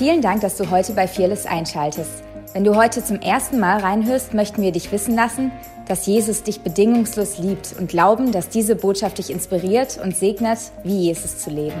Vielen 0.00 0.22
Dank, 0.22 0.40
dass 0.40 0.56
du 0.56 0.70
heute 0.70 0.94
bei 0.94 1.06
Fearless 1.06 1.44
einschaltest. 1.44 2.22
Wenn 2.54 2.64
du 2.64 2.74
heute 2.74 3.04
zum 3.04 3.20
ersten 3.20 3.60
Mal 3.60 3.80
reinhörst, 3.80 4.32
möchten 4.32 4.62
wir 4.62 4.72
dich 4.72 4.90
wissen 4.92 5.14
lassen, 5.14 5.52
dass 5.88 6.06
Jesus 6.06 6.42
dich 6.42 6.62
bedingungslos 6.62 7.36
liebt 7.36 7.74
und 7.78 7.90
glauben, 7.90 8.32
dass 8.32 8.48
diese 8.48 8.76
Botschaft 8.76 9.18
dich 9.18 9.28
inspiriert 9.28 10.00
und 10.02 10.16
segnet, 10.16 10.58
wie 10.84 11.00
Jesus 11.00 11.36
zu 11.40 11.50
leben. 11.50 11.76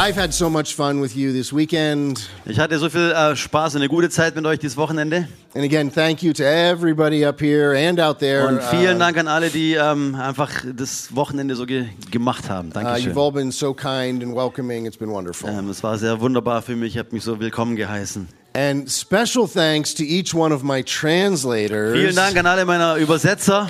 I've 0.00 0.14
had 0.16 0.32
so 0.32 0.48
much 0.48 0.76
fun 0.76 1.00
with 1.02 1.16
you 1.16 1.32
this 1.32 1.52
weekend. 1.52 2.28
Ich 2.44 2.60
hatte 2.60 2.78
so 2.78 2.88
viel 2.88 3.10
äh, 3.10 3.34
Spaß 3.34 3.74
und 3.74 3.80
eine 3.80 3.88
gute 3.88 4.08
Zeit 4.10 4.36
mit 4.36 4.46
euch 4.46 4.60
dieses 4.60 4.76
Wochenende. 4.76 5.26
And 5.56 5.64
again, 5.64 5.92
thank 5.92 6.22
you 6.22 6.32
to 6.34 6.44
everybody 6.44 7.24
up 7.26 7.40
here 7.40 7.76
and 7.76 7.98
out 7.98 8.20
there. 8.20 8.46
Und 8.46 8.62
vielen 8.62 8.94
Uh, 8.98 9.00
Dank 9.00 9.18
an 9.18 9.26
alle, 9.26 9.50
die 9.50 9.74
ähm, 9.74 10.14
einfach 10.14 10.50
das 10.72 11.16
Wochenende 11.16 11.56
so 11.56 11.66
ge 11.66 11.86
gemacht 12.12 12.48
haben. 12.48 12.68
uh, 12.68 12.74
Dankeschön. 12.74 13.12
you've 13.12 13.20
all 13.20 13.32
been 13.32 13.50
so 13.50 13.74
kind 13.74 14.22
and 14.22 14.36
welcoming. 14.36 14.86
It's 14.86 14.96
been 14.96 15.10
wonderful. 15.10 15.50
Ähm, 15.50 15.68
es 15.68 15.82
war 15.82 15.98
sehr 15.98 16.20
wunderbar 16.20 16.62
für 16.62 16.76
mich. 16.76 16.92
Ich 16.94 16.98
habe 16.98 17.08
mich 17.10 17.24
so 17.24 17.40
willkommen 17.40 17.74
geheißen. 17.74 18.28
And 18.54 18.88
special 18.88 19.48
thanks 19.52 19.92
to 19.96 20.04
each 20.04 20.32
one 20.32 20.54
of 20.54 20.62
my 20.62 20.80
translators. 20.84 21.94
Vielen 21.98 22.14
Dank 22.14 22.36
an 22.36 22.46
alle 22.46 22.64
meiner 22.64 22.94
Übersetzer. 22.94 23.68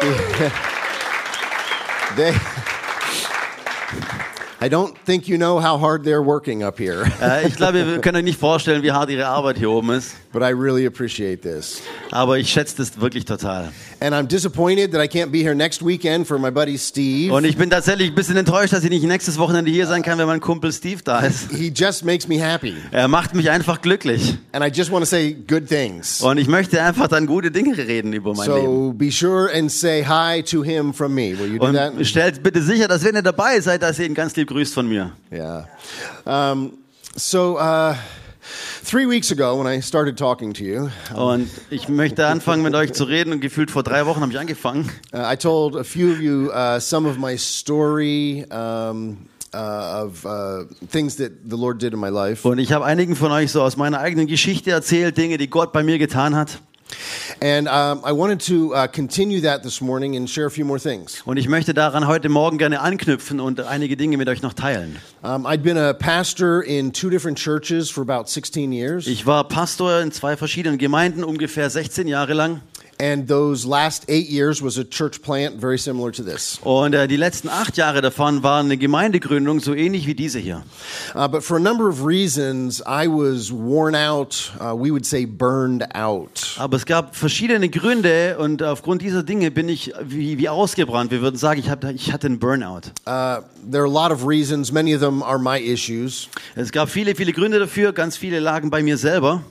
They, 2.16 2.32
I 4.64 4.68
don't 4.68 4.94
think 5.04 5.28
you 5.28 5.36
know 5.36 5.60
how 5.60 5.78
hard 5.78 6.04
they're 6.04 6.22
working 6.22 6.62
up 6.62 6.78
here, 6.78 7.04
Äh, 7.20 7.48
ich 7.48 7.56
glaube, 7.56 7.86
wir 7.86 8.00
können 8.00 8.16
euch 8.16 8.24
nicht 8.24 8.40
vorstellen, 8.40 8.82
wie 8.82 8.92
hart 8.92 9.10
ihre 9.10 9.26
Arbeit 9.26 9.58
hier 9.58 9.68
oben 9.70 9.90
ist. 9.90 10.14
but 10.32 10.42
I 10.42 10.50
really 10.50 10.84
appreciate 10.84 11.42
this. 11.42 11.80
Aber 12.10 12.38
ich 12.38 12.50
schätze 12.50 12.76
das 12.78 13.00
wirklich 13.00 13.24
total. 13.24 13.72
And 14.00 14.14
I'm 14.14 14.26
disappointed 14.26 14.90
that 14.92 15.00
I 15.00 15.06
can't 15.06 15.30
be 15.30 15.42
here 15.42 15.54
next 15.54 15.80
weekend 15.84 16.26
for 16.26 16.38
my 16.38 16.50
buddy 16.50 16.76
Steve. 16.76 17.32
Und 17.32 17.44
ich 17.44 17.56
bin 17.56 17.70
tatsächlich 17.70 18.08
ein 18.08 18.14
bisschen 18.14 18.36
enttäuscht, 18.36 18.72
dass 18.72 18.82
ich 18.82 18.90
nicht 18.90 19.04
nächstes 19.04 19.38
Wochenende 19.38 19.70
hier 19.70 19.86
sein 19.86 20.02
kann, 20.02 20.18
wenn 20.18 20.26
mein 20.26 20.40
Kumpel 20.40 20.72
Steve 20.72 21.00
da 21.04 21.20
ist. 21.20 21.50
He 21.52 21.68
just 21.74 22.04
makes 22.04 22.26
me 22.26 22.40
happy. 22.40 22.74
Er 22.90 23.06
macht 23.06 23.34
mich 23.34 23.50
einfach 23.50 23.80
glücklich. 23.80 24.36
And 24.52 24.64
I 24.64 24.68
just 24.68 24.90
want 24.90 25.04
to 25.04 25.08
say 25.08 25.32
good 25.32 25.68
things. 25.68 26.20
Und 26.20 26.38
ich 26.38 26.48
möchte 26.48 26.82
einfach 26.82 27.06
dann 27.08 27.26
gute 27.26 27.50
Dinge 27.50 27.76
reden 27.78 28.12
über 28.12 28.34
mein 28.34 28.48
Leben. 28.50 28.66
So 28.66 28.92
be 28.92 29.10
sure 29.12 29.50
and 29.54 29.70
say 29.70 30.04
hi 30.04 30.42
to 30.42 30.64
him 30.64 30.92
from 30.92 31.14
me. 31.14 31.38
Will 31.38 31.52
you 31.52 31.58
do 31.58 31.72
that? 31.72 31.94
Und 31.94 32.04
stellt 32.06 32.42
bitte 32.42 32.60
sicher, 32.60 32.88
dass 32.88 33.04
wenn 33.04 33.14
ihr 33.14 33.22
dabei 33.22 33.60
seid, 33.60 33.82
dass 33.82 33.98
ihr 34.00 34.06
ihn 34.06 34.14
ganz 34.14 34.34
lieb 34.34 34.50
grüßt 34.54 34.72
von 34.72 34.86
mir. 34.88 35.10
Yeah. 35.32 35.66
Um, 36.24 36.78
so 37.16 37.58
uh, 37.58 37.94
three 38.84 39.04
weeks 39.04 39.32
ago, 39.32 39.58
when 39.58 39.66
I 39.66 39.82
started 39.82 40.16
talking 40.16 40.54
to 40.54 40.62
you, 40.62 40.90
Und 41.12 41.50
ich 41.70 41.88
möchte 41.88 42.26
anfangen 42.28 42.62
mit 42.62 42.74
euch 42.74 42.92
zu 42.92 43.02
reden 43.04 43.32
und 43.32 43.40
gefühlt 43.40 43.72
vor 43.72 43.82
drei 43.82 44.06
Wochen 44.06 44.20
habe 44.20 44.30
ich 44.30 44.38
angefangen. 44.38 44.90
uh, 45.12 45.18
I 45.32 45.36
told 45.36 45.74
a 45.74 45.82
few 45.82 46.12
of 46.12 46.20
you 46.20 46.52
uh, 46.52 46.78
some 46.78 47.08
of 47.08 47.18
my 47.18 47.36
story. 47.36 48.46
Um, 48.50 49.28
uh, 49.52 50.04
of 50.04 50.24
uh, 50.24 50.64
things 50.90 51.16
that 51.16 51.32
the 51.48 51.56
Lord 51.56 51.80
did 51.80 51.92
in 51.92 52.00
my 52.00 52.10
life. 52.10 52.46
Und 52.48 52.58
ich 52.58 52.72
habe 52.72 52.84
einigen 52.84 53.16
von 53.16 53.32
euch 53.32 53.50
so 53.50 53.62
aus 53.62 53.76
meiner 53.76 53.98
eigenen 53.98 54.26
Geschichte 54.26 54.70
erzählt, 54.70 55.16
Dinge, 55.16 55.36
die 55.36 55.48
Gott 55.48 55.72
bei 55.72 55.82
mir 55.82 55.98
getan 55.98 56.34
hat. 56.36 56.60
And 57.40 57.68
um, 57.68 58.02
I 58.04 58.12
wanted 58.12 58.40
to 58.46 58.74
uh, 58.74 58.86
continue 58.86 59.40
that 59.42 59.62
this 59.62 59.80
morning 59.80 60.16
and 60.16 60.28
share 60.28 60.46
a 60.46 60.50
few 60.50 60.64
more 60.64 60.78
things. 60.78 61.22
Und 61.24 61.36
ich 61.36 61.48
möchte 61.48 61.74
daran 61.74 62.06
heute 62.06 62.28
Morgen 62.28 62.58
gerne 62.58 62.80
anknüpfen 62.80 63.40
und 63.40 63.60
einige 63.60 63.96
Dinge 63.96 64.16
mit 64.16 64.28
euch 64.28 64.42
noch 64.42 64.54
teilen. 64.54 64.98
Um, 65.22 65.46
I'd 65.46 65.62
been 65.62 65.78
a 65.78 65.92
pastor 65.92 66.62
in 66.62 66.92
two 66.92 67.10
different 67.10 67.38
churches 67.38 67.90
for 67.90 68.02
about 68.02 68.28
16 68.28 68.72
years. 68.72 69.06
Ich 69.06 69.26
war 69.26 69.44
Pastor 69.48 70.00
in 70.00 70.12
zwei 70.12 70.36
verschiedenen 70.36 70.78
Gemeinden, 70.78 71.24
ungefähr 71.24 71.70
16 71.70 72.08
Jahre 72.08 72.34
lang. 72.34 72.60
And 72.98 73.26
those 73.28 73.66
last 73.66 74.04
eight 74.08 74.28
years 74.28 74.62
was 74.62 74.78
a 74.78 74.84
church 74.84 75.20
plant 75.22 75.60
very 75.60 75.78
similar 75.78 76.12
to 76.12 76.22
this. 76.22 76.58
Und 76.62 76.94
äh, 76.94 77.08
die 77.08 77.16
letzten 77.16 77.48
acht 77.48 77.76
Jahre 77.76 78.00
davon 78.00 78.42
waren 78.42 78.66
eine 78.66 78.76
Gemeindegründung, 78.76 79.60
so 79.60 79.74
ähnlich 79.74 80.06
wie 80.06 80.14
diese 80.14 80.38
hier. 80.38 80.62
Uh, 81.14 81.26
but 81.28 81.42
for 81.42 81.56
a 81.56 81.60
number 81.60 81.88
of 81.88 82.04
reasons, 82.04 82.80
I 82.86 83.08
was 83.08 83.50
worn 83.52 83.94
out. 83.94 84.52
Uh, 84.60 84.74
we 84.74 84.90
would 84.90 85.04
say 85.04 85.24
burned 85.24 85.94
out. 85.94 86.54
Aber 86.58 86.76
es 86.76 86.86
gab 86.86 87.16
verschiedene 87.16 87.68
Gründe 87.68 88.36
und 88.38 88.62
aufgrund 88.62 89.02
dieser 89.02 89.22
Dinge 89.22 89.50
bin 89.50 89.68
ich 89.68 89.92
wie, 90.02 90.38
wie 90.38 90.48
ausgebrannt. 90.48 91.10
Wir 91.10 91.20
würden 91.20 91.36
sagen, 91.36 91.60
ich, 91.60 91.70
hab, 91.70 91.84
ich 91.84 92.12
hatte 92.12 92.28
einen 92.28 92.38
Burnout. 92.38 92.92
Uh, 93.06 93.42
there 93.70 93.82
are 93.82 93.86
a 93.86 93.88
lot 93.88 94.12
of 94.12 94.26
reasons. 94.26 94.70
Many 94.70 94.94
of 94.94 95.00
them 95.00 95.22
are 95.22 95.38
my 95.38 95.58
issues. 95.58 96.28
Es 96.54 96.70
gab 96.70 96.88
viele, 96.88 97.14
viele 97.14 97.32
Gründe 97.32 97.58
dafür, 97.58 97.92
ganz 97.92 98.16
viele 98.16 98.40
lagen 98.40 98.70
bei 98.70 98.82
mir 98.82 98.96
selber. 98.96 99.42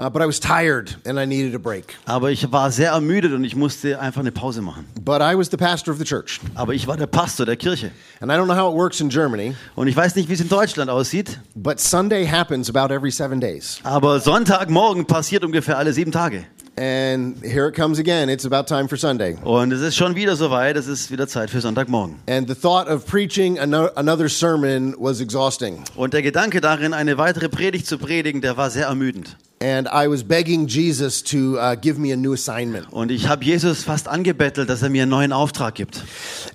Uh, 0.00 0.08
but 0.08 0.22
I 0.22 0.26
was 0.26 0.40
tired 0.40 0.96
and 1.04 1.18
I 1.20 1.26
needed 1.26 1.54
a 1.54 1.58
break. 1.58 1.94
Aber 2.06 2.30
ich 2.30 2.50
war 2.50 2.70
sehr 2.70 2.92
ermüdet 2.92 3.32
und 3.34 3.44
ich 3.44 3.54
musste 3.54 4.00
einfach 4.00 4.22
eine 4.22 4.32
Pause 4.32 4.62
machen. 4.62 4.86
But 5.04 5.20
I 5.20 5.36
was 5.36 5.50
the 5.50 5.58
pastor 5.58 5.92
of 5.92 5.98
the 5.98 6.04
church. 6.06 6.40
Aber 6.54 6.72
ich 6.72 6.86
war 6.86 6.96
der 6.96 7.06
Pastor 7.06 7.44
der 7.44 7.56
Kirche. 7.56 7.90
And 8.20 8.32
I 8.32 8.34
don't 8.36 8.46
know 8.46 8.56
how 8.56 8.72
it 8.72 8.78
works 8.78 9.00
in 9.00 9.10
Germany, 9.10 9.54
Und 9.76 9.88
ich 9.88 9.96
weiß 9.96 10.14
nicht, 10.16 10.28
wie 10.30 10.32
es 10.32 10.40
in 10.40 10.48
Deutschland 10.48 10.90
aussieht, 10.90 11.38
but 11.54 11.78
Sunday 11.80 12.26
happens 12.26 12.74
about 12.74 12.92
every 12.94 13.10
seven 13.10 13.40
days. 13.40 13.78
aber 13.84 14.20
Sonntagmorgen 14.20 15.04
passiert 15.06 15.44
ungefähr 15.44 15.76
alle 15.76 15.92
sieben 15.92 16.12
Tage. 16.12 16.44
And 16.78 17.36
here 17.44 17.68
it 17.68 17.74
comes 17.76 17.98
again. 17.98 18.30
It's 18.30 18.46
about 18.46 18.64
time 18.74 18.88
for 18.88 18.96
Sunday. 18.96 19.36
Und 19.44 19.70
es 19.70 19.82
ist 19.82 19.96
schon 19.96 20.14
wieder 20.14 20.34
soweit, 20.34 20.76
es 20.76 20.86
ist 20.86 21.10
wieder 21.10 21.28
Zeit 21.28 21.50
für 21.50 21.60
Sonntagmorgen. 21.60 22.16
And 22.26 22.48
the 22.48 22.54
thought 22.54 22.88
of 22.88 23.04
preaching 23.04 23.58
ano- 23.58 23.90
another 23.96 24.30
sermon 24.30 24.94
was 24.98 25.20
exhausting. 25.20 25.84
Und 25.94 26.14
der 26.14 26.22
Gedanke 26.22 26.62
darin, 26.62 26.94
eine 26.94 27.18
weitere 27.18 27.50
Predigt 27.50 27.86
zu 27.86 27.98
predigen, 27.98 28.40
der 28.40 28.56
war 28.56 28.70
sehr 28.70 28.86
ermüdend. 28.86 29.36
And 29.62 29.88
I 29.88 30.08
was 30.08 30.22
begging 30.22 30.66
Jesus 30.66 31.22
to 31.24 31.58
uh, 31.58 31.74
give 31.74 31.98
me 31.98 32.12
a 32.12 32.16
new 32.16 32.32
assignment. 32.32 32.90
Und 32.92 33.10
ich 33.10 33.28
habe 33.28 33.44
Jesus 33.44 33.84
fast 33.84 34.08
angebettelt, 34.08 34.70
dass 34.70 34.80
er 34.80 34.88
mir 34.88 35.02
einen 35.02 35.10
neuen 35.10 35.32
Auftrag 35.34 35.74
gibt. 35.74 36.02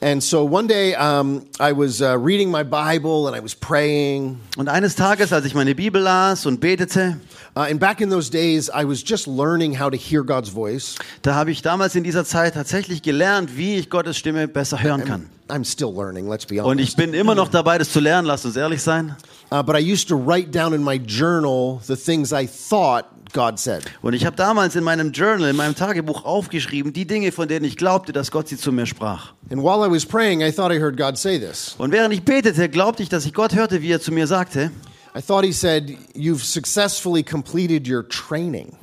And 0.01 0.23
so 0.23 0.43
one 0.43 0.67
day 0.67 0.95
um, 0.95 1.43
I 1.59 1.71
was 1.71 2.01
uh, 2.01 2.17
reading 2.17 2.49
my 2.49 2.63
Bible 2.63 3.27
and 3.27 3.35
I 3.35 3.43
was 3.43 3.53
praying. 3.53 4.39
Und 4.57 4.69
eines 4.69 4.95
Tages, 4.95 5.31
als 5.31 5.45
ich 5.45 5.53
meine 5.53 5.75
Bibel 5.75 6.01
las 6.01 6.47
und 6.47 6.59
betete, 6.59 7.17
Uh, 7.57 7.61
and 7.61 7.79
back 7.79 8.01
in 8.01 8.09
those 8.09 8.29
days, 8.29 8.69
I 8.73 8.83
was 8.83 9.01
just 9.01 9.27
learning 9.27 9.79
how 9.79 9.89
to 9.89 9.95
hear 9.95 10.23
God's 10.23 10.49
voice. 10.49 10.97
da 11.21 11.35
habe 11.35 11.51
ich 11.51 11.61
damals 11.61 11.95
in 11.95 12.03
dieser 12.03 12.25
Zeit 12.25 12.55
tatsächlich 12.55 13.01
gelernt, 13.01 13.55
wie 13.55 13.75
ich 13.77 13.89
Gottes 13.89 14.17
Stimme 14.17 14.49
besser 14.49 14.83
hören 14.83 15.05
kann. 15.05 15.29
I'm 15.47 15.63
still 15.63 15.93
learning, 15.93 16.27
let's 16.27 16.45
be 16.45 16.59
Und 16.59 16.65
honest. 16.79 16.89
ich 16.89 16.95
bin 16.95 17.13
immer 17.13 17.35
noch 17.35 17.49
dabei, 17.49 17.77
das 17.77 17.91
zu 17.91 17.99
lernen, 17.99 18.27
lasst 18.27 18.45
uns 18.45 18.55
ehrlich 18.55 18.81
sein. 18.81 19.15
Uh, 19.51 19.61
but 19.61 19.75
I 19.75 19.79
used 19.79 20.07
to 20.09 20.15
write 20.15 20.51
down 20.51 20.73
in 20.73 20.83
my 20.83 20.95
journal 20.95 21.79
the 21.85 21.95
things 21.95 22.31
I 22.33 22.47
thought 22.47 23.05
God 23.31 23.59
said. 23.59 23.83
Und 24.01 24.13
ich 24.13 24.25
habe 24.25 24.35
damals 24.35 24.75
in 24.75 24.83
meinem 24.83 25.11
Journal, 25.11 25.49
in 25.49 25.55
meinem 25.55 25.75
Tagebuch 25.75 26.25
aufgeschrieben, 26.25 26.93
die 26.93 27.05
Dinge, 27.05 27.31
von 27.31 27.47
denen 27.47 27.65
ich 27.65 27.77
glaubte, 27.77 28.11
dass 28.11 28.31
Gott 28.31 28.47
sie 28.47 28.57
zu 28.57 28.71
mir 28.71 28.87
sprach. 28.87 29.33
And 29.51 29.61
while 29.61 29.85
I 29.85 29.91
was 29.91 30.05
praying, 30.05 30.41
I 30.41 30.51
thought 30.51 30.71
I 30.71 30.79
heard 30.79 30.97
God 30.97 31.17
say 31.17 31.37
this. 31.39 31.75
Und 31.77 31.91
während 31.91 32.13
ich 32.13 32.23
betete, 32.23 32.67
glaubte 32.69 33.03
ich, 33.03 33.09
dass 33.09 33.25
ich 33.25 33.33
Gott 33.33 33.53
hörte, 33.53 33.81
wie 33.83 33.91
er 33.91 34.01
zu 34.01 34.11
mir 34.11 34.25
sagte. 34.25 34.71
I 35.15 35.21
thought 35.21 35.45
He 35.45 35.53
said, 35.53 35.95
You've 36.15 36.43
successfully 36.43 37.23
completed 37.23 37.87
your 37.87 38.07
training. 38.07 38.75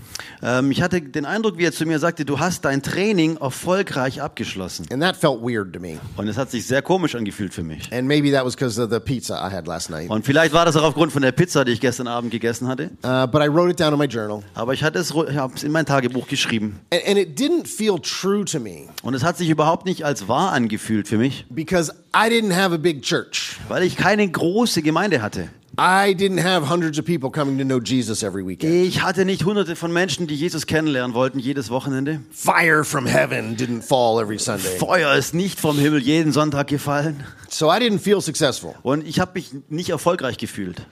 Ähm, 0.42 0.70
ich 0.70 0.82
hatte 0.82 1.00
den 1.00 1.24
Eindruck, 1.24 1.58
wie 1.58 1.64
er 1.64 1.72
zu 1.72 1.86
mir 1.86 1.98
sagte, 1.98 2.24
du 2.24 2.38
hast 2.38 2.64
dein 2.64 2.82
Training 2.82 3.36
erfolgreich 3.36 4.20
abgeschlossen. 4.22 4.86
And 4.90 5.02
that 5.02 5.16
felt 5.16 5.40
weird 5.42 5.72
to 5.72 5.80
me. 5.80 5.98
Und 6.16 6.28
es 6.28 6.36
hat 6.36 6.50
sich 6.50 6.66
sehr 6.66 6.82
komisch 6.82 7.14
angefühlt 7.14 7.54
für 7.54 7.62
mich. 7.62 7.92
And 7.92 8.08
maybe 8.08 8.32
that 8.32 8.44
was 8.44 8.56
because 8.56 8.80
of 8.82 8.90
the 8.90 9.00
pizza 9.00 9.34
I 9.46 9.52
had 9.54 9.66
last 9.66 9.90
night. 9.90 10.10
Und 10.10 10.24
vielleicht 10.24 10.52
war 10.52 10.64
das 10.64 10.76
auch 10.76 10.82
aufgrund 10.82 11.12
von 11.12 11.22
der 11.22 11.32
Pizza, 11.32 11.64
die 11.64 11.72
ich 11.72 11.80
gestern 11.80 12.06
Abend 12.08 12.30
gegessen 12.30 12.68
hatte. 12.68 12.90
Uh, 13.04 13.26
but 13.26 13.42
I 13.42 13.48
wrote 13.48 13.70
it 13.70 13.80
down 13.80 13.92
in 13.92 13.98
my 13.98 14.06
journal. 14.06 14.42
Aber 14.54 14.74
ich 14.74 14.82
hatte 14.82 14.98
es 14.98 15.10
ich 15.10 15.36
habe 15.36 15.54
es 15.54 15.62
in 15.62 15.72
mein 15.72 15.86
Tagebuch 15.86 16.26
geschrieben. 16.26 16.80
And, 16.92 17.02
and 17.06 17.18
it 17.18 17.38
didn't 17.38 17.66
feel 17.66 17.98
true 18.00 18.44
to 18.44 18.58
me 18.58 18.88
Und 19.02 19.14
es 19.14 19.22
hat 19.22 19.38
sich 19.38 19.48
überhaupt 19.48 19.86
nicht 19.86 20.04
als 20.04 20.28
wahr 20.28 20.52
angefühlt 20.52 21.08
für 21.08 21.18
mich, 21.18 21.46
because 21.50 21.92
I 22.14 22.28
didn't 22.28 22.54
have 22.54 22.74
a 22.74 22.78
big 22.78 23.02
church. 23.02 23.56
weil 23.68 23.82
ich 23.82 23.96
keine 23.96 24.28
große 24.28 24.82
Gemeinde 24.82 25.22
hatte. 25.22 25.48
I 25.78 26.12
didn't 26.14 26.42
have 26.44 26.68
hundreds 26.68 26.98
of 26.98 27.06
people 27.06 27.30
coming 27.30 27.56
to 27.58 27.64
know 27.64 27.80
Jesus 27.80 28.22
every 28.22 28.46
weekend. 28.46 28.72
Ich 28.74 29.02
hatte 29.02 29.24
nicht 29.24 29.44
hunderte 29.44 29.74
von 29.74 29.90
Menschen, 29.92 30.26
die 30.26 30.34
Jesus 30.34 30.66
kennenlernen 30.66 31.14
wollten, 31.14 31.38
jedes 31.38 31.70
Wochenende. 31.70 32.20
Fire 32.30 32.84
from 32.84 33.06
heaven 33.06 33.56
didn't 33.56 33.82
fall 33.82 34.20
every 34.22 34.38
Sunday. 34.38 34.76
Feuer 34.78 35.14
ist 35.14 35.32
nicht 35.34 35.58
vom 35.58 35.78
Himmel 35.78 36.02
jeden 36.02 36.32
Sonntag 36.32 36.66
gefallen. 36.66 37.24
So 37.48 37.70
I 37.72 37.78
didn't 37.78 38.00
feel 38.00 38.20
successful, 38.20 38.74
Und 38.82 39.06
ich 39.06 39.18
habe 39.18 39.32
mich 39.34 39.50
nicht 39.70 39.88
erfolgreich 39.88 40.36
gefühlt. 40.36 40.82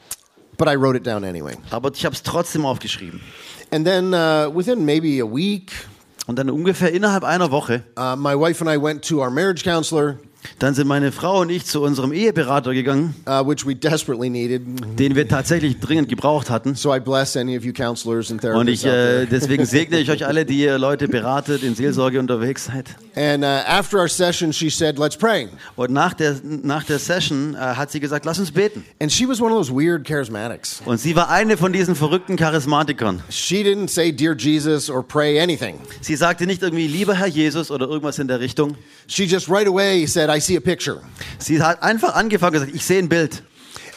but 0.56 0.66
I 0.68 0.76
wrote 0.76 0.96
it 0.96 1.06
down 1.06 1.24
anyway. 1.24 1.56
Aber 1.70 1.90
ich 1.94 2.04
habe 2.06 2.14
es 2.14 2.22
trotzdem 2.22 2.64
aufgeschrieben. 2.64 3.20
And 3.70 3.86
then 3.86 4.14
uh, 4.14 4.50
within 4.54 4.84
maybe 4.86 5.22
a 5.22 5.26
week, 5.26 5.72
Und 6.26 6.38
dann 6.38 6.48
ungefähr 6.48 6.90
innerhalb 6.92 7.24
einer 7.24 7.50
Woche, 7.50 7.82
uh, 7.98 8.16
my 8.16 8.34
wife 8.34 8.64
and 8.64 8.70
I 8.70 8.82
went 8.82 9.04
to 9.08 9.20
our 9.20 9.30
marriage 9.30 9.62
counselor, 9.62 10.18
dann 10.58 10.74
sind 10.74 10.86
meine 10.88 11.12
Frau 11.12 11.40
und 11.40 11.50
ich 11.50 11.66
zu 11.66 11.82
unserem 11.82 12.12
Eheberater 12.12 12.72
gegangen, 12.74 13.14
uh, 13.26 13.46
which 13.46 13.66
we 13.66 13.74
desperately 13.74 14.30
needed. 14.30 14.62
den 14.98 15.14
wir 15.14 15.28
tatsächlich 15.28 15.80
dringend 15.80 16.08
gebraucht 16.08 16.50
hatten. 16.50 16.74
So 16.74 16.94
I 16.94 17.00
bless 17.00 17.36
any 17.36 17.56
of 17.56 17.64
you 17.64 17.72
counselors 17.72 18.30
and 18.30 18.44
Und 18.44 18.68
ich, 18.68 18.84
äh, 18.84 19.26
deswegen 19.26 19.64
segne 19.66 19.98
ich 19.98 20.10
euch 20.10 20.26
alle, 20.26 20.44
die 20.44 20.60
ihr 20.60 20.78
Leute 20.78 21.08
beratet, 21.08 21.62
in 21.62 21.74
Seelsorge 21.74 22.18
unterwegs 22.18 22.66
seid. 22.66 22.86
And 23.16 23.42
uh, 23.42 23.46
after 23.66 23.98
our 23.98 24.08
session, 24.08 24.52
she 24.52 24.70
said, 24.70 24.98
"Let's 24.98 25.16
pray." 25.16 25.48
Und 25.76 25.90
nach 25.90 26.14
der, 26.14 26.36
nach 26.44 26.84
der 26.84 26.98
Session 26.98 27.54
äh, 27.54 27.58
hat 27.58 27.90
sie 27.90 28.00
gesagt, 28.00 28.24
lass 28.24 28.38
uns 28.38 28.52
beten. 28.52 28.84
And 29.00 29.12
she 29.12 29.28
was 29.28 29.40
one 29.40 29.52
of 29.52 29.58
those 29.58 29.72
weird 29.72 30.06
charismatics. 30.06 30.80
Und 30.84 31.00
sie 31.00 31.16
war 31.16 31.28
eine 31.28 31.56
von 31.56 31.72
diesen 31.72 31.94
verrückten 31.94 32.36
Charismatikern. 32.36 33.22
She 33.28 33.62
didn't 33.62 33.90
say 33.90 34.12
"Dear 34.12 34.34
Jesus" 34.36 34.88
or 34.88 35.02
pray 35.02 35.40
anything. 35.40 35.74
Sie 36.00 36.16
sagte 36.16 36.46
nicht 36.46 36.62
irgendwie, 36.62 36.86
lieber 36.86 37.14
Herr 37.14 37.26
Jesus 37.26 37.70
oder 37.70 37.88
irgendwas 37.88 38.18
in 38.18 38.28
der 38.28 38.40
Richtung. 38.40 38.76
She 39.06 39.24
just 39.24 39.48
right 39.50 39.66
away 39.66 40.06
said, 40.06 40.29
said, 40.30 40.36
I 40.36 40.40
see 40.40 40.56
a 40.56 40.60
picture. 40.60 41.00
Sie 41.38 41.60
hat 41.62 41.82
einfach 41.82 42.14
angefangen 42.14 42.56
und 42.56 42.60
gesagt, 42.60 42.74
ich 42.74 42.84
sehe 42.84 42.98
ein 42.98 43.08
Bild. 43.08 43.42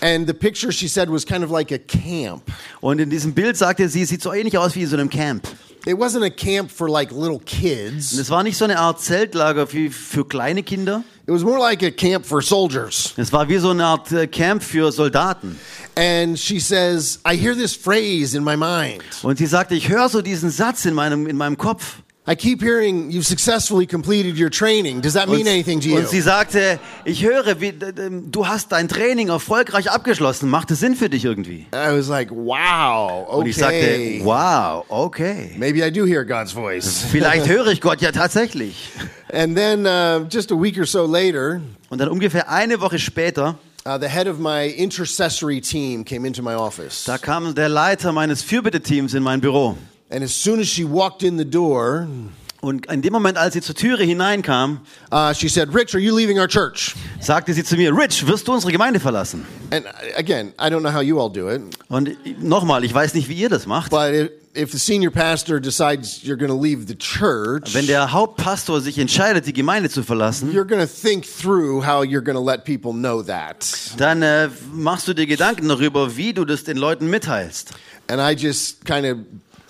And 0.02 0.28
the 0.28 0.34
picture, 0.34 0.72
she 0.72 0.88
said, 0.88 1.10
was 1.10 1.26
kind 1.26 1.44
of 1.44 1.52
like 1.52 1.72
a 1.72 1.78
camp. 1.78 2.44
Und 2.82 3.00
in 3.00 3.10
diesem 3.10 3.34
Bild 3.34 3.56
sagte 3.56 3.88
sie, 3.88 4.04
sieht 4.06 4.22
so 4.22 4.34
ähnlich 4.34 4.58
aus 4.58 4.76
wie 4.76 4.82
in 4.82 4.88
so 4.90 4.98
einem 4.98 5.10
Camp. 5.10 5.48
It 5.86 5.96
wasn't 5.98 6.26
a 6.26 6.30
camp 6.30 6.72
for 6.72 6.90
like 6.90 7.12
little 7.12 7.36
Und 7.36 7.46
kids. 7.46 8.14
es 8.14 8.30
war 8.30 8.44
nicht 8.44 8.58
so 8.58 8.64
eine 8.66 8.80
Art 8.80 9.02
Zeltlager 9.02 9.72
wie 9.74 9.90
für 9.90 10.26
kleine 10.26 10.64
Kinder. 10.64 11.04
It 11.26 11.34
was 11.34 11.44
more 11.44 11.60
like 11.60 11.84
a 11.84 11.92
camp 11.92 12.26
for 12.26 12.42
soldiers. 12.42 13.14
Es 13.16 13.32
war 13.32 13.48
wie 13.48 13.58
so 13.58 13.70
eine 13.70 13.86
Art 13.86 14.12
äh, 14.12 14.28
Camp 14.28 14.62
für 14.62 14.92
Soldaten. 14.92 15.58
And 15.96 16.38
she 16.38 16.60
says, 16.60 17.20
I 17.26 17.36
hear 17.38 17.54
this 17.56 17.74
phrase 17.76 18.36
in 18.36 18.44
my 18.44 18.58
mind. 18.58 19.04
Und 19.24 19.38
sie 19.38 19.46
sagte, 19.46 19.76
ich 19.76 19.88
höre 19.88 20.10
so 20.10 20.22
diesen 20.22 20.50
Satz 20.50 20.86
in 20.86 20.94
meinem, 20.94 21.28
in 21.28 21.38
meinem 21.38 21.58
Kopf. 21.58 21.98
I 22.26 22.36
keep 22.36 22.62
hearing 22.62 23.12
you've 23.12 23.26
successfully 23.26 23.86
completed 23.86 24.38
your 24.40 24.50
training. 24.50 25.02
Does 25.02 25.14
that 25.14 25.28
mean 25.28 25.42
Und, 25.42 25.48
anything 25.50 25.82
to 25.82 25.90
you? 25.90 25.98
und 25.98 26.08
sie 26.08 26.22
sagte, 26.22 26.80
ich 27.04 27.22
höre, 27.22 27.60
wie, 27.60 27.74
du 27.74 28.48
hast 28.48 28.72
dein 28.72 28.88
Training 28.88 29.28
erfolgreich 29.28 29.92
abgeschlossen. 29.92 30.50
Macht 30.50 30.72
es 30.72 30.80
Sinn 30.80 30.96
für 30.96 31.10
dich 31.10 31.26
irgendwie? 31.26 31.68
I 31.74 31.98
was 31.98 32.08
like, 32.08 32.32
wow, 32.32 33.28
Und 33.28 33.46
ich 33.48 33.58
sagte, 33.58 33.76
okay. 33.76 34.22
wow, 34.24 34.86
okay. 34.88 35.52
Maybe 35.58 35.86
I 35.86 35.92
do 35.92 36.06
hear 36.06 36.24
God's 36.24 36.54
voice. 36.54 37.04
Vielleicht 37.12 37.48
höre 37.50 37.68
ich 37.68 37.82
Gott 37.82 38.00
ja 38.00 38.14
tatsächlich. 38.14 38.90
And 39.34 39.58
then 39.58 39.86
uh, 39.86 40.26
just 40.30 40.50
a 40.54 40.56
week 40.56 40.78
or 40.78 40.86
so 40.86 41.06
later, 41.06 41.60
Und 41.90 42.00
dann 42.00 42.08
ungefähr 42.08 42.50
eine 42.50 42.80
Woche 42.80 43.00
später, 43.00 43.58
uh, 43.86 43.98
the 44.00 44.08
head 44.08 44.28
of 44.28 44.40
my 44.40 44.66
intercessory 44.70 45.60
team 45.60 46.06
came 46.06 46.26
into 46.26 46.42
my 46.42 46.54
office. 46.56 47.04
da 47.04 47.18
kam 47.18 47.54
der 47.54 47.68
Leiter 47.68 48.14
meines 48.14 48.42
Fürbitteteams 48.44 49.14
in 49.14 49.24
mein 49.24 49.42
Büro. 49.42 49.76
And 50.14 50.24
as 50.24 50.32
soon 50.32 50.60
as 50.60 50.68
she 50.68 50.84
walked 50.86 51.24
in 51.24 51.38
the 51.40 51.46
door, 51.46 52.08
Und 52.62 52.86
in 52.90 53.02
dem 53.02 53.12
Moment, 53.12 53.38
als 53.38 53.56
sie 53.56 53.62
zur 53.62 53.76
Türe 53.76 54.04
hineinkam, 54.06 54.80
uh, 55.12 55.34
she 55.34 55.50
said, 55.50 55.74
Rich, 55.76 55.94
are 55.96 56.00
you 56.00 56.16
leaving 56.16 56.40
our 56.40 56.48
church? 56.48 56.96
sagte 57.20 57.54
sie 57.54 57.64
zu 57.66 57.76
mir, 57.76 57.92
Rich, 57.94 58.26
wirst 58.26 58.48
du 58.48 58.54
unsere 58.54 58.72
Gemeinde 58.72 59.02
verlassen? 59.02 59.46
And 59.72 59.86
uh, 59.86 59.90
again, 60.18 60.54
I 60.58 60.70
don't 60.70 60.80
know 60.82 60.94
how 60.94 61.02
you 61.02 61.20
all 61.20 61.30
do 61.30 61.50
it, 61.50 61.62
Und 61.90 62.12
nochmal, 62.42 62.86
ich 62.86 62.94
weiß 62.94 63.16
nicht, 63.16 63.28
wie 63.28 63.34
ihr 63.34 63.50
das 63.50 63.66
macht. 63.66 63.92
but 63.92 64.14
if, 64.14 64.30
if 64.56 64.72
the 64.72 64.78
senior 64.80 65.12
pastor 65.12 65.60
decides 65.60 66.22
you're 66.24 66.38
going 66.38 66.48
to 66.52 66.58
leave 66.58 66.88
the 66.88 66.96
church, 66.96 67.74
Wenn 67.74 67.86
der 67.88 68.14
Hauptpastor 68.14 68.80
sich 68.80 68.98
entscheidet, 68.98 69.46
die 69.46 69.52
Gemeinde 69.52 69.90
zu 69.90 70.02
verlassen, 70.02 70.54
you're 70.54 70.64
going 70.64 70.80
to 70.80 70.88
think 70.88 71.26
through 71.26 71.86
how 71.86 72.02
you're 72.06 72.24
going 72.24 72.38
to 72.38 72.42
let 72.42 72.64
people 72.64 72.94
know 72.94 73.22
that. 73.24 73.66
dann 73.98 74.22
äh, 74.22 74.48
machst 74.72 75.06
du 75.10 75.14
dir 75.14 75.26
Gedanken 75.28 75.68
darüber, 75.68 76.16
wie 76.16 76.32
du 76.32 76.46
das 76.46 76.64
den 76.64 76.78
Leuten 76.78 77.10
mitteilst. 77.10 77.74
And 78.08 78.22
I 78.22 78.32
just 78.42 78.86
kind 78.86 79.06
of 79.06 79.18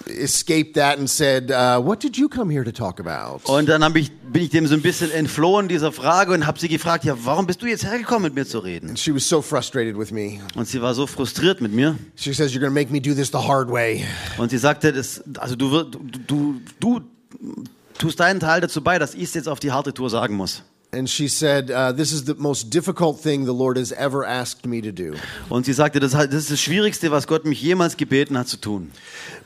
escaped 0.08 0.76
that 0.76 0.98
and 0.98 1.10
said, 1.10 1.52
uh, 1.52 1.80
What 1.80 2.02
did 2.02 2.18
you 2.18 2.30
come 2.30 2.52
here 2.52 2.64
to 2.64 2.72
talk 2.72 3.00
about? 3.00 3.42
Und 3.50 3.68
dann 3.70 3.96
ich, 3.96 4.12
bin 4.12 4.44
ich 4.44 4.50
dem 4.50 4.68
so 4.68 4.76
ein 4.76 4.82
bisschen 4.82 5.12
entflohen, 5.12 5.68
dieser 5.68 5.92
Frage, 5.92 6.34
und 6.34 6.46
habe 6.46 6.60
sie 6.60 6.68
gefragt, 6.68 7.06
ja, 7.06 7.16
warum 7.24 7.46
bist 7.48 7.62
du 7.62 7.66
jetzt 7.68 7.86
hergekommen, 7.86 8.24
mit 8.24 8.36
mir 8.36 8.46
zu 8.46 8.60
reden? 8.60 8.90
And 8.90 9.00
she 9.00 9.14
was 9.14 9.28
so 9.28 9.42
frustrated 9.42 9.98
with 9.98 10.12
me. 10.12 10.40
Und 10.56 10.68
sie 10.68 10.82
war 10.82 10.94
so 10.94 11.08
frustriert 11.08 11.62
mit 11.62 11.72
mir. 11.74 11.98
She 12.16 12.34
says, 12.34 12.54
You're 12.54 12.62
to 12.66 12.72
make 12.72 12.92
me 12.92 13.00
do 13.00 13.14
this 13.14 13.30
the 13.32 13.48
hard 13.48 13.70
way. 13.70 14.06
Und 14.38 14.52
sie 14.52 14.58
sagte, 14.58 14.92
das, 14.92 15.24
also 15.38 15.56
du, 15.56 15.72
wirst- 15.72 15.94
du, 16.28 16.60
du, 16.80 17.02
du 17.40 17.64
tust 17.98 18.20
deinen 18.20 18.40
Teil 18.40 18.62
dazu 18.62 18.82
bei, 18.82 19.00
dass 19.00 19.14
ich 19.14 19.24
es 19.24 19.34
jetzt 19.34 19.48
auf 19.48 19.60
die 19.60 19.72
harte 19.72 19.94
Tour 19.94 20.10
sagen 20.10 20.36
muss. 20.36 20.64
And 20.94 21.10
she 21.10 21.28
said, 21.28 21.72
uh, 21.72 21.92
This 21.92 22.12
is 22.12 22.26
the 22.26 22.36
most 22.38 22.72
difficult 22.72 23.20
thing 23.20 23.46
the 23.46 23.54
Lord 23.54 23.78
has 23.78 23.92
ever 23.92 24.28
asked 24.28 24.68
me 24.68 24.80
to 24.82 24.92
do. 24.92 25.16
Und 25.50 25.66
sie 25.66 25.74
sagte, 25.74 26.00
das, 26.00 26.12
das 26.12 26.32
ist 26.34 26.52
das 26.52 26.62
Schwierigste, 26.62 27.10
was 27.10 27.26
Gott 27.26 27.46
mich 27.46 27.60
jemals 27.62 27.98
gebeten 27.98 28.38
hat 28.38 28.48
zu 28.48 28.58
tun. 28.58 28.92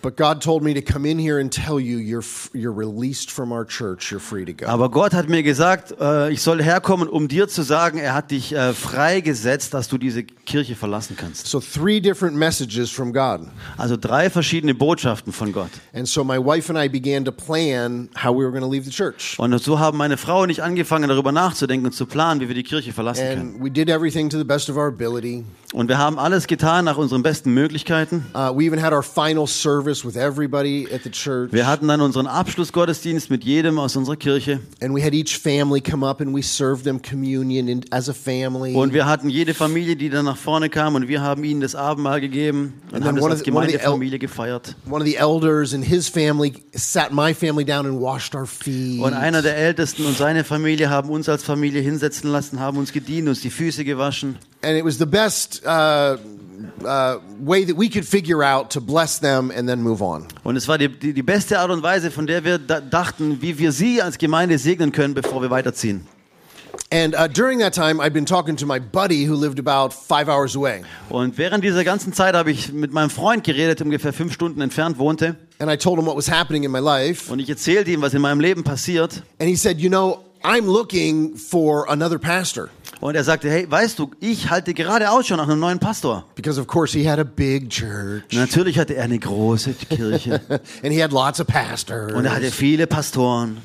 But 0.02 0.18
God 0.18 0.42
told 0.42 0.64
me 0.64 0.74
to 0.74 0.82
come 0.82 1.06
in 1.06 1.20
here 1.20 1.40
and 1.40 1.52
tell 1.52 1.80
you 1.80 1.98
you're, 1.98 2.22
f- 2.22 2.50
you're 2.54 2.74
released 2.74 3.32
from 3.32 3.52
our 3.52 3.66
church. 3.66 4.12
You're 4.12 4.20
free 4.20 4.46
to 4.46 4.54
go. 4.54 4.68
Aber 4.68 4.90
Gott 4.90 5.14
hat 5.14 5.30
mir 5.30 5.44
gesagt, 5.44 5.96
äh, 6.00 6.32
ich 6.32 6.42
soll 6.42 6.62
herkommen, 6.62 7.08
um 7.08 7.28
dir 7.28 7.48
zu 7.48 7.64
sagen, 7.64 7.98
er 7.98 8.14
hat 8.14 8.32
dich 8.32 8.54
äh, 8.54 8.74
freigesetzt, 8.74 9.74
dass 9.74 9.88
du 9.88 9.98
diese 9.98 10.24
Kirche 10.24 10.76
verlassen 10.76 11.16
kannst. 11.18 11.48
So, 11.48 11.60
three 11.60 12.00
different 12.00 12.36
messages 12.36 12.90
from 12.90 13.14
God. 13.14 13.48
Also 13.78 13.98
drei 13.98 14.30
verschiedene 14.30 14.74
Botschaften 14.74 15.34
von 15.34 15.52
Gott. 15.52 15.72
And 15.94 16.08
so, 16.08 16.24
my 16.24 16.38
wife 16.38 16.70
and 16.70 16.78
I 16.78 16.88
began 16.90 17.26
to 17.26 17.32
plan 17.32 18.10
how 18.16 18.34
we 18.34 18.44
were 18.44 18.52
going 18.52 18.64
to 18.64 18.70
leave 18.70 18.86
the 18.86 18.92
church. 18.92 19.36
Und 19.38 19.58
so 19.62 19.80
haben 19.80 19.98
meine 19.98 20.18
Frau 20.18 20.44
und 20.44 20.50
ich 20.50 20.64
angefangen, 20.64 21.10
darüber 21.10 21.32
nachzudenken 21.32 21.86
und 21.88 21.94
zu 21.94 22.06
planen, 22.06 22.42
wie 22.42 22.48
wir 22.48 22.56
die 22.56 22.64
Kirche 22.64 22.94
verlassen 22.94 23.28
können. 23.28 23.56
And 23.56 23.64
we 23.64 23.70
did 23.70 23.90
everything 23.90 24.30
to 24.30 24.38
the 24.38 24.44
best 24.44 24.70
of 24.70 24.78
our 24.78 24.88
ability. 24.88 25.44
Und 25.74 25.90
wir 25.90 25.98
haben 25.98 26.18
alles 26.18 26.48
getan 26.48 26.86
nach 26.86 26.98
unseren 26.98 27.24
besten 27.24 27.54
Möglichkeiten. 27.54 28.26
Uh, 28.34 28.52
we 28.58 28.66
even 28.66 28.82
had 28.82 28.94
our 28.94 29.04
final 29.04 29.46
service 29.46 29.67
with 29.68 30.16
everybody 30.16 30.88
at 30.94 31.04
the 31.04 31.12
church. 31.12 31.52
Wir 31.52 31.68
hatten 31.68 31.88
dann 31.88 32.02
unseren 32.02 32.28
Abschlussgottesdienst 32.28 33.30
mit 33.30 33.44
jedem 33.44 33.78
aus 33.80 33.96
unserer 33.96 34.16
Kirche. 34.16 34.60
And 34.82 34.96
we 34.96 35.04
had 35.04 35.14
each 35.14 35.38
family 35.38 35.82
come 35.82 36.06
up 36.06 36.22
and 36.22 36.36
we 36.36 36.42
served 36.42 36.84
them 36.84 37.02
communion 37.02 37.68
in, 37.68 37.86
as 37.92 38.10
a 38.10 38.14
family. 38.14 38.74
Und 38.74 38.94
wir 38.94 39.06
hatten 39.06 39.30
jede 39.30 39.54
Familie, 39.54 39.96
die 39.96 40.10
dann 40.10 40.26
nach 40.26 40.38
vorne 40.38 40.70
kam 40.70 40.96
und 40.96 41.08
wir 41.08 41.22
haben 41.22 41.44
ihnen 41.44 41.62
das 41.62 41.76
Abendmahl 41.76 42.22
gegeben 42.22 42.74
und 42.92 43.04
haben 43.04 43.16
das 43.18 43.26
als 43.26 43.40
the- 43.40 43.46
Gemeindefamilie 43.46 44.20
gefeiert. 44.20 44.76
One 44.90 45.04
of 45.04 45.08
the 45.08 45.16
elders 45.16 45.74
and 45.74 45.84
his 45.84 46.08
family 46.10 46.54
sat 46.74 47.12
my 47.14 47.34
family 47.34 47.66
down 47.66 47.86
and 47.86 48.02
washed 48.02 48.36
our 48.36 48.46
feet. 48.46 49.02
Und 49.02 49.14
einer 49.14 49.42
der 49.42 49.58
Ältesten 49.58 50.06
und 50.06 50.18
seine 50.18 50.44
Familie 50.44 50.90
haben 50.90 51.10
uns 51.10 51.28
als 51.30 51.44
Familie 51.44 51.82
hinsetzen 51.82 52.32
lassen, 52.32 52.60
haben 52.60 52.78
uns 52.78 52.92
gedient, 52.94 53.28
uns 53.28 53.42
die 53.42 53.50
Füße 53.50 53.84
gewaschen. 53.84 54.38
and 54.64 54.76
it 54.78 54.84
was 54.84 54.98
the 54.98 55.06
best 55.06 55.62
uh, 55.66 56.18
uh, 56.84 57.20
way 57.40 57.66
that 57.66 57.78
we 57.78 57.90
could 57.90 58.06
figure 58.06 58.44
out 58.44 58.70
to 58.72 58.82
bless 58.82 59.20
them 59.20 59.52
and 59.52 59.68
then 59.68 59.82
move 59.82 60.02
on. 60.02 60.28
Und 60.44 60.56
es 60.56 60.68
war 60.68 60.78
die, 60.78 60.90
die, 60.90 61.14
die 61.14 61.24
beste 61.24 61.60
Art 61.60 61.72
und 61.72 61.84
Weise, 61.84 62.12
von 62.12 62.28
der 62.28 62.44
wir 62.44 62.58
da 62.58 62.82
dachten, 62.82 63.42
wie 63.42 63.58
wir 63.58 63.72
sie 63.72 64.02
als 64.02 64.18
Gemeinde 64.18 64.58
segnen 64.58 64.92
können, 64.92 65.14
bevor 65.14 65.42
wir 65.42 65.50
weiterziehen. 65.50 66.08
And 66.90 67.16
uh, 67.16 67.28
during 67.28 67.60
that 67.60 67.74
time, 67.74 68.00
I'd 68.00 68.14
been 68.14 68.26
talking 68.26 68.56
to 68.58 68.66
my 68.66 68.80
buddy 68.80 69.26
who 69.26 69.36
lived 69.36 69.60
about 69.60 69.94
five 69.94 70.30
hours 70.30 70.56
away. 70.56 70.84
Und 71.10 71.38
während 71.38 71.64
dieser 71.64 71.84
ganzen 71.84 72.14
Zeit 72.14 72.34
habe 72.34 72.52
ich 72.52 72.72
mit 72.72 72.94
meinem 72.94 73.10
Freund 73.10 73.44
geredet, 73.44 73.80
der 73.80 73.86
ungefähr 73.86 74.14
fünf 74.14 74.34
Stunden 74.34 74.62
entfernt 74.62 74.98
wohnte. 74.98 75.36
And 75.60 75.70
I 75.70 75.76
told 75.76 76.00
him 76.00 76.06
what 76.06 76.16
was 76.16 76.30
happening 76.30 76.64
in 76.64 76.72
my 76.72 76.80
life. 76.80 77.32
Und 77.32 77.40
ich 77.40 77.50
erzählte 77.50 77.92
ihm, 77.92 78.02
was 78.02 78.14
in 78.14 78.22
meinem 78.22 78.40
Leben 78.40 78.64
passiert. 78.64 79.24
And 79.40 79.50
he 79.50 79.56
said, 79.58 79.82
You 79.82 79.90
know, 79.90 80.24
I'm 80.44 80.66
looking 80.66 81.36
for 81.36 81.90
another 81.90 82.20
pastor. 82.20 82.70
Und 83.00 83.16
er 83.16 83.24
sagte, 83.24 83.50
hey, 83.50 83.70
weißt 83.70 84.00
du, 84.00 84.12
ich 84.20 84.50
halte 84.50 84.74
gerade 84.74 85.12
Ausschau 85.12 85.36
nach 85.36 85.48
einem 85.48 85.60
neuen 85.60 85.80
Pastor. 85.80 86.26
Because, 86.36 86.60
of 86.60 86.68
course, 86.68 86.98
he 86.98 87.08
had 87.08 87.20
a 87.20 87.24
big 87.24 87.70
church. 87.70 88.24
Natürlich 88.34 88.80
hatte 88.80 88.96
er 88.96 89.04
eine 89.04 89.20
große 89.20 89.74
Kirche 89.74 90.42
and 90.84 90.92
he 90.92 91.02
had 91.02 91.12
lots 91.12 91.40
of 91.40 91.48
pastors. 91.48 92.14
und 92.14 92.26
er 92.26 92.36
hatte 92.36 92.52
viele 92.52 92.88
Pastoren. 92.88 93.58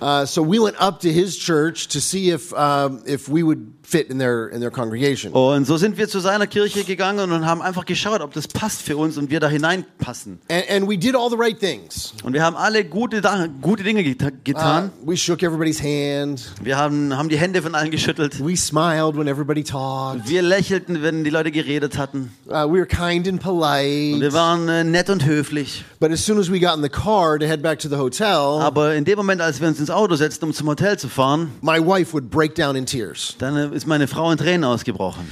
Uh, 0.00 0.24
so 0.26 0.42
we 0.42 0.58
went 0.58 0.80
up 0.80 1.00
to 1.00 1.08
his 1.08 1.36
church 1.38 1.88
to 1.88 2.00
see 2.00 2.30
if 2.32 2.52
um, 2.52 3.00
if 3.06 3.28
we 3.28 3.42
would 3.44 3.58
fit 3.82 4.08
in 4.10 4.18
their 4.18 4.48
in 4.48 4.60
their 4.60 4.70
congregation. 4.70 5.32
Und 5.32 5.66
so 5.66 5.76
sind 5.76 5.98
wir 5.98 6.08
zu 6.08 6.20
seiner 6.20 6.46
Kirche 6.46 6.84
gegangen 6.84 7.32
und 7.32 7.44
haben 7.46 7.60
einfach 7.62 7.84
geschaut, 7.84 8.20
ob 8.20 8.32
das 8.34 8.46
passt 8.48 8.82
für 8.82 8.96
uns 8.96 9.18
und 9.18 9.30
wir 9.30 9.40
da 9.40 9.48
hineinpassen. 9.48 10.38
And, 10.48 10.70
and 10.70 10.88
we 10.88 10.96
did 10.96 11.14
all 11.16 11.28
the 11.30 11.36
right 11.36 11.58
things. 11.58 12.14
Und 12.22 12.32
wir 12.32 12.42
haben 12.44 12.56
alle 12.56 12.84
gute, 12.84 13.20
gute 13.60 13.82
Dinge 13.82 14.02
geta 14.04 14.30
Uh, 14.30 14.30
getan. 14.44 14.90
we 15.04 15.16
shook 15.16 15.42
everybody's 15.42 15.80
hand. 15.82 16.52
Wir 16.62 16.76
haben, 16.76 17.16
haben 17.16 17.28
die 17.28 17.38
Hände 17.38 17.62
von 17.62 17.74
allen 17.74 17.90
geschüttelt. 17.90 18.38
We 18.44 18.56
smiled 18.56 19.16
when 19.16 19.26
everybody 19.26 19.64
talked. 19.64 20.28
Wir 20.28 20.42
lächelten, 20.42 21.02
wenn 21.02 21.24
die 21.24 21.30
Leute 21.30 21.50
geredet 21.50 21.98
hatten. 21.98 22.30
Uh, 22.46 22.66
we 22.70 22.78
were 22.78 22.86
kind 22.86 23.26
and 23.26 23.40
polite. 23.42 24.20
Wir 24.20 24.32
waren 24.32 24.68
äh, 24.68 24.84
nett 24.84 25.10
und 25.10 25.24
höflich. 25.26 25.84
But 25.98 26.12
as 26.12 26.24
soon 26.24 26.38
as 26.38 26.50
we 26.50 26.60
got 26.60 26.76
in 26.76 26.82
the 26.82 26.88
car 26.88 27.38
to 27.38 27.46
head 27.46 27.62
back 27.62 27.78
to 27.80 27.88
the 27.88 27.96
hotel, 27.96 28.60
Aber 28.60 28.94
in 28.94 29.04
dem 29.04 29.16
Moment, 29.16 29.40
als 29.40 29.60
wir 29.60 29.68
uns 29.70 29.80
ins 29.80 29.90
Auto 29.90 30.14
setzten, 30.14 30.44
um 30.46 30.54
zum 30.54 30.68
Hotel 30.68 30.98
zu 30.98 31.08
fahren, 31.08 31.52
my 31.62 31.78
wife 31.78 32.12
would 32.12 32.30
break 32.30 32.54
down 32.54 32.76
in 32.76 32.86
tears. 32.86 33.34
dann 33.38 33.56
äh, 33.56 33.74
ist 33.74 33.86
meine 33.86 34.06
Frau 34.06 34.30
in 34.30 34.38
Tränen 34.38 34.64
ausgebrochen. 34.64 35.28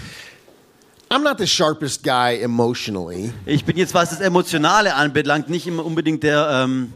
I'm 1.10 1.22
not 1.22 1.38
the 1.38 1.46
sharpest 1.46 2.02
guy 2.02 2.38
emotionally, 2.42 3.32
Ich 3.46 3.64
bin 3.64 3.78
jetzt, 3.78 3.94
was 3.94 4.10
das 4.10 4.20
Emotionale 4.20 4.94
anbelangt, 4.94 5.48
nicht 5.48 5.66
immer 5.66 5.84
unbedingt 5.84 6.22
der, 6.22 6.48
ähm, 6.50 6.92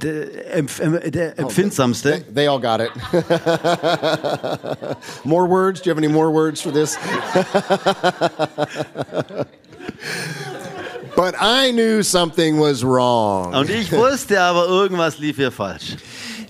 der, 0.00 0.54
Empf 0.56 0.80
äh, 0.80 1.10
der 1.10 1.38
Empfindsamste. 1.38 2.24
They 2.34 2.48
all 2.48 2.58
got 2.58 2.80
it. 2.80 2.90
more 5.24 5.46
words? 5.46 5.82
Do 5.82 5.90
you 5.90 5.94
have 5.94 6.02
any 6.02 6.10
more 6.12 6.30
words 6.32 6.62
for 6.62 6.72
this? 6.72 6.96
but 11.14 11.34
I 11.38 11.70
knew 11.72 12.02
something 12.02 12.58
was 12.58 12.82
wrong. 12.84 13.54
Und 13.54 13.68
ich 13.68 13.92
wusste 13.92 14.40
aber, 14.40 14.66
irgendwas 14.66 15.18
lief 15.18 15.36
hier 15.36 15.52
falsch. 15.52 15.96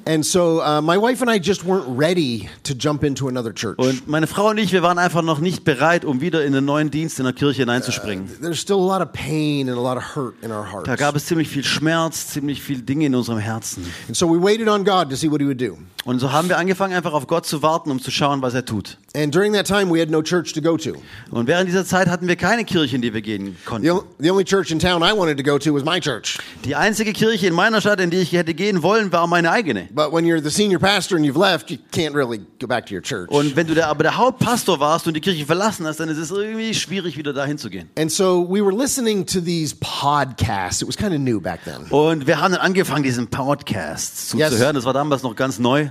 And 0.04 0.24
so 0.26 0.60
uh, 0.60 0.80
my 0.82 0.96
wife 0.96 1.22
and 1.22 1.30
I 1.30 1.38
just 1.38 1.64
weren't 1.64 1.84
ready 1.96 2.48
to 2.64 2.74
jump 2.76 3.04
into 3.04 3.28
another 3.28 3.52
church. 3.54 3.78
Und 3.78 4.08
meine 4.08 4.26
Frau 4.26 4.48
und 4.50 4.58
ich, 4.58 4.72
wir 4.72 4.82
waren 4.82 4.98
einfach 4.98 5.22
noch 5.22 5.38
nicht 5.38 5.62
bereit, 5.64 6.04
um 6.04 6.20
wieder 6.20 6.44
in 6.44 6.54
einen 6.56 6.64
neuen 6.66 6.90
Dienst 6.90 7.18
in 7.20 7.24
der 7.24 7.32
Kirche 7.34 7.62
hineinzuspringen. 7.62 8.28
There's 8.40 8.60
still 8.60 8.76
a 8.78 8.98
lot 8.98 9.00
of 9.00 9.12
pain 9.12 9.68
and 9.68 9.78
a 9.78 9.80
lot 9.80 9.96
of 9.96 10.16
hurt 10.16 10.34
in 10.42 10.50
our 10.50 10.64
hearts. 10.72 10.86
Da 10.86 10.96
gab 10.96 11.14
es 11.14 11.26
ziemlich 11.26 11.48
viel 11.48 11.62
Schmerz, 11.62 12.28
ziemlich 12.28 12.60
viel 12.62 12.82
Dinge 12.82 13.06
in 13.06 13.14
unserem 13.14 13.38
Herzen. 13.38 13.86
And 14.08 14.16
so 14.16 14.26
we 14.28 14.42
waited 14.42 14.68
on 14.68 14.84
God 14.84 15.08
to 15.10 15.16
see 15.16 15.30
what 15.30 15.40
he 15.40 15.46
would 15.46 15.60
do. 15.60 15.78
Und 16.04 16.18
so 16.18 16.32
haben 16.32 16.48
wir 16.48 16.58
angefangen, 16.58 16.94
einfach 16.94 17.12
auf 17.12 17.28
Gott 17.28 17.46
zu 17.46 17.62
warten, 17.62 17.92
um 17.92 18.00
zu 18.02 18.10
schauen, 18.10 18.42
was 18.42 18.54
er 18.54 18.64
tut. 18.64 18.98
And 19.14 19.32
during 19.32 19.52
that 19.52 19.68
time, 19.68 19.88
we 19.88 20.00
had 20.00 20.10
no 20.10 20.20
church 20.20 20.52
to 20.54 20.60
go 20.60 20.76
to. 20.76 20.94
Und 21.30 21.46
während 21.46 21.68
dieser 21.68 21.84
Zeit 21.84 22.08
hatten 22.08 22.26
wir 22.26 22.34
keine 22.34 22.64
Kirche, 22.64 22.96
in 22.96 23.02
die 23.02 23.14
wir 23.14 23.22
gehen 23.22 23.46
The, 23.46 23.64
konnten. 23.64 23.88
o- 23.90 24.02
the 24.18 24.30
only 24.32 24.42
church 24.44 24.72
in 24.72 24.80
town 24.80 25.02
I 25.04 25.12
wanted 25.16 25.36
to 25.38 25.44
go 25.44 25.58
to 25.58 25.72
was 25.72 25.84
my 25.84 26.00
church. 26.00 26.38
Die 26.64 26.74
einzige 26.74 27.12
Kirche 27.12 27.46
in 27.46 27.54
meiner 27.54 27.80
Stadt, 27.80 28.00
in 28.00 28.10
die 28.10 28.16
ich 28.16 28.32
hätte 28.32 28.52
gehen 28.52 28.82
wollen, 28.82 29.12
war 29.12 29.28
meine 29.28 29.52
eigene. 29.52 29.88
But 29.94 30.12
when 30.12 30.24
you're 30.24 30.40
the 30.40 30.50
senior 30.50 30.78
pastor 30.78 31.16
and 31.16 31.24
you've 31.24 31.36
left, 31.36 31.70
you 31.70 31.78
can't 31.90 32.14
really 32.14 32.40
go 32.58 32.66
back 32.66 32.86
to 32.86 32.94
your 32.94 33.02
church. 33.02 33.30
Und 33.30 33.56
wenn 33.56 33.66
du 33.66 33.74
der, 33.74 33.88
aber 33.88 34.02
der 34.04 34.16
Hauptpastor 34.16 34.80
warst 34.80 35.06
und 35.06 35.14
die 35.14 35.20
Kirche 35.20 35.44
verlassen 35.44 35.86
hast, 35.86 36.00
dann 36.00 36.08
ist 36.08 36.18
es 36.18 36.30
irgendwie 36.30 36.72
schwierig, 36.72 37.16
wieder 37.16 37.32
dahin 37.32 37.58
zu 37.58 37.68
gehen. 37.68 37.90
And 37.98 38.10
so 38.10 38.46
we 38.48 38.64
were 38.64 38.74
listening 38.74 39.26
to 39.26 39.40
these 39.40 39.74
podcasts. 39.74 40.80
It 40.80 40.88
was 40.88 40.96
kind 40.96 41.12
of 41.12 41.18
new 41.18 41.40
back 41.40 41.60
then. 41.64 41.84
Und 41.90 42.26
wir 42.26 42.40
haben 42.40 42.52
dann 42.52 42.60
angefangen, 42.62 43.02
diesen 43.02 43.28
Podcast 43.28 44.30
zuzuhören. 44.30 44.74
Yes. 44.74 44.74
Das 44.74 44.84
war 44.84 44.94
damals 44.94 45.22
noch 45.22 45.36
ganz 45.36 45.58
neu. 45.58 45.90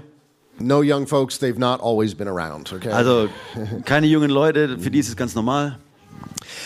No 0.59 0.81
young 0.83 1.07
folks, 1.07 1.39
they've 1.39 1.59
not 1.59 1.79
always 1.81 2.13
been 2.13 2.27
around, 2.27 2.71
okay? 2.73 2.91
Also 2.91 3.29
keine 3.85 4.07
jungen 4.07 4.29
Leute, 4.29 4.77
für 4.79 4.91
die 4.91 4.99
ist 4.99 5.09
es 5.09 5.15
ganz 5.15 5.35
normal. 5.35 5.79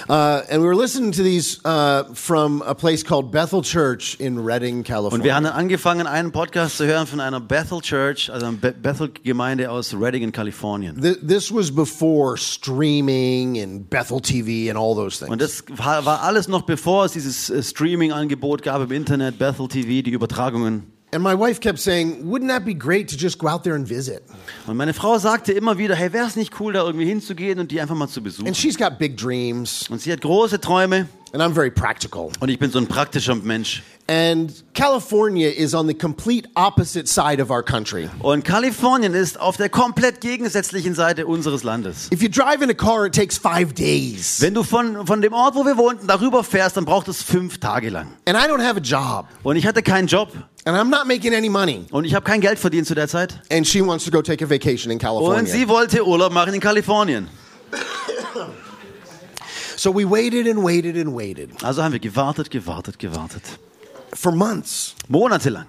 Uh, 0.09 0.41
and 0.49 0.61
we 0.61 0.67
were 0.67 0.75
listening 0.75 1.11
to 1.11 1.23
these 1.23 1.59
uh, 1.65 2.03
from 2.13 2.61
a 2.63 2.73
place 2.75 3.03
called 3.03 3.31
Bethel 3.31 3.61
Church 3.63 4.15
in 4.19 4.37
Redding, 4.39 4.77
Und 4.79 4.87
wir 4.87 4.95
California. 4.95 5.35
haben 5.35 5.43
dann 5.45 5.53
angefangen, 5.53 6.05
einen 6.07 6.31
Podcast 6.31 6.77
zu 6.77 6.85
hören 6.85 7.07
von 7.07 7.19
einer 7.19 7.39
Bethel 7.39 7.81
Church, 7.81 8.29
also 8.31 8.45
einer 8.47 8.57
Be- 8.57 8.73
Bethel-Gemeinde 8.73 9.69
aus 9.71 9.93
Redding 9.93 10.23
in 10.23 10.31
Kalifornien. 10.31 11.01
Th- 11.01 11.17
This 11.25 11.51
was 11.53 11.73
before 11.73 12.37
streaming 12.37 13.59
and 13.61 13.89
Bethel 13.89 14.19
TV 14.21 14.69
and 14.69 14.77
all 14.77 14.95
those 14.95 15.23
Und 15.25 15.39
things. 15.39 15.63
das 15.67 15.77
war 15.77 16.05
war 16.05 16.21
alles 16.21 16.47
noch 16.47 16.63
bevor 16.63 17.05
es 17.05 17.13
dieses 17.13 17.49
äh, 17.49 17.63
Streaming-Angebot 17.63 18.61
gab 18.63 18.81
im 18.83 18.91
Internet, 18.91 19.37
Bethel 19.39 19.67
TV, 19.67 20.03
die 20.03 20.11
Übertragungen. 20.11 20.91
And 21.15 21.23
my 21.23 21.33
wife 21.33 21.61
kept 21.61 21.79
saying, 21.79 22.25
Wouldn't 22.25 22.49
that 22.49 22.65
be 22.65 22.73
great 22.73 23.07
to 23.11 23.15
just 23.15 23.37
go 23.39 23.47
out 23.47 23.63
there 23.63 23.75
and 23.75 23.87
visit? 23.87 24.21
Und 24.67 24.75
meine 24.75 24.93
Frau 24.93 25.17
sagte 25.17 25.53
immer 25.53 25.77
wieder, 25.77 25.95
hey, 25.95 26.11
wäre 26.11 26.27
es 26.27 26.35
nicht 26.35 26.59
cool, 26.59 26.73
da 26.73 26.83
irgendwie 26.83 27.05
hinzugehen 27.05 27.57
und 27.59 27.71
die 27.71 27.79
einfach 27.79 27.95
mal 27.95 28.09
zu 28.09 28.21
besuchen. 28.21 28.47
And 28.47 28.57
she's 28.57 28.77
got 28.77 28.97
big 28.99 29.15
dreams, 29.15 29.85
Und 29.89 30.01
sie 30.01 30.11
hat 30.11 30.19
große 30.19 30.59
Träume 30.59 31.07
and 31.31 31.41
I'm 31.41 31.53
very 31.53 31.71
practical. 31.71 32.31
und 32.41 32.49
ich 32.49 32.59
bin 32.59 32.69
so 32.69 32.79
ein 32.79 32.87
praktischer 32.87 33.33
Mensch. 33.35 33.81
And 34.07 34.51
California 34.75 35.49
is 35.49 35.73
on 35.73 35.87
the 35.87 35.93
complete 35.93 36.47
opposite 36.55 37.07
side 37.07 37.41
of 37.41 37.49
our 37.49 37.63
country. 37.63 38.09
Und 38.19 38.43
Kalifornien 38.43 39.13
ist 39.13 39.39
auf 39.39 39.55
der 39.57 39.69
komplett 39.69 40.19
gegensätzlichen 40.21 40.95
Seite 40.95 41.25
unseres 41.27 41.63
Landes. 41.63 42.09
If 42.11 42.21
you 42.21 42.29
drive 42.29 42.61
in 42.61 42.69
a 42.69 42.73
car, 42.73 43.05
it 43.05 43.15
takes 43.15 43.37
five 43.37 43.73
days. 43.73 44.41
Wenn 44.41 44.53
du 44.53 44.63
von, 44.63 45.07
von 45.07 45.21
dem 45.21 45.33
Ort, 45.33 45.55
wo 45.55 45.65
wir 45.65 45.77
wohnten, 45.77 46.07
darüber 46.07 46.43
fährst, 46.43 46.75
dann 46.77 46.83
braucht 46.85 47.07
es 47.07 47.23
fünf 47.23 47.57
Tage 47.57 47.89
lang. 47.89 48.09
And 48.27 48.37
I 48.37 48.47
don't 48.51 48.61
have 48.61 48.77
a 48.77 48.81
job, 48.81 49.27
Und 49.43 49.55
ich 49.55 49.65
hatte 49.65 49.81
keinen 49.81 50.07
Job 50.07 50.29
and 50.65 50.75
I'm 50.75 50.89
not 50.89 51.07
making 51.07 51.33
any 51.33 51.49
money. 51.49 51.85
und 51.91 52.05
ich 52.05 52.13
habe 52.15 52.25
kein 52.25 52.41
Geld 52.41 52.59
verdient 52.59 52.87
zu 52.87 52.95
der 52.95 53.07
Zeit. 53.07 53.39
And 53.51 53.65
she 53.67 53.81
wants 53.85 54.03
to 54.05 54.11
go 54.11 54.21
take 54.21 54.43
a 54.43 54.49
vacation 54.49 54.91
in 54.91 54.97
Und 54.97 55.01
California. 55.01 55.45
sie 55.51 55.67
wollte 55.67 56.05
Urlaub 56.05 56.33
machen 56.33 56.53
in 56.53 56.59
Kalifornien. 56.59 57.27
So 59.77 59.91
we 59.93 60.05
waited 60.09 60.47
and 60.47 60.63
waited 60.63 60.95
and 60.97 61.13
waited 61.15 61.61
Also 61.63 61.83
haben 61.83 61.91
wir 61.91 61.99
gewartet, 61.99 62.49
gewartet, 62.49 62.97
gewartet. 62.97 63.43
for 64.13 64.31
months, 64.31 64.95
Monatelang. 65.09 65.65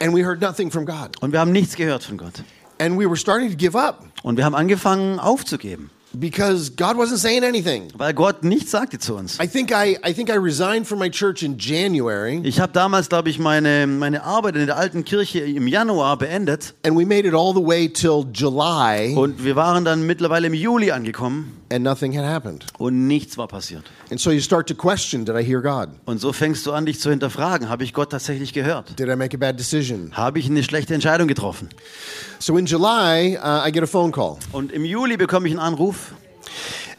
and 0.00 0.14
we 0.14 0.22
heard 0.24 0.40
nothing 0.40 0.70
from 0.70 0.84
God. 0.86 1.16
Und 1.20 1.32
wir 1.32 1.40
haben 1.40 1.50
nichts 1.52 1.74
gehört 1.74 2.04
von 2.04 2.16
Gott. 2.16 2.44
And 2.78 2.96
we 2.98 3.06
were 3.06 3.16
starting 3.16 3.50
to 3.50 3.56
give 3.56 3.76
up 3.76 4.04
Und 4.22 4.36
wir 4.36 4.44
haben 4.44 4.54
angefangen 4.54 5.18
aufzugeben, 5.18 5.90
because 6.18 6.70
God 6.70 6.96
wasn't 6.96 7.18
saying 7.18 7.44
anything. 7.44 7.88
weil 7.96 8.12
Gott 8.14 8.42
nichts 8.42 8.70
sagte 8.70 8.98
zu 8.98 9.14
uns. 9.16 9.38
I 9.40 9.46
think 9.46 9.70
I, 9.72 9.96
I 10.04 10.12
think 10.12 10.30
I 10.30 10.36
resigned 10.36 10.86
from 10.86 10.98
my 10.98 11.10
church 11.10 11.42
in 11.42 11.56
January, 11.58 12.40
Ich 12.44 12.60
habe 12.60 12.72
damals, 12.72 13.08
glaube 13.08 13.30
ich, 13.30 13.38
meine, 13.38 13.86
meine 13.86 14.24
Arbeit 14.24 14.56
in 14.56 14.66
der 14.66 14.76
alten 14.76 15.04
Kirche 15.04 15.40
im 15.40 15.66
Januar 15.66 16.16
beendet 16.18 16.74
and 16.84 16.96
we 16.98 17.04
made 17.04 17.26
it 17.26 17.34
all 17.34 17.52
the 17.54 17.64
way 17.64 17.88
till 17.88 18.24
July, 18.32 19.14
und 19.16 19.44
wir 19.44 19.56
waren 19.56 19.84
dann 19.84 20.06
mittlerweile 20.06 20.46
im 20.48 20.54
Juli 20.54 20.90
angekommen 20.90 21.59
and 21.70 21.84
nothing 21.84 22.16
had 22.16 22.24
happened. 22.24 22.64
und 22.78 23.06
nichts 23.06 23.36
war 23.38 23.48
passiert. 23.48 23.84
And 24.10 24.20
so 24.20 24.30
you 24.30 24.40
start 24.40 24.68
to 24.68 24.74
question 24.74 25.24
Did 25.24 25.36
I 25.36 25.42
hear 25.44 25.60
God? 25.60 25.88
Und 26.04 26.20
so 26.20 26.32
fängst 26.32 26.66
du 26.66 26.72
an, 26.72 26.86
dich 26.86 27.00
zu 27.00 27.10
hinterfragen. 27.10 27.68
Habe 27.68 27.84
ich 27.84 27.92
Gott 27.94 28.10
tatsächlich 28.10 28.52
gehört? 28.52 28.98
Did 28.98 29.08
I 29.08 29.16
make 29.16 29.36
a 29.36 29.38
bad 29.38 29.58
decision? 29.58 30.10
Habe 30.16 30.38
ich 30.38 30.46
eine 30.46 30.62
schlechte 30.62 30.94
Entscheidung 30.94 31.28
getroffen? 31.28 31.68
So 32.38 32.56
in 32.56 32.66
July, 32.66 33.38
uh, 33.38 33.66
I 33.66 33.72
get 33.72 33.82
a 33.82 33.86
phone 33.86 34.12
call, 34.12 34.36
Und 34.52 34.72
im 34.72 34.84
Juli 34.84 35.16
bekomme 35.16 35.46
ich 35.46 35.52
einen 35.52 35.60
Anruf. 35.60 36.12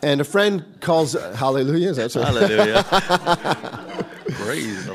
And 0.04 0.22
a 0.22 0.24
friend 0.24 0.64
calls. 0.80 1.16
Hallelujah! 1.36 1.92
Is 1.92 1.98
that 1.98 2.12
so? 2.12 2.22
Halleluja. 2.24 3.98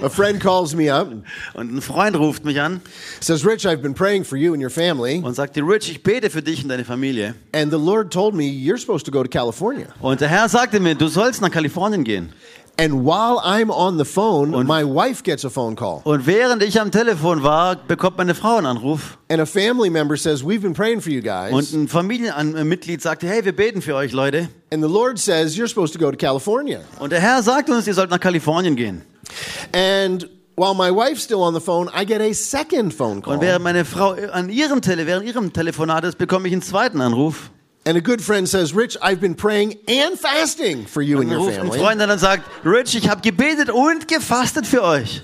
A 0.02 0.10
friend 0.10 0.40
calls 0.40 0.74
me 0.74 0.90
up, 0.90 1.08
Und 1.54 1.72
ein 1.72 1.80
Freund 1.80 2.16
ruft 2.16 2.44
mich 2.44 2.60
an 2.60 2.80
says, 3.20 3.44
"Rich, 3.44 3.66
I've 3.66 3.80
been 3.80 3.94
praying 3.94 4.24
for 4.24 4.36
you 4.36 4.52
and 4.54 4.62
your 4.62 4.70
family, 4.70 5.20
und 5.22 5.34
sagt, 5.34 5.56
Rich, 5.56 5.90
ich 5.90 6.02
bete 6.02 6.30
für 6.30 6.42
dich 6.42 6.62
und 6.62 6.68
deine 6.68 6.84
Familie. 6.84 7.34
and 7.54 7.70
the 7.70 7.78
Lord 7.78 8.12
told 8.12 8.34
me 8.34 8.44
you're 8.44 8.78
supposed 8.78 9.06
to 9.06 9.12
go 9.12 9.22
to 9.22 9.28
California." 9.28 9.86
Und 10.00 10.20
der 10.20 10.28
Herr 10.28 10.48
sagte 10.48 10.80
mir, 10.80 10.94
du 10.94 11.08
sollst 11.08 11.40
nach 11.42 11.50
Kalifornien 11.50 12.02
gehen. 12.04 12.32
And 12.78 13.06
while 13.06 13.40
I'm 13.42 13.70
on 13.70 13.96
the 13.96 14.04
phone, 14.04 14.50
my 14.66 14.84
wife 14.84 15.22
gets 15.22 15.46
a 15.46 15.48
phone 15.50 15.76
call, 15.76 16.02
Und 16.04 16.26
während 16.26 16.62
ich 16.62 16.78
am 16.78 16.90
Telefon 16.90 17.42
war, 17.42 17.76
bekommt 17.76 18.18
meine 18.18 18.34
Frau 18.34 18.56
einen 18.56 18.66
Anruf. 18.66 19.16
and 19.30 19.40
a 19.40 19.46
family 19.46 19.88
member 19.88 20.16
says, 20.16 20.42
"We've 20.42 20.60
been 20.60 20.74
praying 20.74 21.00
for 21.00 21.10
you 21.10 21.22
guys." 21.22 21.52
Und 21.52 21.72
ein 21.72 21.88
Familienmitglied 21.88 23.00
sagte, 23.00 23.26
hey, 23.28 23.44
wir 23.46 23.56
beten 23.56 23.80
für 23.80 23.94
euch, 23.94 24.12
Leute. 24.12 24.50
And 24.70 24.82
the 24.84 24.90
Lord 24.90 25.18
says, 25.18 25.56
You're 25.56 25.68
supposed 25.68 25.94
to 25.94 25.98
go 25.98 26.10
to 26.10 26.18
California. 26.18 26.80
Und 26.98 27.12
der 27.12 27.20
Herr 27.20 27.42
sagt 27.42 27.70
uns, 27.70 27.86
ihr 27.86 27.94
sollt 27.94 28.10
nach 28.10 28.20
Kalifornien 28.20 28.76
gehen. 28.76 29.02
And 29.72 30.28
while 30.56 30.74
my 30.74 30.90
wife's 30.94 31.22
still 31.24 31.40
on 31.42 31.54
the 31.54 31.60
phone, 31.60 31.88
I 31.98 32.04
get 32.04 32.20
a 32.20 32.32
second 32.34 32.92
phone 32.92 33.22
call. 33.22 33.34
Und 33.34 33.40
während 33.40 33.64
meine 33.64 33.84
Frau 33.86 34.14
an 34.32 34.50
ihrem 34.50 34.82
Tele, 34.82 35.06
während 35.06 35.26
ihrem 35.26 35.52
Telefonat 35.52 36.04
ist, 36.04 36.18
bekomme 36.18 36.48
ich 36.48 36.52
einen 36.52 36.62
zweiten 36.62 37.00
Anruf. 37.00 37.50
And 37.86 37.96
a 37.96 38.00
good 38.00 38.20
friend 38.20 38.48
says, 38.48 38.74
Rich, 38.74 38.96
I've 39.00 39.20
been 39.20 39.36
praying 39.36 39.78
and 39.86 40.18
fasting 40.18 40.86
for 40.86 41.02
you 41.02 41.20
and 41.20 41.30
Dann 41.30 41.38
your 41.38 41.50
ein 41.50 41.54
family. 41.54 41.78
Freund 41.78 42.02
an 42.02 42.10
und 42.10 42.18
sagt, 42.18 42.42
Rich, 42.64 42.96
ich 42.96 43.08
habe 43.08 43.20
gebetet 43.20 43.70
und 43.70 44.08
gefastet 44.08 44.66
für 44.66 44.82
euch. 44.82 45.22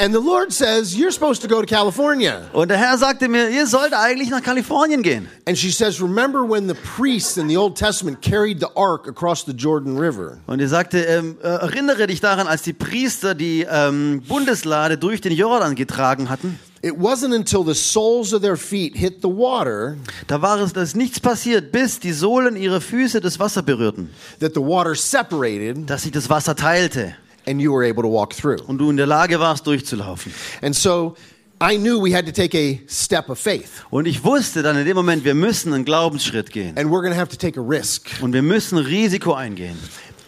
And 0.00 0.12
the 0.12 0.20
Lord 0.20 0.50
says, 0.52 0.96
You're 0.96 1.12
supposed 1.12 1.40
to 1.42 1.46
go 1.46 1.60
to 1.60 1.66
California. 1.66 2.48
Und 2.52 2.68
der 2.68 2.78
Herr 2.78 2.98
sagte 2.98 3.28
mir, 3.28 3.50
ihr 3.50 3.66
sollt 3.66 3.92
eigentlich 3.92 4.28
nach 4.30 4.42
Kalifornien 4.42 5.02
gehen. 5.02 5.28
And 5.46 5.56
she 5.56 5.70
says, 5.70 6.00
Remember 6.00 6.42
when 6.42 6.66
the 6.66 6.74
priests 6.96 7.36
in 7.36 7.48
the 7.48 7.56
Old 7.56 7.76
Testament 7.76 8.20
carried 8.22 8.58
the 8.58 8.74
ark 8.74 9.06
across 9.06 9.44
the 9.44 9.52
Jordan 9.52 9.96
River? 9.96 10.38
Und 10.48 10.60
er 10.60 10.68
sagte, 10.68 11.02
ähm, 11.02 11.36
äh, 11.42 11.46
erinnere 11.46 12.08
dich 12.08 12.20
daran, 12.20 12.48
als 12.48 12.62
die 12.62 12.72
Priester 12.72 13.36
die 13.36 13.66
ähm, 13.70 14.22
Bundeslade 14.26 14.98
durch 14.98 15.20
den 15.20 15.32
Jordan 15.32 15.76
getragen 15.76 16.28
hatten. 16.28 16.58
It 16.82 16.96
wasn't 16.98 17.34
until 17.34 17.62
the 17.62 17.74
soles 17.74 18.32
of 18.32 18.40
their 18.40 18.56
feet 18.56 18.96
hit 18.96 19.20
the 19.20 19.28
water 19.28 19.98
Da 20.28 20.40
war 20.40 20.58
es, 20.60 20.72
da 20.72 20.80
ist 20.82 20.96
nichts 20.96 21.20
passiert, 21.20 21.72
bis 21.72 22.00
die 22.00 22.12
Sohlen 22.12 22.56
ihrer 22.56 22.80
Füße 22.80 23.20
das 23.20 23.38
Wasser 23.38 23.62
berührten, 23.62 24.08
that 24.38 24.54
the 24.54 24.60
water 24.62 24.94
separated 24.94 25.88
dass 25.88 26.02
sich 26.04 26.12
das 26.12 26.30
Wasser 26.30 26.56
teilte 26.56 27.14
and 27.46 27.60
you 27.60 27.72
were 27.72 27.84
able 27.86 28.02
to 28.02 28.08
walk 28.10 28.34
through. 28.34 28.62
und 28.66 28.78
du 28.78 28.88
in 28.90 28.96
der 28.96 29.06
Lage 29.06 29.38
warst, 29.40 29.66
durchzulaufen. 29.66 30.32
And 30.62 30.74
so 30.74 31.16
I 31.62 31.76
knew 31.76 31.98
we 32.02 32.14
had 32.16 32.24
to 32.24 32.32
take 32.32 32.54
a 32.56 32.78
step 32.88 33.28
of 33.28 33.38
faith. 33.38 33.84
Und 33.90 34.06
ich 34.06 34.24
wusste 34.24 34.62
dann 34.62 34.78
in 34.78 34.86
dem 34.86 34.96
Moment, 34.96 35.24
wir 35.26 35.34
müssen 35.34 35.74
einen 35.74 35.84
Glaubensschritt 35.84 36.50
gehen 36.50 36.78
And 36.78 36.88
we're 36.88 37.02
going 37.02 37.12
to 37.12 37.18
have 37.18 37.28
to 37.28 37.36
take 37.36 37.60
a 37.60 37.62
risk. 37.62 38.08
und 38.22 38.32
wir 38.32 38.40
müssen 38.42 38.78
Risiko 38.78 39.34
eingehen. 39.34 39.76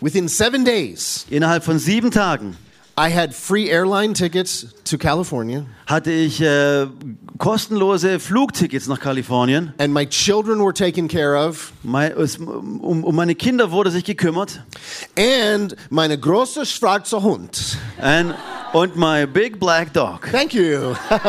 Within 0.03 0.29
seven 0.29 0.67
days, 0.67 1.25
Innerhalb 1.31 1.65
von 1.65 1.79
sieben 1.79 2.11
Tagen 2.11 2.57
I 3.05 3.11
had 3.11 3.35
free 3.35 3.69
airline 3.69 4.15
tickets 4.15 4.67
to 4.85 4.97
California, 4.97 5.67
hatte 5.87 6.13
ich 6.13 6.41
äh, 6.41 6.87
kostenlose 7.39 8.21
Flugtickets 8.21 8.87
nach 8.87 9.01
Kalifornien. 9.01 9.75
and 9.79 9.93
my 9.93 10.07
children 10.07 10.61
were 10.61 10.73
taken 10.73 11.09
care 11.09 11.35
of, 11.37 11.73
Mein, 11.83 12.13
es, 12.13 12.37
um, 12.39 13.03
um 13.05 13.17
meine 13.17 13.35
Kinder 13.35 13.73
wurde 13.73 13.91
sich 13.91 14.05
gekümmert. 14.05 14.63
and 15.19 15.75
meine 15.91 16.17
große 16.17 16.65
schwarze 16.65 17.23
Hund. 17.23 17.77
And, 18.01 18.35
und 18.73 18.95
my 18.97 19.27
big 19.27 19.59
black 19.59 19.93
dog. 19.93 20.29
Thank 20.31 20.55
you. 20.55 20.95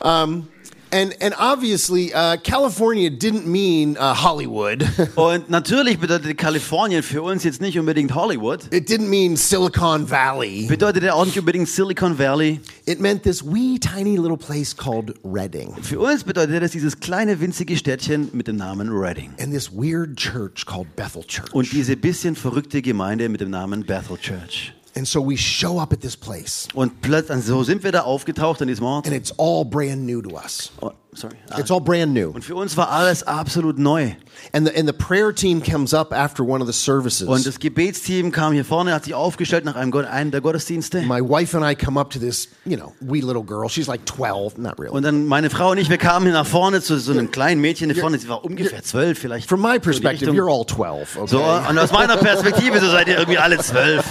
um, 0.02 0.48
and 0.96 1.14
and 1.20 1.34
obviously, 1.38 2.12
uh, 2.14 2.36
California 2.42 3.10
didn't 3.10 3.46
mean 3.46 3.96
uh, 3.98 4.14
Hollywood. 4.14 4.84
Und 5.16 5.50
natürlich 5.50 5.98
bedeutete 5.98 6.34
Kalifornien 6.34 7.02
für 7.02 7.22
uns 7.22 7.44
jetzt 7.44 7.60
nicht 7.60 7.78
unbedingt 7.78 8.14
Hollywood. 8.14 8.64
it 8.72 8.88
didn't 8.88 9.08
mean 9.08 9.36
Silicon 9.36 10.08
Valley. 10.10 10.66
Bedeutete 10.68 11.14
auch 11.14 11.24
nicht 11.26 11.38
unbedingt 11.38 11.68
Silicon 11.68 12.18
Valley. 12.18 12.60
It 12.86 13.00
meant 13.00 13.22
this 13.22 13.42
wee 13.44 13.78
tiny 13.78 14.16
little 14.16 14.36
place 14.38 14.74
called 14.76 15.14
Redding, 15.24 15.74
Für 15.82 16.00
uns 16.00 16.24
bedeutete 16.24 16.60
das 16.60 16.70
dieses 16.72 16.98
kleine 17.00 17.40
winzige 17.40 17.76
Städtchen 17.76 18.30
mit 18.32 18.46
dem 18.48 18.56
Namen 18.56 18.88
Redding. 18.90 19.32
and 19.40 19.52
this 19.52 19.70
weird 19.72 20.16
church 20.16 20.64
called 20.64 20.94
Bethel 20.96 21.22
Church. 21.24 21.52
Und 21.52 21.70
diese 21.72 21.96
bisschen 21.96 22.36
verrückte 22.36 22.80
Gemeinde 22.82 23.28
mit 23.28 23.40
dem 23.40 23.50
Namen 23.50 23.84
Bethel 23.84 24.16
Church. 24.18 24.72
And 24.96 25.06
so 25.06 25.20
we 25.20 25.36
show 25.36 25.78
up 25.78 25.92
at 25.92 26.00
this 26.00 26.16
place, 26.16 26.68
Und 26.74 27.02
plötzlich, 27.02 27.44
so 27.44 27.62
sind 27.62 27.84
wir 27.84 27.92
da 27.92 28.00
aufgetaucht 28.02 28.62
an 28.62 28.68
diesem 28.68 28.84
Ort. 28.86 29.06
and 29.06 29.14
it's 29.14 29.30
all 29.38 29.62
brand 29.64 30.06
new 30.06 30.22
to 30.22 30.30
us. 30.36 30.72
Sorry. 31.16 31.36
Ah. 31.50 31.58
It's 31.58 31.70
all 31.70 31.80
brand 31.80 32.12
new. 32.12 32.30
Und 32.30 32.44
für 32.44 32.54
uns 32.54 32.76
war 32.76 32.90
alles 32.90 33.22
absolut 33.22 33.78
neu. 33.78 34.12
And 34.52 34.68
the, 34.68 34.76
and 34.76 34.86
the 34.86 34.92
prayer 34.92 35.34
team 35.34 35.62
comes 35.62 35.94
up 35.94 36.12
after 36.12 36.44
one 36.44 36.60
of 36.60 36.66
the 36.66 36.74
services. 36.74 37.26
Und 37.26 37.46
das 37.46 37.58
Gebetsteam 37.58 38.30
kam 38.32 38.52
hier 38.52 38.66
vorne, 38.66 38.92
hat 38.92 39.04
sich 39.04 39.14
aufgestellt 39.14 39.64
nach 39.64 39.76
einem, 39.76 39.94
einem 39.94 40.30
der 40.30 40.42
Gottesdienste. 40.42 41.00
My 41.02 41.20
wife 41.20 41.56
and 41.56 41.64
I 41.64 41.74
come 41.74 41.98
up 41.98 42.10
to 42.10 42.18
this, 42.18 42.48
you 42.66 42.76
know, 42.76 42.92
wee 43.00 43.22
little 43.22 43.42
girl. 43.42 43.68
She's 43.68 43.86
like 43.86 44.02
12, 44.06 44.58
not 44.58 44.78
really. 44.78 44.94
Und 44.94 45.04
dann 45.04 45.26
meine 45.26 45.48
Frau 45.48 45.70
und 45.70 45.78
ich, 45.78 45.88
wir 45.88 45.98
kamen 45.98 46.26
hier 46.26 46.34
nach 46.34 46.46
vorne 46.46 46.82
zu 46.82 46.98
so 46.98 47.12
einem 47.12 47.30
kleinen 47.30 47.62
Mädchen 47.62 47.90
hier 47.90 48.00
vorne. 48.00 48.18
Sie 48.18 48.28
war 48.28 48.44
ungefähr 48.44 48.82
zwölf 48.82 49.18
vielleicht. 49.18 49.48
From 49.48 49.62
my 49.62 49.78
perspective, 49.78 50.30
you're 50.30 50.50
all 50.52 50.66
12, 50.66 51.16
okay? 51.16 51.26
So, 51.26 51.42
und 51.42 51.78
aus 51.78 51.92
meiner 51.92 52.18
Perspektive, 52.18 52.78
so 52.78 52.90
seid 52.90 53.08
ihr 53.08 53.16
irgendwie 53.16 53.38
alle 53.38 53.58
zwölf. 53.58 54.04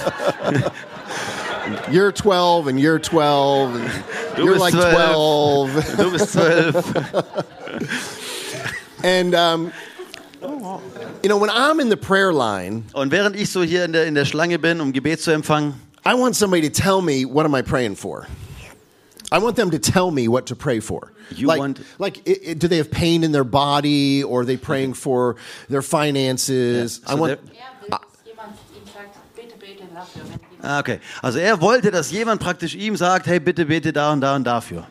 You're 1.90 2.12
12 2.12 2.68
and 2.68 2.80
you're 2.80 3.00
12 3.00 3.76
and 3.76 3.90
Du 4.36 4.44
you're 4.44 4.54
bist 4.54 4.74
like 4.74 4.74
12. 4.74 5.72
12. 5.72 5.98
Du 5.98 6.12
bist 6.12 6.34
zwölf. 6.34 6.76
And, 9.04 9.36
um, 9.36 9.72
you 10.42 11.30
know, 11.30 11.38
when 11.38 11.50
I'm 11.50 11.80
in 11.80 11.90
the 11.90 11.98
prayer 11.98 12.34
line, 12.34 12.86
Und 12.94 13.12
während 13.12 13.36
ich 13.36 13.50
so 13.50 13.62
hier 13.62 13.86
in 13.86 13.94
der, 13.94 14.06
in 14.06 14.16
der 14.16 14.26
Schlange 14.26 14.60
bin, 14.60 14.82
um 14.82 14.92
Gebet 14.92 15.22
zu 15.22 15.32
empfangen, 15.32 15.76
I 16.06 16.14
want 16.16 16.36
somebody 16.36 16.70
to 16.70 16.70
tell 16.70 17.02
me 17.02 17.26
what 17.26 17.46
am 17.46 17.56
I 17.56 17.62
praying 17.62 17.96
for. 17.96 18.28
I 19.32 19.40
want 19.40 19.56
them 19.56 19.72
to 19.72 19.80
tell 19.80 20.12
me 20.12 20.28
what 20.28 20.48
to 20.48 20.56
pray 20.56 20.80
for. 20.80 21.12
You 21.36 21.48
like, 21.48 21.60
want- 21.60 21.80
like, 21.98 22.22
i 22.28 22.52
i 22.52 22.54
do 22.54 22.68
they 22.68 22.78
have 22.78 22.92
pain 22.92 23.24
in 23.24 23.32
their 23.32 23.44
body, 23.44 24.24
or 24.24 24.42
are 24.42 24.46
they 24.46 24.58
praying 24.58 24.94
for 24.94 25.36
their 25.68 25.82
finances? 25.82 27.00
Yeah, 27.04 27.10
I 27.10 27.16
so 27.16 27.22
want. 27.22 27.32
Er 27.32 27.40
Ah, 30.66 30.80
okay. 30.80 31.00
Also 31.22 31.38
er 31.38 31.62
wollte, 31.62 31.92
dass 31.92 32.10
jemand 32.10 32.42
praktisch 32.42 32.74
ihm 32.74 32.96
sagt, 32.98 33.28
hey, 33.28 33.40
bitte 33.40 33.66
bete 33.68 33.94
da 33.94 34.12
und 34.12 34.22
da 34.22 34.36
und 34.36 34.46
dafür. 34.46 34.88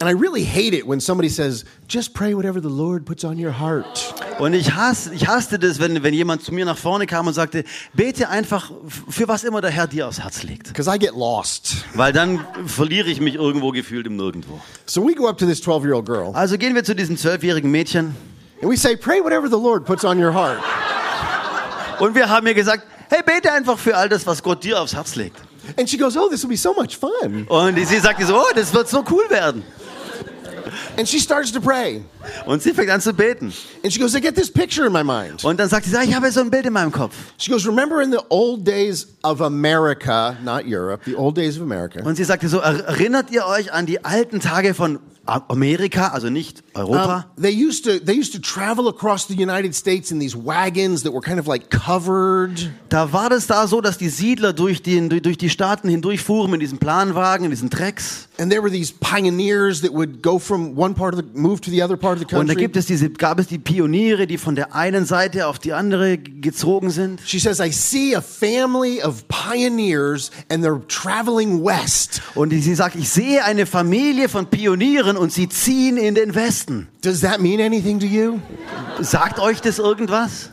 And 0.00 0.10
I 0.10 0.14
really 0.14 0.42
hate 0.42 0.74
it 0.74 0.88
when 0.88 0.98
somebody 0.98 1.28
says, 1.28 1.66
"Just 1.90 2.14
pray 2.14 2.34
whatever 2.34 2.58
the 2.58 2.74
Lord 2.74 3.04
puts 3.04 3.22
on 3.22 3.38
your 3.38 3.52
heart." 3.60 4.14
Und 4.38 4.54
ich, 4.54 4.74
hasse, 4.74 5.12
ich 5.12 5.28
hasste 5.28 5.58
das, 5.58 5.78
wenn, 5.78 6.02
wenn 6.02 6.14
jemand 6.14 6.42
zu 6.42 6.54
mir 6.54 6.64
nach 6.64 6.78
vorne 6.78 7.06
kam 7.06 7.26
und 7.26 7.34
sagte, 7.34 7.64
bete 7.92 8.30
einfach 8.30 8.70
für 9.10 9.28
was 9.28 9.44
immer 9.44 9.60
der 9.60 9.70
Herr 9.70 9.86
dir 9.86 10.08
aufs 10.08 10.20
Herz 10.20 10.42
legt. 10.42 10.68
Because 10.68 10.90
I 10.90 10.98
get 10.98 11.14
lost. 11.14 11.84
Weil 11.92 12.14
dann 12.14 12.40
verliere 12.64 13.08
ich 13.08 13.20
mich 13.20 13.34
irgendwo 13.34 13.72
gefühlt 13.72 14.06
im 14.06 14.16
Nirgendwo. 14.16 14.58
So 14.86 15.06
we 15.06 15.14
go 15.14 15.28
up 15.28 15.36
to 15.36 15.44
this 15.44 15.62
12-year-old 15.62 16.06
girl 16.06 16.32
Also 16.34 16.56
gehen 16.56 16.74
wir 16.74 16.82
zu 16.82 16.94
diesem 16.94 17.18
zwölfjährigen 17.18 17.70
Mädchen 17.70 18.16
and 18.62 18.70
we 18.70 18.76
say, 18.78 18.96
"Pray 18.96 19.22
whatever 19.22 19.48
the 19.48 19.62
Lord 19.62 19.84
puts 19.84 20.02
on 20.02 20.18
your 20.18 20.32
heart." 20.32 20.58
und 21.98 22.14
wir 22.14 22.26
haben 22.30 22.46
ihr 22.46 22.54
gesagt, 22.54 22.84
hey, 23.10 23.22
bete 23.24 23.52
einfach 23.52 23.78
für 23.78 23.96
all 23.96 24.08
das, 24.08 24.26
was 24.26 24.42
Gott 24.42 24.64
dir 24.64 24.80
aufs 24.80 24.94
Herz 24.94 25.14
legt. 25.16 25.36
And 25.76 25.88
she 25.88 25.98
goes, 25.98 26.16
"Oh, 26.16 26.28
this 26.28 26.42
will 26.42 26.50
be 26.50 26.56
so 26.56 26.72
much 26.74 26.96
fun." 26.96 27.46
Und 27.48 27.76
sie 27.86 27.98
sagte 27.98 28.24
so, 28.26 28.36
oh, 28.36 28.52
das 28.54 28.72
wird 28.72 28.88
so 28.88 29.04
cool 29.10 29.28
werden. 29.28 29.62
And 30.96 31.08
she 31.08 31.18
starts 31.18 31.52
to 31.52 31.60
pray. 31.60 32.02
Und 32.46 32.62
sie 32.62 32.72
fängt 32.72 32.90
an 32.90 33.00
zu 33.00 33.12
beten. 33.12 33.52
And 33.82 33.92
she 33.92 33.98
goes, 34.00 34.14
"I 34.14 34.20
get 34.20 34.34
this 34.34 34.50
picture 34.50 34.86
in 34.86 34.92
my 34.92 35.02
mind." 35.04 35.44
Und 35.44 35.58
dann 35.58 35.68
sagt 35.68 35.86
sie, 35.86 35.96
ah, 35.96 36.02
ich 36.02 36.14
habe 36.14 36.30
so 36.30 36.40
ein 36.40 36.50
Bild 36.50 36.66
in 36.66 36.72
meinem 36.72 36.92
Kopf. 36.92 37.14
She 37.38 37.50
goes, 37.50 37.66
Remember 37.66 38.02
in 38.02 38.10
the 38.12 38.18
old 38.28 38.66
days 38.66 39.08
of 39.22 39.40
America, 39.40 40.36
not 40.44 40.64
Europe, 40.66 41.02
the 41.04 41.14
old 41.16 41.36
days 41.36 41.56
of 41.56 41.62
America, 41.62 42.00
Und 42.04 42.16
sie 42.16 42.24
sagte 42.24 42.48
so, 42.48 42.58
"Er- 42.58 42.84
erinnert 42.86 43.30
ihr 43.30 43.46
euch 43.46 43.72
an 43.72 43.86
die 43.86 44.04
alten 44.04 44.40
Tage 44.40 44.74
von 44.74 44.98
Amerika, 45.48 46.08
also 46.08 46.28
nicht 46.28 46.62
um, 46.74 46.80
Europa? 46.82 47.26
they 47.40 47.52
used 47.52 47.84
to 47.84 47.98
they 48.04 48.18
used 48.18 48.32
to 48.32 48.40
travel 48.40 48.88
across 48.88 49.26
the 49.28 49.34
United 49.34 49.74
States 49.74 50.10
in 50.10 50.18
these 50.18 50.34
wagons 50.36 51.02
that 51.02 51.12
were 51.12 51.20
kind 51.20 51.38
of 51.38 51.46
like 51.46 51.70
covered. 51.70 52.70
Da 52.88 53.12
war 53.12 53.28
das 53.30 53.46
da 53.46 53.66
so, 53.66 53.80
dass 53.80 53.96
die 53.98 54.08
Siedler 54.08 54.52
durch, 54.52 54.82
den, 54.82 55.08
durch, 55.08 55.38
die 55.38 55.50
Staaten 55.50 55.88
hindurchfuhren 55.88 56.52
in 56.54 56.60
diesen 56.60 56.78
Planwagen, 56.78 57.44
in 57.44 57.50
diesen 57.50 57.70
Trecks. 57.70 58.28
And 58.40 58.50
there 58.50 58.62
were 58.62 58.70
these 58.70 58.90
pioneers 58.90 59.82
that 59.82 59.92
would 59.92 60.22
go 60.22 60.38
from 60.38 60.74
one 60.74 60.94
part 60.94 61.12
of 61.12 61.20
the 61.20 61.38
move 61.38 61.60
to 61.60 61.70
the 61.70 61.82
other 61.82 61.98
part 61.98 62.14
of 62.14 62.26
the 62.26 62.34
Und 62.34 62.48
da 62.48 62.54
country. 62.54 62.62
gibt 62.62 62.76
es 62.78 62.86
diese, 62.86 63.10
gab 63.10 63.38
es 63.38 63.48
die 63.48 63.58
Pioniere, 63.58 64.26
die 64.26 64.38
von 64.38 64.54
der 64.54 64.74
einen 64.74 65.04
Seite 65.04 65.46
auf 65.46 65.58
die 65.58 65.74
andere 65.74 66.16
gezogen 66.16 66.88
sind. 66.88 67.20
She 67.26 67.38
says, 67.38 67.60
I 67.60 67.70
see 67.70 68.16
a 68.16 68.22
family 68.22 69.02
of 69.02 69.28
pioneers 69.28 70.30
and 70.48 70.64
they're 70.64 70.80
traveling 70.88 71.62
west. 71.62 72.22
Und 72.34 72.48
sie 72.50 72.74
sagt, 72.74 72.96
ich 72.96 73.10
sehe 73.10 73.44
eine 73.44 73.66
Familie 73.66 74.30
von 74.30 74.46
Pionieren 74.46 75.18
und 75.18 75.34
sie 75.34 75.50
ziehen 75.50 75.98
in 75.98 76.14
den 76.14 76.34
Westen. 76.34 76.88
Does 77.02 77.20
that 77.20 77.40
mean 77.42 77.60
anything 77.60 78.00
to 78.00 78.06
you? 78.06 78.38
Sagt 79.02 79.38
euch 79.38 79.60
das 79.60 79.78
irgendwas? 79.78 80.48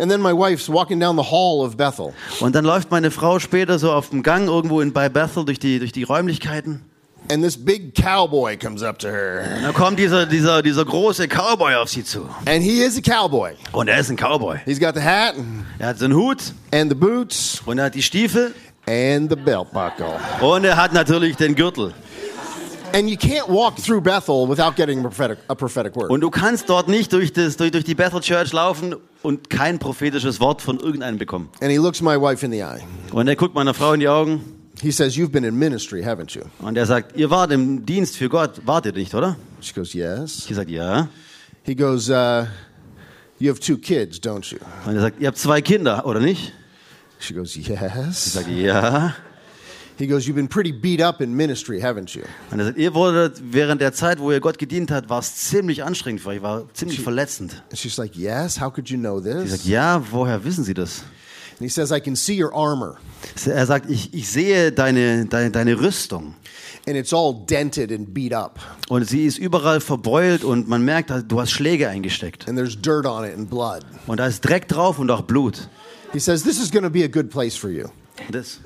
And 0.00 0.10
then 0.10 0.20
my 0.20 0.32
wife's 0.32 0.68
walking 0.68 0.98
down 0.98 1.16
the 1.16 1.30
hall 1.30 1.64
of 1.64 1.76
Bethel. 1.76 2.12
Und 2.40 2.56
dann 2.56 2.64
läuft 2.64 2.90
meine 2.90 3.12
Frau 3.12 3.38
später 3.38 3.78
so 3.78 3.92
auf 3.92 4.10
dem 4.10 4.24
Gang 4.24 4.48
irgendwo 4.48 4.80
in, 4.80 4.92
bei 4.92 5.08
Bethel 5.08 5.44
durch 5.44 5.60
die, 5.60 5.78
durch 5.78 5.92
die 5.92 6.02
Räumlichkeiten. 6.04 6.82
And 7.30 7.42
this 7.44 7.56
big 7.56 7.94
cowboy 7.94 8.56
comes 8.56 8.82
up 8.82 8.98
to 9.00 9.08
her. 9.08 9.44
Und 9.56 9.62
da 9.62 9.72
kommt 9.72 9.98
dieser, 9.98 10.24
dieser, 10.24 10.62
dieser 10.62 10.84
große 10.84 11.28
Cowboy 11.28 11.74
auf 11.74 11.90
sie 11.90 12.02
zu. 12.02 12.26
And 12.46 12.62
he 12.62 12.82
is 12.82 12.96
a 12.96 13.02
cowboy. 13.02 13.52
Und 13.72 13.88
er 13.88 14.00
ist 14.00 14.10
ein 14.10 14.16
Cowboy. 14.16 14.58
He's 14.64 14.80
got 14.80 14.94
the 14.94 15.02
hat 15.02 15.34
Er 15.78 15.88
hat 15.88 15.98
so 15.98 16.06
einen 16.06 16.14
Hut 16.14 16.38
and 16.72 16.90
the 16.90 16.94
boots 16.94 17.62
und 17.66 17.78
er 17.78 17.86
hat 17.86 17.94
die 17.94 18.02
Stiefel 18.02 18.54
and 18.86 19.28
the 19.28 19.36
belt 19.36 19.72
buckle. 19.72 20.18
und 20.40 20.64
er 20.64 20.76
hat 20.76 20.94
natürlich 20.94 21.36
den 21.36 21.54
Gürtel. 21.54 21.92
And 22.94 23.10
you 23.10 23.16
can't 23.16 23.48
walk 23.48 23.76
through 23.76 24.00
Bethel 24.00 24.48
without 24.48 24.74
getting 24.74 25.00
a 25.00 25.02
prophetic, 25.02 25.38
a 25.48 25.54
prophetic 25.54 25.94
word. 25.94 26.10
Und 26.10 26.22
du 26.22 26.30
kannst 26.30 26.70
dort 26.70 26.88
nicht 26.88 27.12
durch, 27.12 27.34
das, 27.34 27.58
durch, 27.58 27.70
durch 27.70 27.84
die 27.84 27.94
Bethel 27.94 28.20
Church 28.20 28.54
laufen 28.54 28.96
und 29.22 29.50
kein 29.50 29.78
prophetisches 29.78 30.40
Wort 30.40 30.62
von 30.62 30.80
irgendeinem 30.80 31.18
bekommen. 31.18 31.50
And 31.60 31.70
he 31.70 31.76
looks 31.76 32.00
my 32.00 32.18
wife 32.18 32.42
in 32.44 32.52
the 32.52 32.60
eye. 32.62 32.80
Und 33.12 33.28
er 33.28 33.36
guckt 33.36 33.54
meiner 33.54 33.74
Frau 33.74 33.92
in 33.92 34.00
die 34.00 34.08
Augen 34.08 34.57
He 34.80 34.92
says, 34.92 35.16
You've 35.16 35.32
been 35.32 35.44
in 35.44 35.58
ministry, 35.58 36.02
haven't 36.04 36.34
you? 36.36 36.42
und 36.60 36.76
er 36.76 36.86
sagt, 36.86 37.16
ihr 37.16 37.30
wart 37.30 37.50
im 37.50 37.84
Dienst 37.84 38.16
für 38.16 38.28
Gott, 38.28 38.60
wart 38.64 38.86
ihr 38.86 38.92
nicht, 38.92 39.14
oder? 39.14 39.36
She 39.60 39.72
goes, 39.74 39.92
Yes. 39.92 40.46
Ich 40.48 40.54
sage, 40.56 40.72
ja. 40.72 41.08
He 41.64 41.74
goes, 41.74 42.08
uh, 42.08 42.46
You 43.40 43.50
have 43.50 43.60
two 43.60 43.76
kids, 43.78 44.18
don't 44.20 44.50
you? 44.52 44.58
Und 44.86 44.94
er 44.96 45.00
sagt, 45.02 45.20
ihr 45.20 45.28
habt 45.28 45.38
zwei 45.38 45.60
Kinder, 45.62 46.06
oder 46.06 46.20
nicht? 46.20 46.52
She 47.18 47.34
goes, 47.34 47.54
Yes. 47.56 48.32
sage, 48.34 48.52
ja. 48.52 49.14
He 49.98 50.06
goes, 50.06 50.26
You've 50.26 50.34
been 50.36 50.46
pretty 50.48 50.70
beat 50.70 51.00
up 51.02 51.20
in 51.20 51.34
ministry, 51.34 51.80
haven't 51.82 52.14
you? 52.16 52.22
Und 52.52 52.60
er 52.60 52.66
sagt, 52.66 52.78
ihr 52.78 52.94
wurdet 52.94 53.42
während 53.50 53.80
der 53.80 53.92
Zeit, 53.92 54.20
wo 54.20 54.30
ihr 54.30 54.38
Gott 54.38 54.58
gedient 54.58 54.92
habt, 54.92 55.08
war 55.08 55.18
es 55.18 55.34
ziemlich 55.34 55.82
anstrengend 55.82 56.20
für 56.20 56.28
euch, 56.28 56.42
war 56.42 56.72
ziemlich 56.72 57.00
verletzend. 57.00 57.64
And 57.70 57.76
she's 57.78 57.96
like, 57.96 58.14
Yes. 58.16 58.60
How 58.60 58.72
could 58.72 58.88
you 58.88 58.96
know 58.96 59.20
sage, 59.20 59.42
this? 59.48 59.66
ja, 59.66 60.00
woher 60.12 60.44
wissen 60.44 60.62
Sie 60.62 60.74
das? 60.74 61.02
He 61.58 61.68
says, 61.68 61.90
I 61.90 62.00
can 62.00 62.14
see 62.14 62.40
your 62.40 62.54
armor. 62.54 62.98
Er 63.46 63.66
sagt, 63.66 63.90
ich, 63.90 64.14
ich 64.14 64.28
sehe 64.30 64.70
deine, 64.70 65.26
deine, 65.26 65.50
deine 65.50 65.80
Rüstung. 65.80 66.34
And 66.86 66.96
it's 66.96 67.12
all 67.12 67.34
dented 67.34 67.90
and 67.90 68.14
beat 68.14 68.32
up. 68.32 68.60
Und 68.88 69.06
sie 69.08 69.26
ist 69.26 69.38
überall 69.38 69.80
verbeult 69.80 70.44
und 70.44 70.68
man 70.68 70.84
merkt, 70.84 71.12
du 71.28 71.40
hast 71.40 71.50
Schläge 71.50 71.88
eingesteckt. 71.88 72.48
And 72.48 72.56
there's 72.56 72.80
dirt 72.80 73.04
on 73.06 73.24
it 73.24 73.34
and 73.34 73.50
blood. 73.50 73.84
Und 74.06 74.20
da 74.20 74.26
ist 74.26 74.40
Dreck 74.42 74.68
drauf 74.68 74.98
und 74.98 75.10
auch 75.10 75.22
Blut. 75.22 75.68
He 76.12 76.20
says, 76.20 76.42
This 76.42 76.60
is 76.60 76.70
going 76.70 76.84
to 76.84 76.90
be 76.90 77.04
a 77.04 77.08
good 77.08 77.30
place 77.30 77.56
for 77.56 77.70
you. 77.70 77.88
Das. 78.30 78.60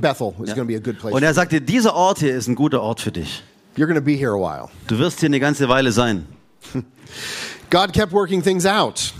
Bethel 0.00 0.34
is 0.42 0.54
going 0.54 0.56
to 0.56 0.64
be 0.64 0.76
a 0.76 0.80
good 0.80 0.98
place. 0.98 1.14
Und 1.14 1.22
er 1.22 1.34
sagte, 1.34 1.60
dieser 1.60 1.94
Ort 1.94 2.20
hier 2.20 2.34
ist 2.34 2.48
ein 2.48 2.54
guter 2.54 2.82
Ort 2.82 3.00
für 3.00 3.12
dich. 3.12 3.42
You're 3.76 3.86
going 3.86 3.94
to 3.94 4.04
be 4.04 4.16
here 4.16 4.32
a 4.32 4.38
while. 4.38 4.70
Du 4.86 4.98
wirst 4.98 5.20
hier 5.20 5.28
eine 5.28 5.40
ganze 5.40 5.68
Weile 5.68 5.92
sein. 5.92 6.26
God 7.70 7.92
kept 7.92 8.12
working 8.12 8.42
things 8.42 8.66
out. 8.66 9.12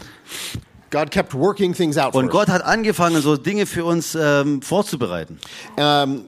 God 0.90 1.11
kept 1.11 1.35
working 1.35 1.74
things 1.74 1.98
out 1.98 2.14
Und 2.14 2.31
Gott 2.31 2.48
hat 2.48 2.62
angefangen, 2.62 3.20
so 3.20 3.37
Dinge 3.37 3.66
für 3.66 3.85
uns 3.85 4.14
ähm, 4.14 4.62
vorzubereiten. 4.62 5.38
Um, 5.77 6.24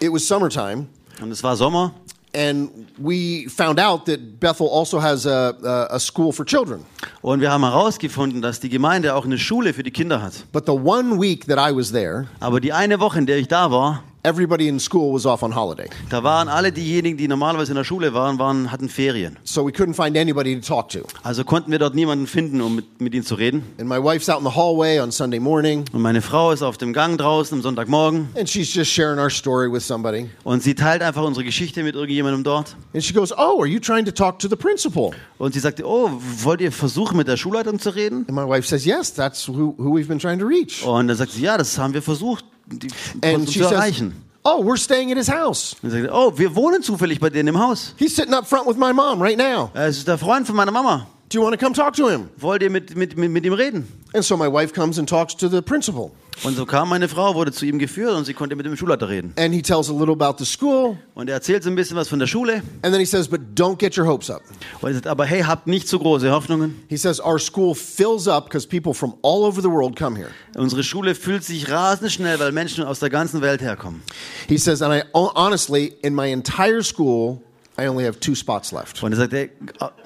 it 0.00 0.12
was 0.12 0.26
summertime, 0.26 0.86
Und 1.20 1.30
es 1.30 1.42
war 1.42 1.56
Sommer 1.56 1.92
and 2.34 2.88
we 2.98 3.46
found 3.48 3.78
out 3.78 4.06
that 4.06 4.40
Bethel 4.40 4.68
also 4.68 4.98
has 5.00 5.26
a, 5.26 5.54
a, 5.62 5.96
a 5.96 6.00
school 6.00 6.32
for 6.32 6.44
children. 6.44 6.84
und 7.20 7.40
wir 7.40 7.50
haben 7.50 7.64
herausgefunden, 7.64 8.40
dass 8.42 8.60
die 8.60 8.68
Gemeinde 8.68 9.14
auch 9.14 9.24
eine 9.24 9.38
Schule 9.38 9.74
für 9.74 9.82
die 9.82 9.90
Kinder 9.90 10.22
hat. 10.22 10.44
But 10.52 10.66
the 10.66 10.72
one 10.72 11.20
week 11.20 11.46
that 11.46 11.58
I 11.58 11.74
was 11.74 11.92
there, 11.92 12.26
Aber 12.40 12.60
die 12.60 12.72
eine 12.72 13.00
Woche, 13.00 13.18
in 13.18 13.26
der 13.26 13.38
ich 13.38 13.48
da 13.48 13.70
war, 13.70 14.02
everybody 14.24 14.68
in 14.68 14.78
school 14.78 15.12
was 15.12 15.26
off 15.26 15.42
on 15.42 15.52
holiday. 15.54 15.88
da 16.08 16.22
waren 16.22 16.48
alle 16.48 16.70
diejenigen, 16.70 17.16
die 17.16 17.26
normalerweise 17.26 17.72
in 17.72 17.76
der 17.76 17.84
Schule 17.84 18.14
waren, 18.14 18.38
waren 18.38 18.70
hatten 18.70 18.88
Ferien. 18.88 19.36
So 19.42 19.64
we 19.66 19.72
couldn't 19.72 19.94
find 19.94 20.16
anybody 20.16 20.54
to 20.60 20.66
talk 20.66 20.88
to. 20.90 21.00
Also 21.24 21.42
konnten 21.44 21.72
wir 21.72 21.78
dort 21.80 21.94
niemanden 21.94 22.26
finden, 22.26 22.60
um 22.60 22.76
mit, 22.76 23.00
mit 23.00 23.14
ihnen 23.14 23.24
zu 23.24 23.34
reden. 23.34 23.64
And 23.80 23.88
my 23.88 23.98
wife's 23.98 24.28
out 24.28 24.38
in 24.38 24.44
the 24.44 24.54
hallway 24.54 25.00
on 25.00 25.10
Sunday 25.10 25.40
morning, 25.40 25.84
Und 25.92 26.02
meine 26.02 26.22
Frau 26.22 26.52
ist 26.52 26.62
auf 26.62 26.78
dem 26.78 26.92
Gang 26.92 27.18
draußen 27.18 27.56
am 27.58 27.62
Sonntagmorgen 27.62 28.28
and 28.38 28.48
she's 28.48 28.72
just 28.72 28.90
sharing 28.92 29.18
our 29.18 29.30
story 29.30 29.70
with 29.72 29.82
somebody. 29.84 30.28
und 30.44 30.62
sie 30.62 30.74
teilt 30.74 31.02
einfach 31.02 31.24
unsere 31.24 31.44
Geschichte 31.44 31.82
mit 31.82 31.94
irgendjemandem 31.96 32.44
dort. 32.44 32.76
And 32.94 33.02
she 33.02 33.12
goes, 33.12 33.32
Oh, 33.32 33.60
are 33.60 33.66
you 33.66 33.80
trying 33.80 34.04
to 34.04 34.12
talk 34.12 34.38
to 34.38 34.48
the 34.48 34.56
principal? 34.56 35.10
Und 35.38 35.54
sie 35.54 35.60
sagte, 35.60 35.84
oh, 35.84 36.10
wollt 36.44 36.60
ihr 36.60 36.70
versuchen, 36.70 37.16
mit 37.16 37.26
der 37.26 37.36
Schulleitung 37.36 37.80
zu 37.80 37.90
reden? 37.90 38.24
And 38.28 38.32
my 38.36 38.46
wife 38.48 38.68
says, 38.68 38.84
Yes, 38.84 39.12
that's 39.12 39.48
who, 39.48 39.74
who 39.78 39.90
we've 39.98 40.06
been 40.06 40.20
trying 40.20 40.38
to 40.38 40.46
reach. 40.46 40.84
Und 40.86 41.08
dann 41.08 41.16
sagt 41.16 41.32
sie, 41.32 41.42
ja, 41.42 41.58
das 41.58 41.76
haben 41.78 41.92
wir 41.94 42.02
versucht, 42.02 42.44
die 42.78 42.88
And 43.22 43.46
zu 43.46 43.52
she 43.52 43.58
says, 43.60 43.72
erreichen. 43.72 44.24
Oh, 44.44 44.64
we're 44.64 44.76
staying 44.76 45.10
at 45.12 45.16
his 45.16 45.28
house. 45.28 45.76
Und 45.82 45.90
sagt 45.90 46.08
oh, 46.10 46.36
wir 46.36 46.54
wohnen 46.54 46.82
zufällig 46.82 47.20
bei 47.20 47.30
denen 47.30 47.48
im 47.48 47.58
Haus. 47.58 47.94
He's 47.96 48.14
sitting 48.16 48.34
up 48.34 48.46
front 48.46 48.66
with 48.66 48.76
my 48.76 48.92
mom 48.92 49.22
right 49.22 49.38
now. 49.38 49.70
Es 49.74 49.98
ist 49.98 50.08
der 50.08 50.18
Freund 50.18 50.46
von 50.46 50.56
meiner 50.56 50.72
Mama. 50.72 51.06
Do 51.32 51.38
you 51.38 51.42
want 51.42 51.58
to 51.58 51.64
come 51.64 51.72
talk 51.72 51.94
to 51.94 52.10
him? 52.10 52.28
Wollt 52.36 52.62
ihr 52.62 52.68
mit, 52.68 52.94
mit, 52.94 53.16
mit, 53.16 53.30
mit 53.30 53.46
ihm 53.46 53.54
reden? 53.54 53.88
And 54.12 54.22
so 54.22 54.36
my 54.36 54.48
wife 54.48 54.74
comes 54.74 54.98
and 54.98 55.08
talks 55.08 55.34
to 55.36 55.48
the 55.48 55.62
principal. 55.62 56.10
Und 56.44 56.56
so 56.56 56.66
kam 56.66 56.90
meine 56.90 57.08
Frau, 57.08 57.34
wurde 57.34 57.52
zu 57.52 57.64
ihm 57.64 57.78
geführt 57.78 58.14
und 58.14 58.26
sie 58.26 58.34
konnte 58.34 58.54
mit 58.54 58.66
dem 58.66 58.76
Schulleiter 58.76 59.08
reden. 59.08 59.32
And 59.38 59.54
he 59.54 59.62
tells 59.62 59.88
a 59.88 59.94
little 59.94 60.12
about 60.12 60.36
the 60.38 60.44
school. 60.44 60.98
Und 61.14 61.30
er 61.30 61.36
erzählt 61.36 61.62
so 61.62 61.70
ein 61.70 61.74
bisschen 61.74 61.96
was 61.96 62.08
von 62.08 62.18
der 62.18 62.26
Schule. 62.26 62.56
And 62.82 62.92
then 62.92 62.98
he 62.98 63.06
says, 63.06 63.28
But 63.28 63.40
don't 63.54 63.78
get 63.78 63.96
your 63.96 64.06
hopes 64.06 64.28
up. 64.28 64.42
Und 64.82 64.90
er 64.90 64.94
sagt, 64.96 65.06
aber 65.06 65.24
hey, 65.24 65.40
habt 65.40 65.66
nicht 65.66 65.88
zu 65.88 65.98
große 65.98 66.30
Hoffnungen. 66.30 66.82
He 66.90 66.98
says, 66.98 67.18
Our 67.18 67.38
school 67.38 67.74
fills 67.74 68.28
up 68.28 68.50
because 68.50 68.68
people 68.68 68.92
from 68.92 69.14
all 69.22 69.44
over 69.44 69.62
the 69.62 69.70
world 69.70 69.96
come 69.96 70.18
here. 70.18 70.32
Unsere 70.54 70.82
Schule 70.82 71.14
fühlt 71.14 71.44
sich 71.44 71.70
rasend 71.70 72.12
schnell, 72.12 72.40
weil 72.40 72.52
Menschen 72.52 72.84
aus 72.84 72.98
der 72.98 73.08
ganzen 73.08 73.40
Welt 73.40 73.62
herkommen. 73.62 74.02
He 74.48 74.58
says, 74.58 74.82
And 74.82 74.92
I 74.92 75.04
honestly, 75.14 75.94
in 76.02 76.14
my 76.14 76.30
entire 76.30 76.82
school, 76.82 77.40
I 77.78 77.86
only 77.86 78.04
have 78.04 78.20
two 78.20 78.34
spots 78.34 78.70
left. 78.70 79.02
Und 79.02 79.12
er 79.12 79.16
sagte, 79.16 79.50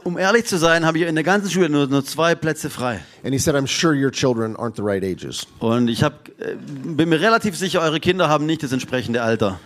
um 0.04 0.18
ehrlich 0.18 0.46
zu 0.46 0.56
sein, 0.56 0.86
habe 0.86 0.98
ich 0.98 1.06
in 1.06 1.14
der 1.16 1.24
ganzen 1.24 1.50
Schule 1.50 1.68
nur, 1.68 1.88
nur 1.88 2.04
zwei 2.04 2.34
Plätze 2.36 2.70
frei. 2.70 3.00
And 3.24 3.32
he 3.32 3.38
said, 3.38 3.56
I'm 3.56 3.66
sure 3.66 3.92
your 3.92 4.12
children 4.12 4.56
aren't 4.56 4.76
the 4.76 4.82
right 4.82 5.02
ages. 5.02 5.46
Und 5.58 5.88
ich 5.88 6.04
hab, 6.04 6.28
äh, 6.38 6.54
bin 6.56 7.08
mir 7.08 7.20
relativ 7.20 7.56
sicher, 7.56 7.80
eure 7.80 7.98
Kinder 7.98 8.28
haben 8.28 8.46
nicht 8.46 8.62
das 8.62 8.70
entsprechende 8.70 9.20
Alter. 9.22 9.58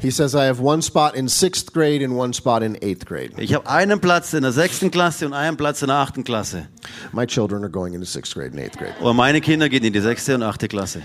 He 0.00 0.10
says, 0.10 0.34
I 0.34 0.46
have 0.46 0.60
one 0.60 0.82
spot 0.82 1.14
in 1.14 1.28
sixth 1.28 1.72
grade 1.72 2.02
and 2.02 2.14
one 2.14 2.32
spot 2.32 2.62
in 2.62 2.76
eighth 2.82 3.06
grade. 3.06 3.30
Ich 3.38 3.54
habe 3.54 3.68
einen 3.68 4.00
Platz 4.00 4.32
in 4.32 4.42
der 4.42 4.50
sechsten 4.50 4.90
Klasse 4.90 5.26
und 5.26 5.32
einen 5.32 5.56
Platz 5.56 5.82
in 5.82 5.88
der 5.88 5.96
achten 5.96 6.24
Klasse. 6.24 6.68
My 7.12 7.26
children 7.26 7.62
are 7.62 7.70
going 7.70 7.94
into 7.94 8.06
sixth 8.06 8.34
grade 8.34 8.50
and 8.50 8.60
eighth 8.60 8.78
grade. 8.78 8.94
Und 9.00 9.16
meine 9.16 9.40
Kinder 9.40 9.68
gehen 9.68 9.84
in 9.84 9.92
die 9.92 10.00
sechste 10.00 10.34
und 10.34 10.42
achte 10.42 10.66
Klasse. 10.66 11.02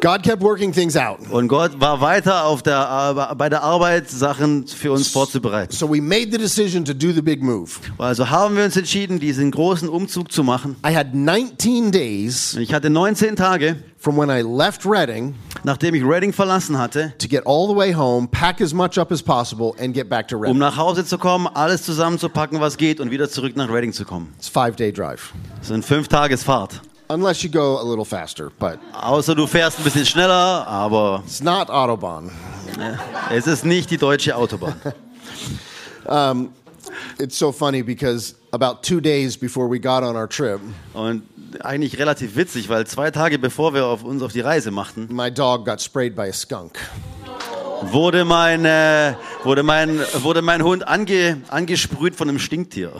God 0.00 0.22
kept 0.22 0.42
working 0.42 0.72
things 0.72 0.96
out. 0.96 1.18
Und 1.30 1.48
Gott 1.48 1.80
war 1.80 2.00
weiter 2.00 2.44
auf 2.44 2.62
der, 2.62 3.34
bei 3.36 3.48
der 3.48 3.62
Arbeit, 3.62 4.08
Sachen 4.08 4.66
für 4.66 4.92
uns 4.92 5.08
vorzubereiten. 5.08 5.72
So 5.72 5.88
we 5.88 6.00
made 6.00 6.30
the 6.30 6.38
decision 6.38 6.84
to 6.84 6.94
do 6.94 7.12
the 7.12 7.22
big 7.22 7.42
move. 7.42 7.80
Also 7.98 8.30
haben 8.30 8.56
wir 8.56 8.64
uns 8.64 8.76
entschieden, 8.76 9.18
diesen 9.18 9.50
großen 9.50 9.88
Umzug 9.88 10.30
zu 10.30 10.44
machen. 10.44 10.76
I 10.86 10.94
had 10.94 11.14
19 11.14 11.90
days 11.90 12.54
Ich 12.54 12.72
hatte 12.72 12.90
19 12.90 13.34
Tage, 13.34 13.76
from 13.98 14.16
when 14.16 14.30
I 14.30 14.42
left 14.42 14.86
Reading 14.86 15.34
nachdem 15.64 15.94
ich 15.94 16.04
Reading 16.04 16.32
verlassen 16.32 16.78
hatte, 16.78 17.12
to 17.18 17.28
get 17.28 17.46
all 17.46 17.68
the 17.68 17.74
way 17.74 17.92
home, 17.92 18.28
pack 18.28 18.60
as 18.60 18.72
much 18.72 18.98
up 18.98 19.10
as 19.12 19.22
possible, 19.22 19.74
and 19.78 19.94
get 19.94 20.08
back 20.08 20.28
to 20.28 20.36
um 20.36 20.42
Reading. 20.42 20.58
nach 20.58 20.76
Hause 20.76 21.04
zu 21.04 21.18
kommen, 21.18 21.46
alles 21.46 21.82
zusammenzupacken, 21.82 22.60
was 22.60 22.76
geht 22.76 23.00
und 23.00 23.10
wieder 23.10 23.28
zurück 23.28 23.56
nach 23.56 23.70
Reading 23.70 23.92
zu 23.92 24.04
kommen. 24.04 24.32
It's 24.38 24.48
a 24.48 24.50
five 24.52 24.76
day 24.76 24.92
drive. 24.92 25.32
Das 25.58 25.68
sind 25.68 25.84
fünf 25.84 26.08
Tagesfahrt. 26.08 26.80
Unless 27.10 27.42
you 27.42 27.50
go 27.50 27.78
a 27.80 27.82
little 27.82 28.04
faster, 28.04 28.50
but 28.58 28.78
Außer 28.92 29.34
du 29.34 29.46
fährst 29.46 29.78
ein 29.78 29.84
bisschen 29.84 30.04
schneller, 30.04 30.66
aber 30.66 31.22
it's 31.24 31.42
not 31.42 31.70
Autobahn. 31.70 32.30
es 33.30 33.46
ist 33.46 33.64
nicht 33.64 33.90
die 33.90 33.96
deutsche 33.96 34.36
Autobahn. 34.36 34.74
It's 37.18 37.36
so 37.36 37.50
funny 37.52 37.82
because 37.82 38.34
about 38.52 38.82
two 38.82 39.00
days 39.00 39.36
before 39.36 39.68
we 39.68 39.78
got 39.78 40.02
on 40.02 40.16
our 40.16 40.28
trip, 40.28 40.60
Und 40.94 41.22
eigentlich 41.60 41.98
relativ 41.98 42.36
witzig, 42.36 42.68
weil 42.68 42.86
zwei 42.86 43.10
Tage 43.10 43.38
bevor 43.38 43.74
wir 43.74 43.86
auf 43.86 44.04
uns 44.04 44.22
auf 44.22 44.32
die 44.32 44.40
Reise 44.40 44.70
machten, 44.70 45.08
my 45.10 45.30
dog 45.30 45.64
got 45.64 45.80
sprayed 45.80 46.14
by 46.14 46.28
a 46.28 46.32
skunk. 46.32 46.78
wurde 47.82 48.24
mein, 48.24 48.64
äh, 48.64 49.14
wurde 49.44 49.62
mein, 49.62 50.00
wurde 50.20 50.42
mein 50.42 50.62
Hund 50.62 50.86
ange, 50.86 51.42
angesprüht 51.48 52.14
von 52.14 52.28
einem 52.28 52.38
Stinktier. 52.38 52.92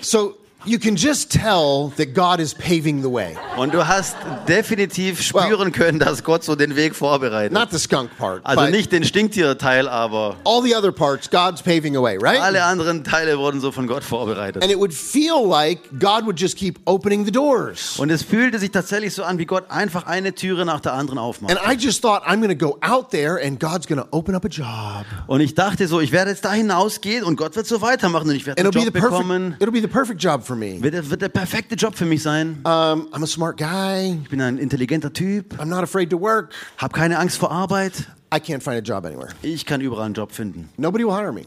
So 0.00 0.34
you 0.68 0.78
can 0.78 0.96
just 0.96 1.30
tell 1.32 1.92
that 1.96 2.14
God 2.14 2.40
is 2.40 2.54
paving 2.54 3.02
the 3.02 3.10
way. 3.10 3.36
Und 3.56 3.72
du 3.74 3.86
hast 3.86 4.16
definitiv 4.46 5.20
spüren 5.22 5.72
können, 5.72 5.98
dass 5.98 6.22
Gott 6.22 6.44
so 6.44 6.54
den 6.54 6.76
Weg 6.76 6.94
vorbereitet. 6.94 7.52
Not 7.52 7.70
the 7.70 7.78
skunk 7.78 8.16
part, 8.18 8.44
Also 8.44 8.62
but 8.62 8.70
nicht 8.70 8.92
den 8.92 9.04
Stinktierteil, 9.04 9.88
aber 9.88 10.36
all 10.44 10.62
the 10.62 10.74
other 10.76 10.92
parts, 10.92 11.30
God's 11.30 11.62
paving 11.62 11.96
a 11.96 12.02
way, 12.02 12.16
right? 12.20 12.40
alle 12.40 12.62
anderen 12.64 13.04
Teile 13.04 13.38
wurden 13.38 13.60
so 13.60 13.72
von 13.72 13.86
Gott 13.86 14.04
vorbereitet. 14.04 14.62
And 14.62 14.70
it 14.70 14.78
would 14.78 14.92
feel 14.92 15.46
like 15.48 15.80
God 15.98 16.24
would 16.26 16.38
just 16.38 16.56
keep 16.56 16.78
opening 16.86 17.24
the 17.24 17.32
doors. 17.32 17.98
Und 17.98 18.10
es 18.10 18.22
fühlte 18.22 18.58
sich 18.58 18.70
tatsächlich 18.70 19.14
so 19.14 19.22
an, 19.24 19.38
wie 19.38 19.46
Gott 19.46 19.70
einfach 19.70 20.06
eine 20.06 20.34
Türe 20.34 20.64
nach 20.64 20.80
der 20.80 20.92
anderen 20.92 21.18
aufmacht. 21.18 21.56
And 21.56 21.60
I 21.66 21.74
just 21.76 22.02
thought, 22.02 22.22
I'm 22.24 22.40
going 22.40 22.56
to 22.56 22.66
go 22.66 22.78
out 22.82 23.10
there 23.10 23.40
and 23.44 23.58
God's 23.58 23.86
going 23.86 24.00
to 24.00 24.06
open 24.10 24.34
up 24.34 24.44
a 24.44 24.48
job. 24.48 25.04
Und 25.26 25.40
ich 25.40 25.54
dachte 25.54 25.88
so, 25.88 26.00
ich 26.00 26.12
werde 26.12 26.30
jetzt 26.30 26.44
da 26.44 26.52
hinausgehen 26.52 27.24
und 27.24 27.36
Gott 27.36 27.56
wird 27.56 27.66
so 27.66 27.80
weitermachen 27.80 28.28
und 28.28 28.34
ich 28.36 28.46
werde 28.46 28.62
einen 28.62 28.70
Job 28.70 28.84
the 28.84 28.90
bekommen. 28.90 29.56
perfect, 29.58 29.62
it'll 29.62 29.72
be 29.72 29.80
the 29.80 29.88
perfect 29.88 30.22
job 30.22 30.44
for 30.44 30.56
me. 30.58 30.82
Wird, 30.82 30.94
der- 30.94 31.10
wird 31.10 31.22
der 31.22 31.28
perfekte 31.28 31.74
Job 31.76 31.94
für 31.96 32.04
mich 32.06 32.22
sein. 32.22 32.58
Um, 32.64 33.08
I'm 33.12 33.22
a 33.22 33.26
smart 33.26 33.56
guy. 33.56 34.18
Ich 34.22 34.28
bin 34.30 34.40
ein 34.40 34.58
intelligenter 34.58 35.12
Typ, 35.12 35.54
I'm 35.60 35.66
not 35.66 35.82
afraid 35.82 36.10
to 36.10 36.20
work. 36.20 36.52
habe 36.76 36.92
keine 36.94 37.18
Angst 37.18 37.38
vor 37.38 37.50
Arbeit. 37.50 38.08
I 38.34 38.38
can't 38.38 38.62
find 38.62 38.76
a 38.76 38.80
job 38.80 39.06
anywhere. 39.06 39.28
Ich 39.42 39.64
kann 39.64 39.80
überall 39.80 40.04
einen 40.04 40.14
Job 40.14 40.32
finden. 40.32 40.68
Nobody 40.76 41.04
will 41.04 41.14
hire 41.14 41.32
me. 41.32 41.42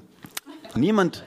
Niemand. 0.75 1.23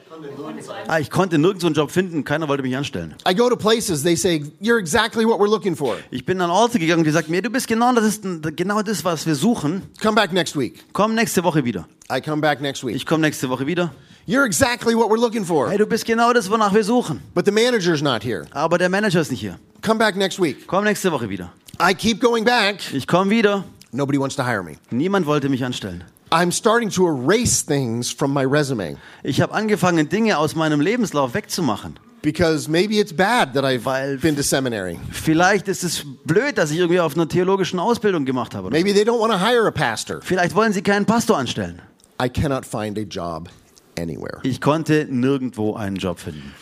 Ah, 0.89 0.99
ich 1.01 1.11
konnte 1.11 1.37
nirgendwo 1.39 1.67
einen 1.67 1.75
Job 1.75 1.91
finden, 1.91 2.25
keiner 2.25 2.49
wollte 2.49 2.63
mich 2.63 2.75
anstellen. 2.77 3.15
I 3.29 3.35
go 3.35 3.49
to 3.51 3.57
places, 3.57 4.03
they 4.03 4.17
say, 4.17 4.43
You're 4.61 4.79
exactly 4.79 5.27
what 5.27 5.39
we're 5.39 5.51
looking 5.51 5.77
for. 5.77 5.97
Ich 6.11 6.25
bin 6.25 6.41
an 6.41 6.51
Orte 6.51 6.79
gegangen, 6.79 7.05
die 7.05 7.11
sagten 7.11 7.31
mir, 7.31 7.43
du 7.43 7.51
bist 7.51 7.69
genau 7.69 7.93
das, 7.93 8.05
ist 8.05 8.23
genau 8.57 8.81
das, 8.83 9.05
was 9.05 9.27
wir 9.27 9.35
suchen. 9.35 9.83
Come 10.01 10.15
back 10.15 10.33
next 10.33 10.57
week. 10.59 10.85
Komm 10.95 11.15
nächste 11.15 11.45
Woche 11.45 11.65
wieder. 11.65 11.87
I 12.11 12.21
come 12.23 12.41
back 12.41 12.61
next 12.63 12.85
week. 12.87 12.97
Ich 12.97 13.05
komme 13.05 13.21
nächste 13.21 13.51
Woche 13.51 13.67
wieder. 13.67 13.93
You're 14.27 14.47
exactly 14.47 14.95
what 14.95 15.11
we're 15.11 15.19
looking 15.21 15.45
for. 15.45 15.69
Hey, 15.71 15.77
du 15.77 15.87
bist 15.87 16.07
genau 16.07 16.33
das, 16.33 16.49
wonach 16.51 16.73
wir 16.73 16.83
suchen. 16.85 17.21
But 17.35 17.45
the 17.45 17.51
manager's 17.53 18.01
not 18.03 18.23
here. 18.23 18.47
Aber 18.53 18.79
der 18.79 18.89
Manager 18.89 19.21
ist 19.21 19.31
nicht 19.31 19.41
hier. 19.41 19.59
Come 19.83 19.99
back 19.99 20.17
next 20.17 20.41
week. 20.41 20.67
Komm 20.67 20.85
nächste 20.85 21.13
Woche 21.13 21.29
wieder. 21.29 21.53
I 21.81 21.93
keep 21.95 22.21
going 22.21 22.45
back. 22.45 22.81
Ich 22.95 23.07
komme 23.07 23.29
wieder. 23.31 23.65
Nobody 23.93 24.19
wants 24.19 24.35
to 24.37 24.43
hire 24.45 24.63
me. 24.63 24.77
Niemand 24.91 25.27
wollte 25.27 25.49
mich 25.51 25.63
anstellen. 25.65 26.05
I'm 26.31 26.51
starting 26.51 26.89
to 26.91 27.07
erase 27.07 27.63
things 27.65 28.11
from 28.11 28.33
my 28.33 28.45
resume 28.45 28.97
Ich 29.23 29.41
habe 29.41 29.53
angefangen, 29.53 30.09
Dinge 30.09 30.39
aus 30.39 30.55
meinem 30.57 30.81
Lebenslauf 30.81 31.35
wegzumachen. 31.35 31.99
because 32.23 32.67
maybe 32.71 32.99
it's 32.99 33.13
bad 33.13 33.53
that 33.53 33.65
I've 33.65 33.85
Weil- 33.85 34.17
been 34.17 34.35
to 34.37 34.43
seminary. 34.43 34.99
Vielleicht 35.13 35.69
ist 35.69 35.85
es 35.85 36.03
blöd, 36.25 36.57
dass 36.57 36.71
ich 36.71 36.79
irgendwie 36.79 36.99
auf 37.01 37.15
einer 37.15 37.29
theologischen 37.29 37.79
Ausbildung 37.79 38.25
gemacht 38.25 38.55
habe. 38.55 38.71
Maybe 38.71 38.95
they 38.95 39.05
don't 39.05 39.21
want 39.21 39.33
to 39.33 39.39
hire 39.39 39.67
a 39.69 39.71
pastor. 39.71 40.21
Vielleicht 40.23 40.55
wollen 40.55 40.73
sie 40.73 40.81
keinen 40.81 41.05
Pastor 41.05 41.37
anstellen. 41.37 41.83
I 42.21 42.31
cannot 42.31 42.65
find 42.65 42.97
a 42.99 43.03
job 43.03 43.51
anywhere. 43.99 44.41
Ich 44.43 44.61
konnte 44.61 45.07
nirgendwo 45.11 45.75
einen 45.75 45.97
Job 45.97 46.19
finden. 46.19 46.55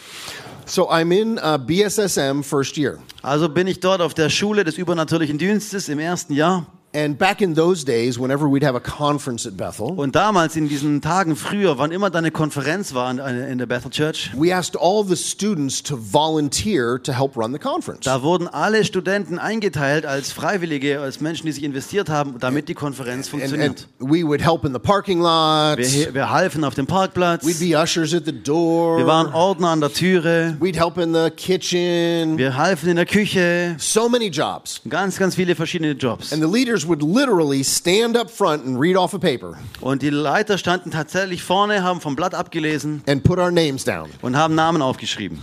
So 0.64 0.90
I'm 0.90 1.12
in 1.12 1.38
uh, 1.38 1.58
BSSM 1.58 2.42
first 2.42 2.76
year. 2.76 2.98
Also 3.22 3.48
bin 3.48 3.66
ich 3.66 3.80
dort 3.80 4.00
auf 4.00 4.14
der 4.14 4.30
Schule 4.30 4.64
des 4.64 4.78
übernatürlichen 4.78 5.38
Dienstes 5.38 5.88
im 5.88 5.98
ersten 5.98 6.34
Jahr. 6.34 6.66
And 6.94 7.16
back 7.16 7.40
in 7.40 7.54
those 7.54 7.84
days, 7.86 8.18
whenever 8.18 8.46
we'd 8.46 8.62
have 8.66 8.76
a 8.76 8.80
conference 8.80 9.46
at 9.46 9.56
Bethel, 9.56 9.92
Und 9.96 10.14
damals 10.14 10.56
in 10.56 10.68
diesen 10.68 11.00
Tagen 11.00 11.36
früher, 11.36 11.78
wann 11.78 11.90
immer 11.90 12.10
da 12.10 12.18
eine 12.18 12.30
Konferenz 12.30 12.92
war 12.92 13.10
in- 13.10 13.56
der 13.58 13.64
Bethel 13.66 13.90
Church, 13.90 14.30
we 14.36 14.54
asked 14.54 14.76
all 14.78 15.02
the 15.02 15.16
students 15.16 15.82
to 15.82 15.96
volunteer 15.96 16.98
to 17.02 17.12
help 17.14 17.34
run 17.36 17.52
the 17.54 17.58
conference. 17.58 18.04
da 18.04 18.22
wurden 18.22 18.46
alle 18.46 18.84
Studenten 18.84 19.38
eingeteilt 19.38 20.04
als 20.04 20.32
Freiwillige, 20.32 21.00
als 21.00 21.20
Menschen, 21.22 21.46
die 21.46 21.52
sich 21.52 21.64
investiert 21.64 22.10
haben, 22.10 22.38
damit 22.38 22.68
die 22.68 22.74
Konferenz 22.74 23.26
And, 23.28 23.40
funktioniert. 23.40 23.86
and 23.98 24.10
we 24.10 24.22
would 24.22 24.42
help 24.44 24.64
in 24.66 24.74
the 24.74 24.78
parking 24.78 25.20
lots. 25.20 25.94
Wir, 25.94 26.12
wir 26.12 26.30
halfen 26.30 26.62
auf 26.62 26.74
dem 26.74 26.86
Parkplatz. 26.86 27.44
We'd 27.46 27.58
be 27.58 27.74
ushers 27.74 28.12
at 28.12 28.26
the 28.26 28.32
door. 28.32 28.98
Wir 28.98 29.06
waren 29.06 29.32
Ordner 29.32 29.68
an 29.68 29.80
der 29.80 29.92
Türe. 29.94 30.56
We'd 30.60 30.76
help 30.78 30.98
in 30.98 31.14
the 31.14 31.30
kitchen. 31.30 32.36
Wir 32.36 32.56
halfen 32.56 32.90
in 32.90 32.96
der 32.96 33.06
Küche. 33.06 33.76
So 33.78 34.10
many 34.10 34.26
jobs. 34.26 34.82
Ganz, 34.88 35.16
ganz 35.16 35.34
viele 35.36 35.54
verschiedene 35.54 35.92
Jobs. 35.92 36.32
And 36.34 36.42
the 36.42 36.48
leaders 36.48 36.81
would 36.86 37.02
literally 37.02 37.62
stand 37.64 38.16
up 38.16 38.30
front 38.30 38.64
and 38.64 38.78
read 38.80 38.96
off 38.96 39.14
a 39.14 39.18
paper 39.18 39.54
Und 39.80 40.02
die 40.02 40.10
Leiter 40.10 40.58
standen 40.58 40.90
tatsächlich 40.90 41.42
vorne, 41.42 41.82
haben 41.82 42.00
vom 42.00 42.16
Blatt 42.16 42.34
abgelesen 42.34 43.02
and 43.08 43.22
put 43.24 43.38
our 43.38 43.50
names 43.50 43.84
down. 43.84 44.08
und 44.22 44.36
haben 44.36 44.54
Namen 44.54 44.82
aufgeschrieben. 44.82 45.42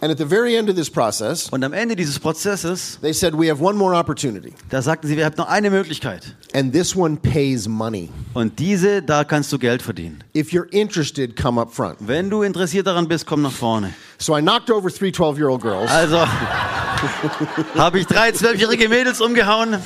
And 0.00 0.10
at 0.10 0.18
the 0.18 0.24
very 0.26 0.56
end 0.56 0.68
of 0.70 0.76
this 0.76 0.90
process, 0.90 1.48
Und 1.50 1.64
am 1.64 1.72
Ende 1.72 1.96
dieses 1.96 2.18
Prozesses, 2.18 2.98
they 3.02 3.12
said, 3.12 3.34
We 3.38 3.50
have 3.50 3.62
one 3.62 3.76
more 3.76 3.94
opportunity. 3.96 4.52
da 4.70 4.80
sagten 4.82 5.08
sie, 5.08 5.16
wir 5.16 5.24
haben 5.24 5.36
noch 5.36 5.48
eine 5.48 5.70
Möglichkeit. 5.70 6.36
And 6.54 6.72
this 6.72 6.96
one 6.96 7.16
pays 7.16 7.68
money. 7.68 8.10
Und 8.34 8.58
diese, 8.58 9.02
da 9.02 9.24
kannst 9.24 9.52
du 9.52 9.58
Geld 9.58 9.82
verdienen. 9.82 10.24
If 10.34 10.50
you're 10.52 10.70
interested, 10.72 11.36
come 11.36 11.60
up 11.60 11.72
front. 11.72 11.96
Wenn 12.00 12.30
du 12.30 12.42
interessiert 12.42 12.86
daran 12.86 13.08
bist, 13.08 13.26
komm 13.26 13.42
nach 13.42 13.52
vorne. 13.52 13.92
So 14.18 14.36
I 14.36 14.40
knocked 14.40 14.70
over 14.70 14.90
three 14.90 15.12
12 15.12 15.38
year 15.38 15.48
old 15.48 15.62
girls. 15.62 15.90
Also 15.90 16.18
habe 17.76 17.98
ich 18.00 18.06
drei 18.06 18.32
zwölfjährige 18.32 18.88
Mädels 18.88 19.20
umgehauen. 19.20 19.76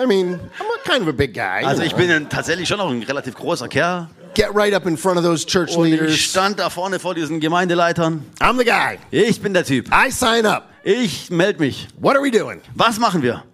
I 0.00 0.06
mean, 0.06 0.34
I'm 0.58 0.90
kind 0.90 1.02
of 1.02 1.08
a 1.08 1.12
big 1.12 1.34
guy. 1.34 1.64
Also 1.64 1.82
ich 1.82 1.94
bin 1.94 2.28
tatsächlich 2.28 2.68
schon 2.68 2.78
noch 2.78 2.90
ein 2.90 3.02
relativ 3.02 3.34
großer 3.34 3.68
Kerl. 3.68 4.08
Get 4.34 4.54
right 4.54 4.72
up 4.72 4.86
in 4.86 4.96
front 4.96 5.18
of 5.18 5.24
those 5.24 5.44
church 5.46 5.76
Und 5.76 5.86
ich 5.86 6.00
leaders. 6.00 6.16
stand 6.16 6.58
da 6.58 6.70
vorne 6.70 6.98
vor 6.98 7.14
diesen 7.14 7.38
Gemeindeleitern. 7.38 8.24
I'm 8.40 8.58
the 8.58 8.64
guy. 8.64 8.98
Ich 9.10 9.40
bin 9.42 9.52
der 9.52 9.64
Typ. 9.64 9.88
I 9.92 10.10
sign 10.10 10.46
up. 10.46 10.68
Ich 10.84 11.30
melde 11.30 11.60
mich. 11.60 11.88
What 11.98 12.16
are 12.16 12.24
we 12.24 12.30
doing? 12.30 12.60
Was 12.74 12.98
machen 12.98 13.22
wir? 13.22 13.44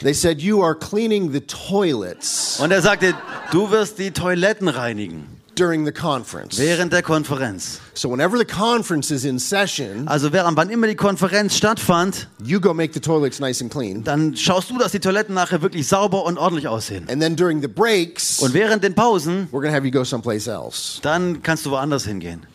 They 0.00 0.14
said, 0.14 0.40
You 0.40 0.62
are 0.64 0.74
cleaning 0.74 1.32
the 1.32 1.40
toilets 1.42 2.58
Und 2.60 2.70
er 2.72 2.80
sagte, 2.80 3.14
du 3.52 3.70
wirst 3.70 3.98
die 3.98 4.10
Toiletten 4.10 4.68
reinigen 4.68 5.26
during 5.60 5.84
the 5.84 5.92
conference. 5.92 6.58
während 6.58 6.92
der 6.92 7.02
Konferenz. 7.02 7.80
So 7.94 8.10
whenever 8.10 8.38
the 8.38 8.44
conference 8.44 9.10
is 9.10 9.24
in 9.24 9.38
session, 9.38 10.08
Also 10.08 10.32
während 10.32 10.56
wann 10.56 10.70
immer 10.70 10.86
die 10.86 10.94
Konferenz 10.96 11.56
stattfand, 11.56 12.28
you 12.42 12.58
go 12.60 12.72
make 12.72 12.94
the 12.94 13.00
toilets 13.00 13.38
nice 13.40 13.60
and 13.60 13.70
clean. 13.70 14.02
dann 14.04 14.34
schaust 14.36 14.70
du, 14.70 14.78
dass 14.78 14.92
die 14.92 15.00
Toiletten 15.00 15.34
nachher 15.34 15.60
wirklich 15.62 15.86
sauber 15.86 16.24
und 16.24 16.38
ordentlich 16.38 16.66
aussehen. 16.68 17.06
And 17.10 17.20
then 17.20 17.36
during 17.36 17.60
the 17.60 17.68
breaks, 17.68 18.38
Und 18.40 18.54
während 18.54 18.82
den 18.82 18.94
Pausen, 18.94 19.48
we're 19.52 19.62
to 19.66 19.70
have 19.72 19.84
you 19.84 19.90
go 19.90 20.02
someplace 20.04 20.46
else. 20.46 21.00
dann 21.02 21.42
kannst 21.42 21.66
du 21.66 21.70
woanders 21.70 22.04
hingehen. 22.04 22.46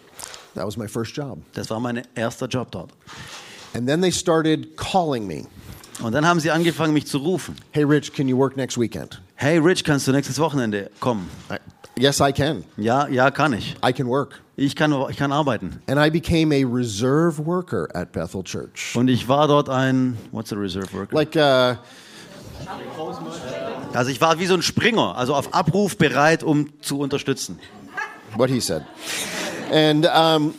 That 0.55 0.65
was 0.65 0.77
my 0.77 0.87
first 0.87 1.15
job. 1.15 1.37
Das 1.53 1.69
war 1.69 1.79
mein 1.79 2.01
erster 2.15 2.47
Job 2.47 2.71
dort. 2.71 2.89
And 3.73 3.87
then 3.87 4.01
they 4.01 4.11
started 4.11 4.77
calling 4.77 5.27
me. 5.27 5.45
Und 6.01 6.13
dann 6.13 6.25
haben 6.25 6.39
sie 6.39 6.49
angefangen, 6.51 6.93
mich 6.93 7.07
zu 7.07 7.17
rufen. 7.19 7.55
Hey, 7.71 7.83
Rich, 7.83 8.13
can 8.13 8.27
you 8.27 8.37
work 8.37 8.57
next 8.57 8.77
weekend? 8.79 9.21
Hey 9.35 9.57
Rich, 9.57 9.83
kannst 9.83 10.07
du 10.07 10.11
nächstes 10.13 10.39
Wochenende 10.39 10.89
kommen? 11.01 11.29
I, 11.51 11.55
yes, 11.97 12.19
I 12.19 12.31
can. 12.31 12.63
Ja, 12.77 13.07
ja, 13.07 13.31
kann 13.31 13.53
ich. 13.53 13.75
I 13.85 13.91
can 13.93 14.07
work. 14.07 14.41
Ich 14.57 14.75
kann, 14.75 14.93
ich 15.09 15.17
kann 15.17 15.31
arbeiten. 15.31 15.81
And 15.87 15.99
I 15.99 16.09
became 16.09 16.53
a 16.53 16.65
reserve 16.65 17.45
worker 17.45 17.89
at 17.93 18.11
Bethel 18.11 18.43
Church. 18.43 18.95
Und 18.95 19.09
ich 19.09 19.27
war 19.27 19.47
dort 19.47 19.69
ein, 19.69 20.17
what's 20.31 20.53
a 20.53 20.55
reserve 20.55 20.93
worker? 20.93 21.13
Like, 21.15 21.35
uh, 21.35 21.75
Also 23.93 24.11
ich 24.11 24.21
war 24.21 24.39
wie 24.39 24.45
so 24.45 24.53
ein 24.55 24.61
Springer, 24.61 25.17
also 25.17 25.35
auf 25.35 25.53
Abruf 25.53 25.97
bereit, 25.97 26.43
um 26.43 26.69
zu 26.81 26.99
unterstützen. 26.99 27.59
what 28.37 28.49
he 28.49 28.59
said. 28.59 28.85
And 29.71 30.05
um, 30.05 30.53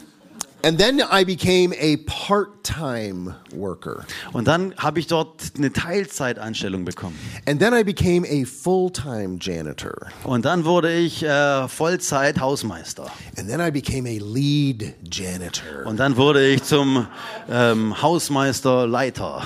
and 0.67 0.79
then 0.79 1.01
I 1.01 1.23
became 1.25 1.73
a 1.79 1.97
part-time 2.07 3.37
worker. 3.55 4.05
Und 4.33 4.49
dann 4.49 4.75
habe 4.77 4.99
ich 4.99 5.07
dort 5.07 5.53
eine 5.57 5.73
Teilzeitanstellung 5.73 6.85
bekommen. 6.85 7.17
And 7.47 7.61
then 7.61 7.73
I 7.73 7.85
became 7.85 8.25
a 8.25 8.45
full-time 8.45 9.39
janitor. 9.41 10.09
Und 10.25 10.45
dann 10.45 10.65
wurde 10.65 10.93
ich 10.93 11.23
äh, 11.23 11.69
Vollzeit 11.69 12.41
Hausmeister. 12.41 13.07
And 13.39 13.49
then 13.49 13.61
I 13.61 13.71
became 13.71 14.09
a 14.09 14.19
lead 14.19 14.95
janitor. 15.09 15.87
Und 15.87 16.01
dann 16.01 16.17
wurde 16.17 16.45
ich 16.45 16.65
zum 16.65 17.07
ähm, 17.49 18.03
Hausmeister 18.03 18.89
Leiter. 18.89 19.43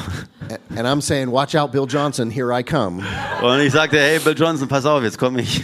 And 0.75 0.87
I'm 0.87 1.03
saying, 1.03 1.31
watch 1.31 1.55
out, 1.55 1.71
Bill 1.71 1.87
Johnson, 1.87 2.31
here 2.31 2.51
I 2.51 2.63
come. 2.63 3.05
Und 3.43 3.61
ich 3.61 3.75
sagte, 3.75 3.99
hey 3.99 4.19
Bill 4.21 4.35
Johnson, 4.35 4.69
pass 4.69 4.87
auf, 4.87 5.03
jetzt 5.03 5.19
komme 5.19 5.43
ich. 5.43 5.63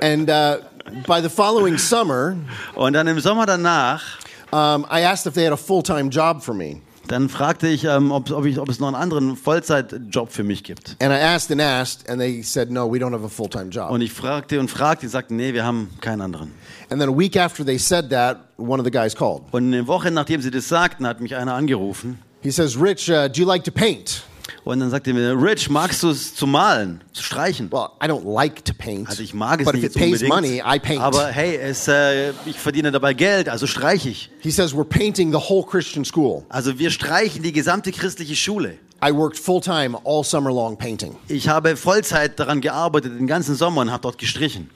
And 0.00 0.30
uh, 0.30 0.58
by 1.08 1.20
the 1.20 1.28
following 1.28 1.76
summer, 1.76 2.36
Und 2.76 2.92
dann 2.92 3.08
im 3.08 3.18
Sommer 3.18 3.46
danach, 3.46 4.20
um, 4.52 4.86
I 4.90 5.02
asked 5.02 5.26
if 5.26 5.34
they 5.34 5.44
had 5.44 5.52
a 5.52 5.56
full-time 5.56 6.10
job 6.10 6.42
for 6.42 6.54
me. 6.54 6.82
dann 7.10 7.28
fragte 7.28 7.66
ich, 7.66 7.84
ähm, 7.84 8.12
ob, 8.12 8.30
ob, 8.30 8.44
ich, 8.44 8.58
ob 8.58 8.68
es 8.68 8.78
noch 8.78 8.86
einen 8.86 8.96
anderen 8.96 9.36
Vollzeitjob 9.36 10.30
für 10.30 10.44
mich 10.44 10.62
gibt. 10.62 10.96
And 11.00 11.12
I 11.12 11.16
asked 11.16 11.50
and 11.50 11.60
asked, 11.60 12.08
and 12.08 12.20
they 12.20 12.42
said, 12.42 12.70
no, 12.70 12.90
we 12.90 12.98
don't 12.98 13.12
have 13.12 13.24
a 13.24 13.28
full-time 13.28 13.70
job. 13.70 13.90
Und 13.90 14.00
ich 14.00 14.12
fragte 14.12 14.60
und 14.60 14.70
fragte, 14.70 15.06
die 15.06 15.10
sagten, 15.10 15.36
nee, 15.36 15.52
wir 15.52 15.64
haben 15.64 15.90
keinen 16.00 16.20
anderen. 16.20 16.52
And 16.88 17.00
then 17.00 17.08
a 17.08 17.16
week 17.16 17.36
after 17.36 17.64
they 17.64 17.78
said 17.78 18.10
that, 18.10 18.38
one 18.56 18.80
of 18.80 18.84
the 18.84 18.92
guys 18.92 19.16
called. 19.16 19.42
Und 19.50 19.74
eine 19.74 19.86
Woche 19.88 20.10
nachdem 20.12 20.40
sie 20.40 20.52
das 20.52 20.68
sagten, 20.68 21.06
hat 21.06 21.20
mich 21.20 21.34
einer 21.34 21.54
angerufen. 21.54 22.18
He 22.42 22.50
says, 22.52 22.80
Rich, 22.80 23.10
uh, 23.10 23.28
do 23.28 23.40
you 23.40 23.46
like 23.46 23.64
to 23.64 23.72
paint? 23.72 24.22
Und 24.64 24.80
dann 24.80 24.90
sagte 24.90 25.10
er 25.10 25.14
mir, 25.14 25.42
Rich, 25.42 25.70
magst 25.70 26.02
du 26.02 26.10
es 26.10 26.34
zu 26.34 26.46
malen, 26.46 27.02
zu 27.12 27.22
streichen? 27.22 27.70
Well, 27.70 27.88
I 28.02 28.06
don't 28.06 28.24
like 28.24 28.64
to 28.64 28.72
paint. 28.74 29.08
Also 29.08 29.22
ich 29.22 29.34
mag 29.34 29.60
es 29.60 29.66
but 29.66 29.74
nicht 29.74 29.84
if 29.84 29.90
it 29.90 29.96
pays 29.96 30.22
unbedingt, 30.22 30.34
money, 30.34 30.62
I 30.64 30.78
paint. 30.78 31.00
aber 31.00 31.26
hey, 31.28 31.56
es, 31.56 31.88
äh, 31.88 32.30
ich 32.46 32.58
verdiene 32.58 32.90
dabei 32.90 33.14
Geld, 33.14 33.48
also 33.48 33.66
streiche 33.66 34.08
ich. 34.08 34.30
he 34.40 34.50
says, 34.50 34.74
we're 34.74 34.84
painting 34.84 35.32
the 35.32 35.38
whole 35.38 35.64
Christian 35.64 36.04
school. 36.04 36.44
Also 36.48 36.78
wir 36.78 36.90
streichen 36.90 37.42
die 37.42 37.52
gesamte 37.52 37.92
christliche 37.92 38.36
Schule. 38.36 38.78
I 39.02 39.12
worked 39.14 39.38
full-time 39.38 39.96
all 40.04 40.22
summer 40.22 40.52
long 40.52 40.76
painting. 40.76 41.16
Ich 41.28 41.48
habe 41.48 41.76
Vollzeit 41.76 42.38
daran 42.38 42.60
gearbeitet, 42.60 43.18
den 43.18 43.26
ganzen 43.26 43.54
Sommer 43.54 43.80
und 43.80 43.90
habe 43.90 44.02
dort 44.02 44.18
gestrichen. 44.18 44.68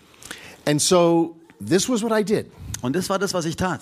And 0.67 0.81
so 0.81 1.37
this 1.61 1.89
was 1.89 2.03
what 2.03 2.13
I 2.19 2.25
did. 2.25 2.47
Und 2.85 2.95
das 2.95 3.09
war 3.09 3.19
das, 3.19 3.33
was 3.33 3.47
ich 3.47 3.57
tat. 3.57 3.81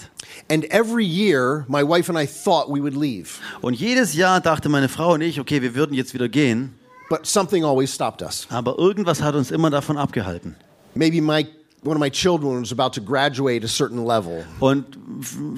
And 0.48 0.64
every 0.70 1.04
year, 1.04 1.64
my 1.66 1.82
wife 1.82 2.08
and 2.08 2.16
I 2.16 2.24
thought 2.24 2.68
we 2.68 2.80
would 2.80 2.94
leave. 2.94 3.30
Und 3.60 3.74
jedes 3.74 4.14
Jahr 4.14 4.40
dachte 4.40 4.68
meine 4.68 4.88
Frau 4.88 5.14
und 5.14 5.22
ich, 5.22 5.40
okay, 5.40 5.60
wir 5.60 5.74
würden 5.74 5.92
jetzt 5.92 6.14
wieder 6.14 6.28
gehen, 6.28 6.74
But 7.10 7.26
something 7.26 7.64
always 7.64 7.92
stopped 7.92 8.22
us. 8.22 8.46
aber 8.48 8.78
irgendwas 8.78 9.20
hat 9.20 9.34
uns 9.34 9.50
immer 9.50 9.70
davon 9.70 9.98
abgehalten. 9.98 10.54
Maybe 10.94 11.20
my 11.20 11.44
one 11.84 11.96
of 11.96 12.00
my 12.00 12.08
children 12.08 12.60
was 12.60 12.70
about 12.70 12.92
to 12.92 13.00
graduate 13.00 13.64
a 13.64 13.68
certain 13.68 14.04
level. 14.04 14.44
Und 14.60 14.84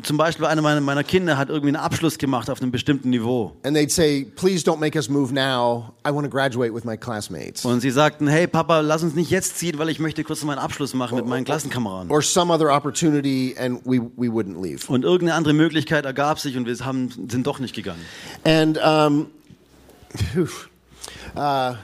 zum 0.02 0.16
Beispiel 0.16 0.46
einer 0.46 0.62
meiner, 0.62 0.80
meiner 0.80 1.04
Kinder 1.04 1.36
hat 1.36 1.50
irgendwie 1.50 1.68
einen 1.68 1.76
Abschluss 1.76 2.16
gemacht 2.16 2.48
auf 2.48 2.62
einem 2.62 2.70
bestimmten 2.70 3.10
Niveau. 3.10 3.54
And 3.62 3.76
they'd 3.76 3.90
say, 3.90 4.24
please 4.24 4.64
don't 4.64 4.78
make 4.78 4.96
us 4.96 5.08
move 5.08 5.34
now. 5.34 5.92
I 6.06 6.10
want 6.10 6.24
to 6.24 6.30
graduate 6.30 6.72
with 6.72 6.84
my 6.84 6.96
classmates. 6.96 7.64
Und 7.64 7.80
sie 7.80 7.90
sagten, 7.90 8.26
hey 8.26 8.46
Papa, 8.46 8.80
lass 8.80 9.02
uns 9.02 9.14
nicht 9.14 9.30
jetzt 9.30 9.58
ziehen, 9.58 9.78
weil 9.78 9.90
ich 9.90 9.98
möchte 9.98 10.24
kurz 10.24 10.42
meinen 10.44 10.58
Abschluss 10.58 10.94
machen 10.94 11.16
mit 11.16 11.26
meinen 11.26 11.44
Klassenkameraden. 11.44 12.10
Or 12.10 12.22
some 12.22 12.52
other 12.52 12.74
opportunity, 12.74 13.54
and 13.58 13.80
we, 13.84 14.00
we 14.16 14.28
wouldn't 14.28 14.60
leave. 14.62 14.90
Und 14.90 15.04
irgendeine 15.04 15.34
andere 15.34 15.52
Möglichkeit 15.52 16.06
ergab 16.06 16.38
sich 16.38 16.56
und 16.56 16.66
wir 16.66 16.74
haben, 16.84 17.10
sind 17.28 17.46
doch 17.46 17.58
nicht 17.58 17.74
gegangen. 17.74 18.00
And 18.44 18.78
um, 18.78 19.26
uh, 21.36 21.74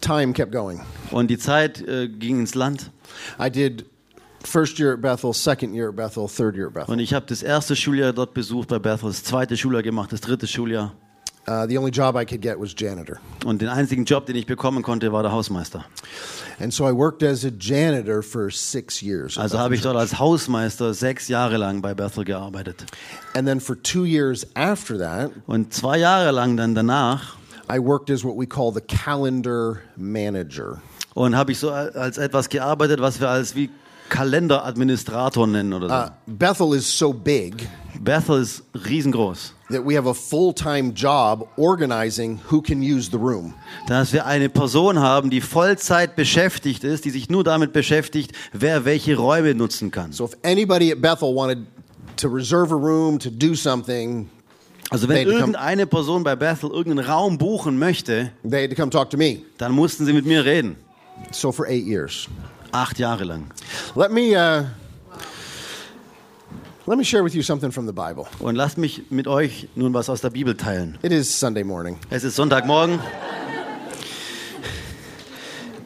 time 0.00 0.32
kept 0.32 0.50
going. 0.50 0.80
Und 1.12 1.28
die 1.28 1.38
Zeit 1.38 1.80
äh, 1.80 2.08
ging 2.08 2.40
ins 2.40 2.56
Land. 2.56 2.90
I 3.38 3.50
did 3.50 3.86
first 4.46 4.78
year 4.78 4.92
at 4.92 5.00
Bethel, 5.00 5.32
second 5.32 5.74
year 5.74 5.88
at 5.88 5.96
Bethel, 5.96 6.28
third 6.28 6.56
year 6.56 6.68
at 6.68 6.74
Bethel. 6.74 6.92
Und 6.92 7.00
ich 7.00 7.14
habe 7.14 7.26
das 7.26 7.42
erste 7.42 7.76
Schuljahr 7.76 8.12
dort 8.12 8.34
besucht 8.34 8.68
bei 8.68 8.78
Bethel, 8.78 9.08
das 9.08 9.24
zweite 9.24 9.56
Schuljahr 9.56 9.82
gemacht, 9.82 10.12
das 10.12 10.20
dritte 10.20 10.46
Schuljahr. 10.46 10.92
Uh, 11.46 11.66
the 11.66 11.76
only 11.76 11.90
job 11.90 12.16
I 12.16 12.24
could 12.24 12.40
get 12.40 12.58
was 12.58 12.74
janitor. 12.74 13.20
Und 13.44 13.60
den 13.60 13.68
einzigen 13.68 14.06
Job, 14.06 14.24
den 14.24 14.34
ich 14.34 14.46
bekommen 14.46 14.82
konnte, 14.82 15.12
war 15.12 15.22
der 15.22 15.30
Hausmeister. 15.30 15.84
And 16.58 16.72
so 16.72 16.88
I 16.88 16.92
worked 16.92 17.22
as 17.22 17.44
a 17.44 17.50
janitor 17.50 18.22
for 18.22 18.50
six 18.50 19.02
years. 19.02 19.36
Also 19.36 19.58
habe 19.58 19.74
ich 19.74 19.82
dort 19.82 19.96
als 19.96 20.18
Hausmeister 20.18 20.94
sechs 20.94 21.28
Jahre 21.28 21.58
lang 21.58 21.82
bei 21.82 21.92
Bethel 21.92 22.24
gearbeitet. 22.24 22.86
And 23.34 23.46
then 23.46 23.60
for 23.60 23.76
two 23.76 24.06
years 24.06 24.46
after 24.54 24.96
that, 24.98 25.32
Und 25.46 25.74
zwei 25.74 25.98
Jahre 25.98 26.30
lang 26.30 26.56
dann 26.56 26.74
danach 26.74 27.36
I 27.68 27.78
worked 27.78 28.10
as 28.10 28.24
what 28.24 28.36
we 28.36 28.46
call 28.46 28.72
the 28.72 28.82
calendar 28.82 29.82
manager. 29.96 30.80
Und 31.14 31.36
habe 31.36 31.52
ich 31.52 31.58
so 31.58 31.70
als 31.70 32.18
etwas 32.18 32.48
gearbeitet, 32.48 33.00
was 33.00 33.20
wir 33.20 33.28
als 33.30 33.54
wie 33.54 33.70
Kalenderadministrator 34.08 35.46
nennen 35.46 35.72
oder 35.72 35.88
so. 35.88 35.94
Uh, 35.94 36.36
Bethel 36.36 36.74
is 36.74 36.98
so 36.98 37.12
big 37.12 37.66
Bethel 38.00 38.42
ist 38.42 38.62
riesengroß. 38.74 39.54
that 39.70 39.84
we 39.84 39.96
have 39.96 40.06
a 40.06 40.14
full-time 40.14 40.92
job 40.92 41.48
organizing 41.56 42.38
who 42.50 42.60
can 42.60 42.82
use 42.82 43.08
the 43.10 43.16
room. 43.16 43.54
Dass 43.86 44.12
wir 44.12 44.26
eine 44.26 44.48
Person 44.48 44.98
haben, 44.98 45.30
die 45.30 45.40
Vollzeit 45.40 46.16
beschäftigt 46.16 46.84
ist, 46.84 47.04
die 47.04 47.10
sich 47.10 47.30
nur 47.30 47.44
damit 47.44 47.72
beschäftigt, 47.72 48.32
wer 48.52 48.84
welche 48.84 49.16
Räume 49.16 49.54
nutzen 49.54 49.90
kann. 49.90 50.12
So 50.12 50.24
if 50.26 50.36
anybody 50.42 50.92
at 50.92 51.00
Bethel 51.00 51.34
wanted 51.34 51.66
to 52.16 52.28
reserve 52.28 52.72
a 52.72 52.76
room 52.76 53.18
to 53.18 53.30
do 53.30 53.54
something, 53.54 54.28
Also 54.90 55.08
wenn 55.08 55.26
irgendeine 55.26 55.86
Person 55.86 56.24
bei 56.24 56.36
Bethel 56.36 56.70
irgendeinen 56.70 57.08
Raum 57.08 57.38
buchen 57.38 57.78
möchte, 57.78 58.32
they 58.48 58.64
had 58.64 58.70
to 58.70 58.76
come 58.76 58.90
talk 58.90 59.08
to 59.10 59.16
me. 59.16 59.38
dann 59.56 59.72
mussten 59.72 60.04
sie 60.04 60.12
mit 60.12 60.26
mir 60.26 60.44
reden. 60.44 60.76
So 61.30 61.52
for 61.52 61.66
eight 61.66 61.84
years. 61.84 62.28
Acht 62.72 62.98
Jahre 62.98 63.24
lang. 63.24 63.50
Let 63.94 64.10
me 64.10 64.34
uh, 64.34 64.64
let 66.86 66.98
me 66.98 67.04
share 67.04 67.22
with 67.22 67.34
you 67.34 67.42
something 67.42 67.70
from 67.70 67.86
the 67.86 67.92
Bible. 67.92 68.26
Und 68.40 68.56
lasst 68.56 68.78
mich 68.78 69.02
mit 69.10 69.26
euch 69.26 69.68
nun 69.76 69.92
was 69.94 70.08
aus 70.08 70.20
der 70.20 70.30
Bibel 70.30 70.54
teilen. 70.56 70.98
It 71.02 71.12
is 71.12 71.28
Sunday 71.32 71.62
morning 71.64 71.98
Es 72.10 72.24
ist 72.24 72.36
Sonntagmorgen 72.36 72.98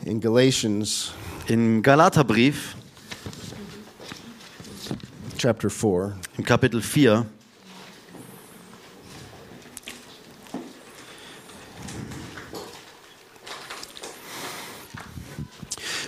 in 0.06 0.20
Galatians 0.20 1.12
im 1.48 1.82
Galaterbrief, 1.82 2.74
chapter 5.36 5.68
four. 5.70 6.14
im 6.38 6.44
Kapitel 6.44 6.80
4. 6.80 7.26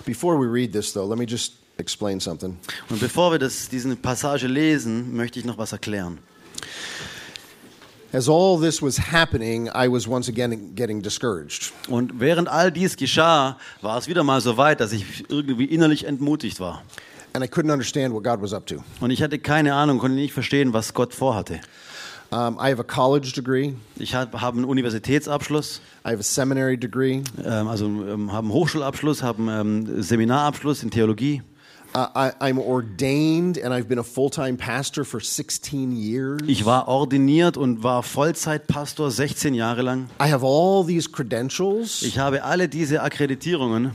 Before 0.05 0.39
we 0.39 0.47
read 0.47 0.73
this, 0.73 0.93
though, 0.93 1.07
let 1.07 1.19
me 1.19 1.27
just 1.27 1.55
explain 1.79 2.21
something. 2.21 2.59
Und 2.89 3.01
bevor 3.01 3.33
wir 3.33 3.39
das, 3.39 3.69
diese 3.69 3.95
Passage 3.97 4.47
lesen, 4.47 5.15
möchte 5.15 5.39
ich 5.39 5.45
noch 5.45 5.59
was 5.59 5.73
erklären. 5.73 6.19
As 8.13 8.29
all 8.29 8.59
this 8.59 8.83
was 8.83 8.99
happening, 8.99 9.69
I 9.69 9.87
was 9.87 10.09
once 10.09 10.29
again 10.29 10.75
getting 10.75 11.01
discouraged. 11.01 11.73
Und 11.89 12.19
während 12.19 12.49
all 12.49 12.73
dies 12.73 12.97
geschah, 12.97 13.57
war 13.83 13.99
es 13.99 14.09
wieder 14.09 14.25
mal 14.25 14.41
so 14.41 14.57
weit, 14.57 14.81
dass 14.81 14.93
ich 14.93 15.25
irgendwie 15.29 15.67
innerlich 15.67 16.05
entmutigt 16.05 16.59
war. 16.59 16.83
And 17.33 17.45
I 17.45 17.47
couldn't 17.47 17.73
understand 17.73 18.13
what 18.13 18.25
God 18.25 18.43
was 18.43 18.53
up 18.53 18.67
to. 18.67 18.83
Und 19.01 19.13
ich 19.13 19.23
hatte 19.23 19.39
keine 19.39 19.75
Ahnung, 19.75 19.99
konnte 19.99 20.17
nicht 20.17 20.33
verstehen, 20.33 20.73
was 20.73 20.93
Gott 20.93 21.15
vorhatte. 21.15 21.61
Um, 22.33 22.59
I 22.61 22.71
have 22.71 22.79
a 22.79 22.85
college 22.85 23.33
degree, 23.33 23.75
Ich 23.99 24.15
habe 24.15 24.41
hab 24.41 24.55
einen 24.55 24.65
Universitätsabschluss, 24.65 25.81
I 26.07 26.11
have 26.11 26.21
a 26.21 26.23
seminary 26.23 26.77
degree, 26.77 27.23
ähm, 27.45 27.67
also 27.67 27.87
ähm, 27.87 28.31
habe 28.31 28.45
einen 28.45 28.53
Hochschulabschluss, 28.53 29.23
habe 29.25 29.43
einen 29.43 29.89
ähm, 29.89 30.03
Seminarabschluss 30.03 30.85
in 30.85 30.91
Theologie. 30.93 31.43
uh, 31.95 32.07
I, 32.15 32.31
I'm 32.41 32.59
ordained, 32.59 33.59
and 33.59 33.75
I've 33.75 33.89
been 33.89 33.99
a 33.99 34.05
full 34.05 34.31
time 34.31 34.57
pastor 34.57 35.05
for 35.05 35.21
16 35.21 35.93
years. 35.97 36.41
Ich 36.47 36.65
war 36.65 36.87
ordiniert 36.89 37.57
und 37.57 37.83
war 37.83 38.03
Vollzeitpastor 38.03 39.11
16 39.11 39.55
Jahre 39.55 39.83
lang. 39.83 40.09
I 40.21 40.31
have 40.31 40.45
all 40.45 40.87
these 40.87 41.11
credentials, 41.11 42.03
Ich 42.03 42.19
habe 42.19 42.45
alle 42.45 42.69
diese 42.69 43.03
Akkreditierungen 43.03 43.91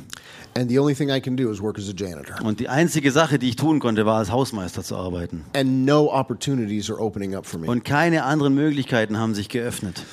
and 0.58 0.70
the 0.70 0.80
only 0.80 0.96
thing 0.96 1.10
I 1.12 1.20
can 1.20 1.36
do 1.36 1.52
is 1.52 1.62
work 1.62 1.78
as 1.78 1.90
a 1.90 1.94
janitor. 1.94 2.36
und 2.44 2.60
die 2.60 2.70
einzige 2.70 3.12
Sache, 3.12 3.38
die 3.40 3.50
ich 3.50 3.56
tun 3.56 3.80
konnte, 3.80 4.06
war 4.06 4.18
als 4.20 4.32
Hausmeister 4.32 4.84
zu 4.84 4.96
arbeiten. 4.96 5.44
And 5.56 5.86
no 5.86 6.12
opportunities 6.12 6.90
are 6.90 7.00
opening 7.00 7.36
up 7.36 7.46
for 7.46 7.60
me. 7.60 7.68
Und 7.68 7.84
keine 7.84 8.24
anderen 8.24 8.56
Möglichkeiten 8.56 9.18
haben 9.20 9.36
sich 9.36 9.50
geöffnet. 9.50 10.04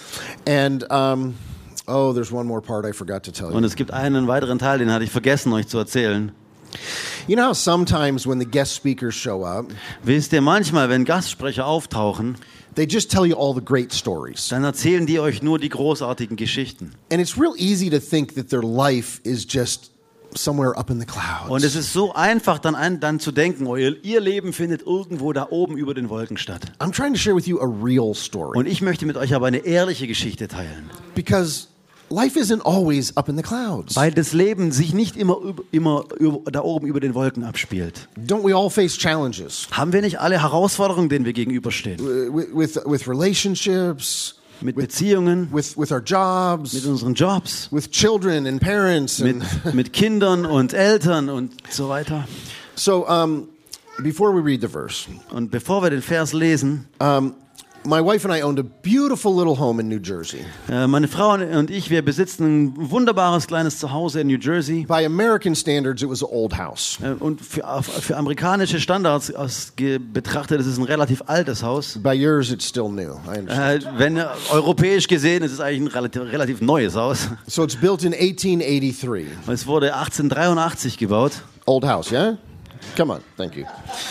And 0.49 0.85
um, 0.91 1.35
oh, 1.87 2.13
there's 2.13 2.33
one 2.33 2.45
more 2.47 2.61
part 2.61 2.85
I 2.85 2.93
forgot 2.93 3.23
to 3.25 3.31
tell 3.31 3.47
Und 3.53 3.63
you. 3.63 3.67
es 3.67 3.77
gibt 3.77 3.93
einen 3.93 4.27
weiteren 4.27 4.59
Teil, 4.59 4.79
den 4.79 4.91
hatte 4.93 5.05
ich 5.05 5.11
vergessen, 5.11 5.53
euch 5.53 5.69
zu 5.69 5.79
erzählen. 5.79 6.33
You 7.29 7.37
know 7.37 7.49
how 7.49 7.57
sometimes 7.57 8.27
when 8.27 8.41
the 8.41 8.47
guest 8.47 8.75
speakers 8.75 9.15
show 9.15 9.45
up, 9.45 9.67
Wisst 10.03 10.33
ihr, 10.33 10.41
manchmal, 10.41 10.89
wenn 10.89 11.05
Gastsprecher 11.05 11.67
auftauchen, 11.67 12.37
they 12.75 12.87
just 12.87 13.11
tell 13.13 13.27
you 13.27 13.37
all 13.37 13.55
the 13.55 13.65
great 13.65 13.93
stories. 13.93 14.49
dann 14.49 14.65
erzählen 14.65 15.05
die 15.07 15.21
euch 15.21 15.43
nur 15.43 15.59
die 15.59 15.69
großartigen 15.69 16.37
Geschichten. 16.37 16.93
And 17.13 17.21
it's 17.21 17.39
real 17.39 17.55
easy 17.59 17.91
to 17.91 17.99
think 18.01 18.35
that 18.35 18.49
their 18.49 18.63
life 18.63 19.21
is 19.23 19.47
just 19.49 19.91
somewhere 20.35 20.77
up 20.77 20.91
in 20.91 21.01
the 21.01 21.07
clouds. 21.07 21.49
Und 21.49 21.65
es 21.65 21.75
ist 21.75 21.93
so 21.93 22.13
einfach, 22.15 22.59
dann, 22.59 22.75
an, 22.75 23.01
dann 23.01 23.21
zu 23.21 23.33
denken, 23.33 23.67
oh, 23.67 23.77
ihr, 23.77 23.97
ihr 24.05 24.21
Leben 24.21 24.53
findet 24.53 24.83
irgendwo 24.87 25.33
da 25.33 25.49
oben 25.51 25.77
über 25.77 25.95
den 25.95 26.09
Wolken 26.09 26.37
statt. 26.37 26.63
I'm 26.79 26.93
trying 26.93 27.13
to 27.13 27.19
share 27.19 27.35
with 27.37 27.47
you 27.47 27.59
a 27.61 27.67
real 27.67 28.15
story 28.15 28.59
Und 28.59 28.67
ich 28.67 28.83
möchte 28.83 29.07
mit 29.07 29.17
euch 29.17 29.35
aber 29.35 29.47
eine 29.47 29.59
ehrliche 29.59 30.07
Geschichte 30.07 30.49
teilen. 30.49 30.91
because 31.15 31.69
life 32.11 32.39
isn't 32.39 32.61
always 32.63 33.17
up 33.17 33.29
in 33.31 33.37
the 33.37 33.43
clouds. 33.43 33.97
Weil 33.97 34.11
das 34.13 34.33
Leben 34.35 34.71
sich 34.73 34.93
nicht 34.93 35.17
immer, 35.17 35.39
immer 35.71 36.05
da 36.51 36.61
oben 36.63 36.87
über 36.87 37.01
den 37.01 37.15
Wolken 37.15 37.43
abspielt. 37.45 38.09
Don't 38.19 38.45
we 38.47 38.55
all 38.55 38.69
face 38.69 38.99
challenges 38.99 39.67
Haben 39.71 39.93
wir 39.95 40.03
nicht 40.03 40.21
alle 40.21 40.41
Herausforderungen, 40.43 41.09
denen 41.09 41.25
wir 41.25 41.33
gegenüberstehen? 41.33 41.99
With, 42.01 42.79
with 42.85 43.09
relationships, 43.09 44.35
Mit 44.63 44.77
Beziehungen, 44.77 45.49
with, 45.53 45.77
with 45.77 45.91
our 45.93 46.01
jobs, 46.05 46.73
mit 46.75 46.85
unseren 46.87 47.15
Jobs, 47.15 47.69
with 47.73 47.91
children 47.91 48.47
and 48.47 48.61
parents? 48.61 49.19
mit, 49.21 49.37
And 49.65 49.75
mit 49.75 49.93
Kindern 49.93 50.47
und 50.47 50.73
Eltern 50.73 51.29
und 51.29 51.53
so 51.71 51.89
weiter. 51.89 52.27
so, 52.75 53.07
um, 53.09 53.49
before 54.03 54.33
we 54.33 54.41
read 54.41 54.61
the 54.61 54.69
verse, 54.69 55.09
Und 55.31 55.51
bevor 55.51 55.83
wir 55.83 55.91
den 55.91 56.03
Vers 56.03 56.33
lesen, 56.33 56.87
my 57.85 58.01
wife 58.01 58.25
and 58.25 58.33
I 58.33 58.43
owned 58.43 58.59
a 58.59 58.63
beautiful 58.63 59.35
little 59.35 59.59
home 59.59 59.81
in 59.81 59.89
New 59.89 59.99
Jersey. 60.01 60.45
äh, 60.71 60.87
meine 60.87 61.09
Frau 61.09 61.33
und 61.33 61.71
ich, 61.71 61.91
wir 61.91 62.03
besitzen 62.05 62.45
ein 62.69 62.91
wunderbares 62.91 63.47
kleines 63.47 63.79
Zuhause 63.79 64.21
in 64.21 64.29
New 64.29 64.39
Jersey. 64.39 64.85
By 64.87 65.05
American 65.05 65.55
standards, 65.55 66.03
it 66.03 66.09
was 66.09 66.23
an 66.23 66.29
old 66.31 66.57
house. 66.57 66.99
Äh, 67.03 67.15
Und 67.19 67.41
für, 67.41 67.63
für 67.83 68.17
amerikanische 68.17 68.79
Standards 68.81 69.33
betrachtet, 70.13 70.61
ist 70.61 70.67
es 70.67 70.79
ein 70.79 70.85
relativ 70.85 71.23
altes 71.27 71.63
Haus. 71.63 71.99
By 72.03 72.13
yours, 72.13 72.51
it's 72.51 72.67
still 72.69 72.89
new. 72.89 73.15
I 73.27 73.39
understand. 73.41 73.85
Äh, 73.85 73.99
wenn 73.99 74.17
äh, 74.17 74.27
europäisch 74.51 75.09
gesehen, 75.09 75.43
ist 75.43 75.53
es 75.53 75.61
eigentlich 75.61 75.83
ein 75.91 75.95
relativ, 75.95 76.23
relativ 76.23 76.61
neues 76.61 76.95
Haus. 76.95 77.29
So 77.47 77.65
it's 77.65 77.77
built 77.77 78.05
in 78.05 78.13
1883. 78.15 79.27
Es 79.49 79.67
wurde 79.67 79.95
1883 79.95 80.99
gebaut. 80.99 81.33
Old 81.67 81.85
house, 81.85 82.11
yeah? 82.11 82.37
Come 82.97 83.13
on, 83.15 83.21
thank 83.37 83.57
you. 83.57 83.65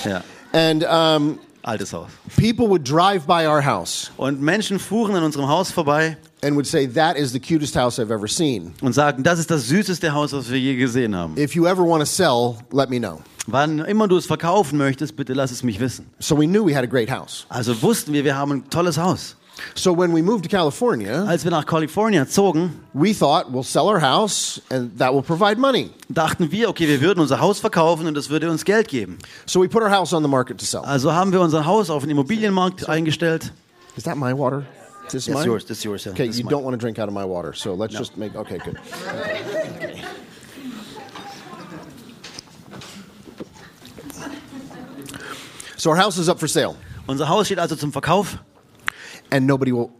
Ja, 0.05 0.21
And 0.53 0.83
um, 0.83 1.39
altes 1.63 1.93
Haus. 1.93 2.09
people 2.37 2.67
would 2.67 2.83
drive 2.83 3.25
by 3.27 3.45
our 3.47 3.63
house 3.63 4.11
Und 4.17 4.41
Menschen 4.41 4.79
fuhren 4.79 5.15
an 5.15 5.23
unserem 5.23 5.47
Haus 5.47 5.71
vorbei 5.71 6.17
and 6.43 6.55
would 6.55 6.65
say, 6.67 6.87
That 6.87 7.17
is 7.17 7.31
the 7.31 7.39
cutest 7.39 7.75
house 7.75 7.99
I've 7.99 8.11
ever 8.11 8.27
seen. 8.27 8.73
und 8.81 8.93
sagten, 8.93 9.23
das 9.23 9.39
ist 9.39 9.51
das 9.51 9.67
süßeste 9.67 10.11
Haus, 10.13 10.33
was 10.33 10.49
wir 10.49 10.59
je 10.59 10.75
gesehen 10.75 11.15
haben. 11.15 11.37
If 11.37 11.55
you 11.55 11.65
ever 11.67 11.83
want 11.83 12.01
to 12.01 12.05
sell, 12.05 12.55
let 12.71 12.89
me 12.89 12.99
know. 12.99 13.21
Wann 13.47 13.79
immer 13.79 14.07
du 14.07 14.17
es 14.17 14.25
verkaufen 14.27 14.77
möchtest, 14.77 15.15
bitte 15.15 15.33
lass 15.33 15.51
es 15.51 15.63
mich 15.63 15.79
wissen. 15.79 16.05
So 16.19 16.37
we 16.37 16.45
knew 16.45 16.63
we 16.65 16.75
had 16.75 16.83
a 16.83 16.87
great 16.87 17.09
house. 17.09 17.45
Also 17.49 17.79
wussten 17.81 18.13
wir, 18.13 18.23
wir 18.23 18.35
haben 18.37 18.51
ein 18.51 18.69
tolles 18.69 18.97
Haus. 18.97 19.35
So 19.75 19.93
when 19.93 20.13
we 20.13 20.21
moved 20.21 20.43
to 20.43 20.49
California, 20.49 21.23
Als 21.25 21.43
wir 21.43 21.51
nach 21.51 21.65
Kalifornien 21.65 22.27
zogen, 22.27 22.79
we 22.93 23.13
thought 23.13 23.51
we'll 23.51 23.63
sell 23.63 23.87
our 23.87 23.99
house 24.01 24.61
and 24.69 24.97
that 24.97 25.13
will 25.13 25.21
provide 25.21 25.57
money. 25.59 25.91
dachten 26.09 26.51
wir, 26.51 26.69
okay, 26.69 26.87
wir 26.87 26.99
würden 27.01 27.19
unser 27.19 27.39
Haus 27.39 27.59
verkaufen 27.59 28.07
und 28.07 28.15
das 28.15 28.29
würde 28.29 28.49
uns 28.49 28.63
Geld 28.65 28.87
geben. 28.87 29.17
So 29.45 29.61
we 29.61 29.67
put 29.69 29.81
our 29.83 29.91
house 29.91 30.13
on 30.13 30.23
the 30.23 30.29
market 30.29 30.57
to 30.59 30.65
sell. 30.65 30.81
Also 30.81 31.11
haben 31.13 31.31
wir 31.31 31.41
unser 31.41 31.65
Haus 31.65 31.89
auf 31.89 32.03
den 32.03 32.11
Immobilienmarkt 32.11 32.87
eingestellt. 32.89 33.51
Is 33.97 34.03
that 34.03 34.15
my 34.17 34.33
water? 34.33 34.63
Is 35.07 35.11
this 35.11 35.25
That's 35.25 35.39
mine? 35.39 35.45
yours, 35.47 35.65
that's 35.65 35.83
yours, 35.83 36.05
yeah. 36.05 36.13
Okay, 36.13 36.25
That's 36.27 36.37
you 36.37 36.45
mine. 36.45 36.51
don't 36.53 36.63
want 36.63 36.73
to 36.73 36.77
drink 36.79 36.97
out 36.97 37.07
of 37.09 37.13
my 37.13 37.25
water, 37.25 37.53
so 37.53 37.73
let's 37.73 37.93
just 37.93 38.15
make. 38.17 38.33
Okay, 38.35 38.57
good. 38.59 38.77
So 45.77 45.89
our 45.89 45.95
house 45.95 46.17
is 46.17 46.29
up 46.29 46.39
for 46.39 46.47
sale, 46.47 46.75
Unser 47.07 47.27
Haus 47.27 47.47
steht 47.47 47.59
also 47.59 47.75
zum 47.75 47.91
Verkauf. 47.91 48.37
And 49.31 49.47
nobody 49.47 49.71
will, 49.71 49.91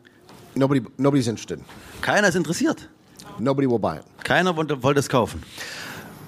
nobody, 0.55 0.81
nobody's 0.97 1.27
interested. 1.27 1.59
Keiner 2.01 2.27
ist 2.27 2.35
interessiert. 2.35 2.87
Nobody 3.39 3.67
will 3.67 3.79
buy 3.79 3.97
it. 3.97 4.05
Keiner 4.23 4.55
wollte, 4.55 4.99
es 4.99 5.07
kaufen. 5.09 5.41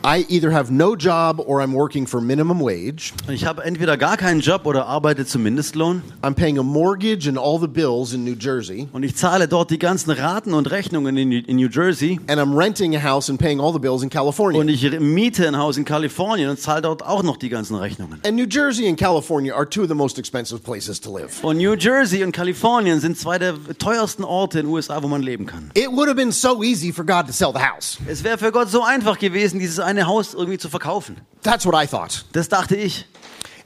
I 0.06 0.26
either 0.28 0.52
have 0.52 0.70
no 0.70 0.98
job 0.98 1.40
or 1.40 1.62
I'm 1.62 1.74
working 1.74 2.08
for 2.08 2.20
minimum 2.20 2.60
wage. 2.60 3.14
Ich 3.30 3.46
habe 3.46 3.64
entweder 3.64 3.96
gar 3.96 4.18
keinen 4.18 4.42
Job 4.42 4.66
oder 4.66 4.86
arbeite 4.86 5.26
zum 5.26 5.44
Mindestlohn 5.44 6.02
I'm 6.22 6.34
paying 6.34 6.60
a 6.60 6.64
mortgage 6.64 7.26
and 7.26 7.38
all 7.38 7.58
the 7.58 7.70
bills 7.70 8.12
in 8.12 8.26
New 8.26 8.36
Jersey, 8.38 8.90
und 8.92 9.04
ich 9.04 9.16
zahle 9.16 9.48
dort 9.48 9.72
die 9.72 9.80
ganzen 9.80 10.12
Raten 10.12 10.54
und 10.54 10.70
Rechnungen 10.72 11.16
in, 11.16 11.32
in 11.32 11.56
New 11.56 11.70
Jersey 11.70 12.20
and 12.28 12.42
I'm 12.42 12.54
renting 12.54 12.98
a 12.98 13.00
house 13.02 13.30
and 13.30 13.40
paying 13.40 13.62
all 13.62 13.72
the 13.72 13.80
bills 13.80 14.04
in 14.04 14.10
California. 14.10 14.60
und 14.60 14.68
ich 14.68 14.84
miete 15.00 15.48
ein 15.48 15.58
Haus 15.58 15.78
in 15.78 15.86
Kalifornien 15.86 16.50
und 16.50 16.60
zahle 16.60 16.82
dort 16.82 17.02
auch 17.06 17.24
noch 17.24 17.38
die 17.38 17.48
ganzen 17.48 17.78
Rechnungen. 17.78 18.20
And 18.26 18.36
New 18.36 18.48
Jersey 18.50 18.90
and 18.90 19.00
California 19.00 19.56
are 19.56 19.70
two 19.70 19.84
of 19.84 19.88
the 19.88 19.96
most 19.96 20.20
expensive 20.20 20.64
places 20.64 21.00
to 21.00 21.18
live. 21.18 21.42
Und 21.46 21.60
New 21.60 21.76
Jersey 21.76 22.26
und 22.26 22.34
Kalifornien 22.34 23.00
sind 23.00 23.18
zwei 23.18 23.40
der 23.40 23.54
teuersten 23.80 24.26
Orte 24.26 24.60
in 24.60 24.66
den 24.66 24.74
USA, 24.74 25.02
wo 25.02 25.08
man 25.08 25.22
leben 25.22 25.46
kann. 25.46 25.72
It 25.76 25.90
would 25.90 26.10
have 26.10 26.18
been 26.18 26.34
so 26.34 26.62
easy 26.62 26.92
for 26.92 27.06
God 27.06 27.26
to 27.28 27.32
sell 27.32 27.54
the 27.54 27.62
house. 27.62 27.98
Es 28.06 28.22
wäre 28.26 28.38
für 28.38 28.52
Gott 28.52 28.70
so 28.70 28.84
einfach 28.84 29.18
gewesen, 29.18 29.60
dieses 29.60 29.80
eine 29.80 29.93
Haus 30.02 30.34
irgendwie 30.34 30.58
zu 30.58 30.70
verkaufen. 30.70 31.18
That's 31.44 31.66
what 31.66 31.76
I 31.76 31.88
thought. 31.88 32.26
Das 32.34 32.50
dachte 32.50 32.76
ich. 32.76 33.06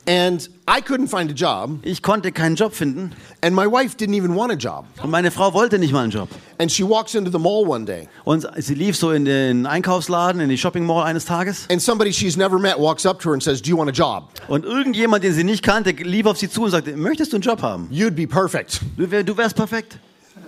And 0.10 0.50
I 0.70 0.80
couldn't 0.82 1.10
find 1.10 1.30
a 1.30 1.34
job, 1.34 1.80
Ich 1.84 2.02
konnte 2.02 2.32
keinen 2.32 2.56
Job 2.56 2.74
finden 2.74 3.12
and 3.42 3.54
my 3.54 3.66
wife 3.66 3.98
didn't 3.98 4.16
even 4.16 4.38
want 4.38 4.54
a 4.54 4.56
job. 4.56 4.86
und 5.04 5.10
meine 5.12 5.32
Frau 5.32 5.54
wollte 5.54 5.78
nicht 5.80 5.92
mal 5.92 6.04
einen 6.04 6.12
Job. 6.14 6.30
And 6.60 6.72
she 6.72 6.88
walks 6.88 7.14
into 7.14 7.30
the 7.30 7.38
mall 7.38 7.68
one 7.68 7.84
day, 7.84 8.08
Und 8.24 8.48
sie 8.58 8.74
lief 8.76 8.96
so 8.96 9.12
in 9.12 9.26
den 9.26 9.66
Einkaufsladen, 9.66 10.40
in 10.40 10.48
die 10.48 10.58
Shopping 10.58 10.86
Mall 10.86 11.04
eines 11.04 11.26
Tages 11.26 11.68
and 11.70 11.82
somebody 11.82 12.14
she's 12.14 12.38
never 12.38 12.58
met 12.58 12.78
walks 12.80 13.06
up 13.06 13.20
to 13.20 13.28
her 13.30 13.34
and 13.34 13.44
says, 13.44 13.62
Do 13.62 13.70
you 13.70 13.78
want 13.78 13.90
a 13.90 13.92
job? 13.94 14.30
und 14.48 14.64
irgendjemand, 14.64 15.26
den 15.26 15.34
sie 15.34 15.44
nicht 15.44 15.62
kannte, 15.62 15.90
lief 15.92 16.26
auf 16.26 16.38
sie 16.38 16.50
zu 16.50 16.64
und 16.64 16.72
sagte, 16.72 16.96
möchtest 16.96 17.34
du 17.34 17.36
einen 17.36 17.44
Job 17.44 17.62
haben? 17.62 17.90
You'd 17.92 18.12
be 18.12 18.28
perfect. 18.28 18.80
Du, 18.96 19.12
wär, 19.12 19.26
du 19.26 19.36
wärst 19.36 19.58
perfekt. 19.58 20.00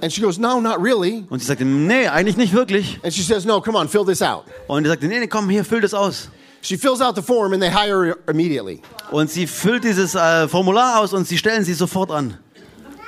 And 0.01 0.11
she 0.11 0.21
goes, 0.21 0.37
No, 0.37 0.59
not 0.59 0.81
really. 0.81 1.25
Und 1.29 1.39
sie 1.39 1.45
sagte, 1.45 1.65
nee, 1.65 2.07
eigentlich 2.07 2.37
nicht 2.37 2.53
wirklich. 2.53 2.99
And 3.03 3.13
she 3.13 3.21
says, 3.21 3.45
No, 3.45 3.61
come 3.61 3.77
on, 3.77 3.87
fill 3.87 4.05
this 4.05 4.21
out. 4.21 4.45
Und 4.67 4.85
er 4.85 4.91
sagte, 4.91 5.07
nee, 5.07 5.19
nee, 5.19 5.27
komm, 5.27 5.49
hier, 5.49 5.65
füll 5.65 5.81
das 5.81 5.93
aus. 5.93 6.29
She 6.61 6.77
fills 6.77 7.01
out 7.01 7.15
the 7.15 7.21
form 7.21 7.53
and 7.53 7.61
they 7.61 7.69
hire 7.69 8.05
her 8.05 8.17
immediately. 8.27 8.81
Und 9.11 9.29
sie 9.29 9.47
füllt 9.47 9.83
dieses 9.83 10.13
äh, 10.15 10.47
Formular 10.47 10.99
aus 10.99 11.13
und 11.13 11.27
sie 11.27 11.37
stellen 11.37 11.63
sie 11.63 11.73
sofort 11.73 12.11
an. 12.11 12.37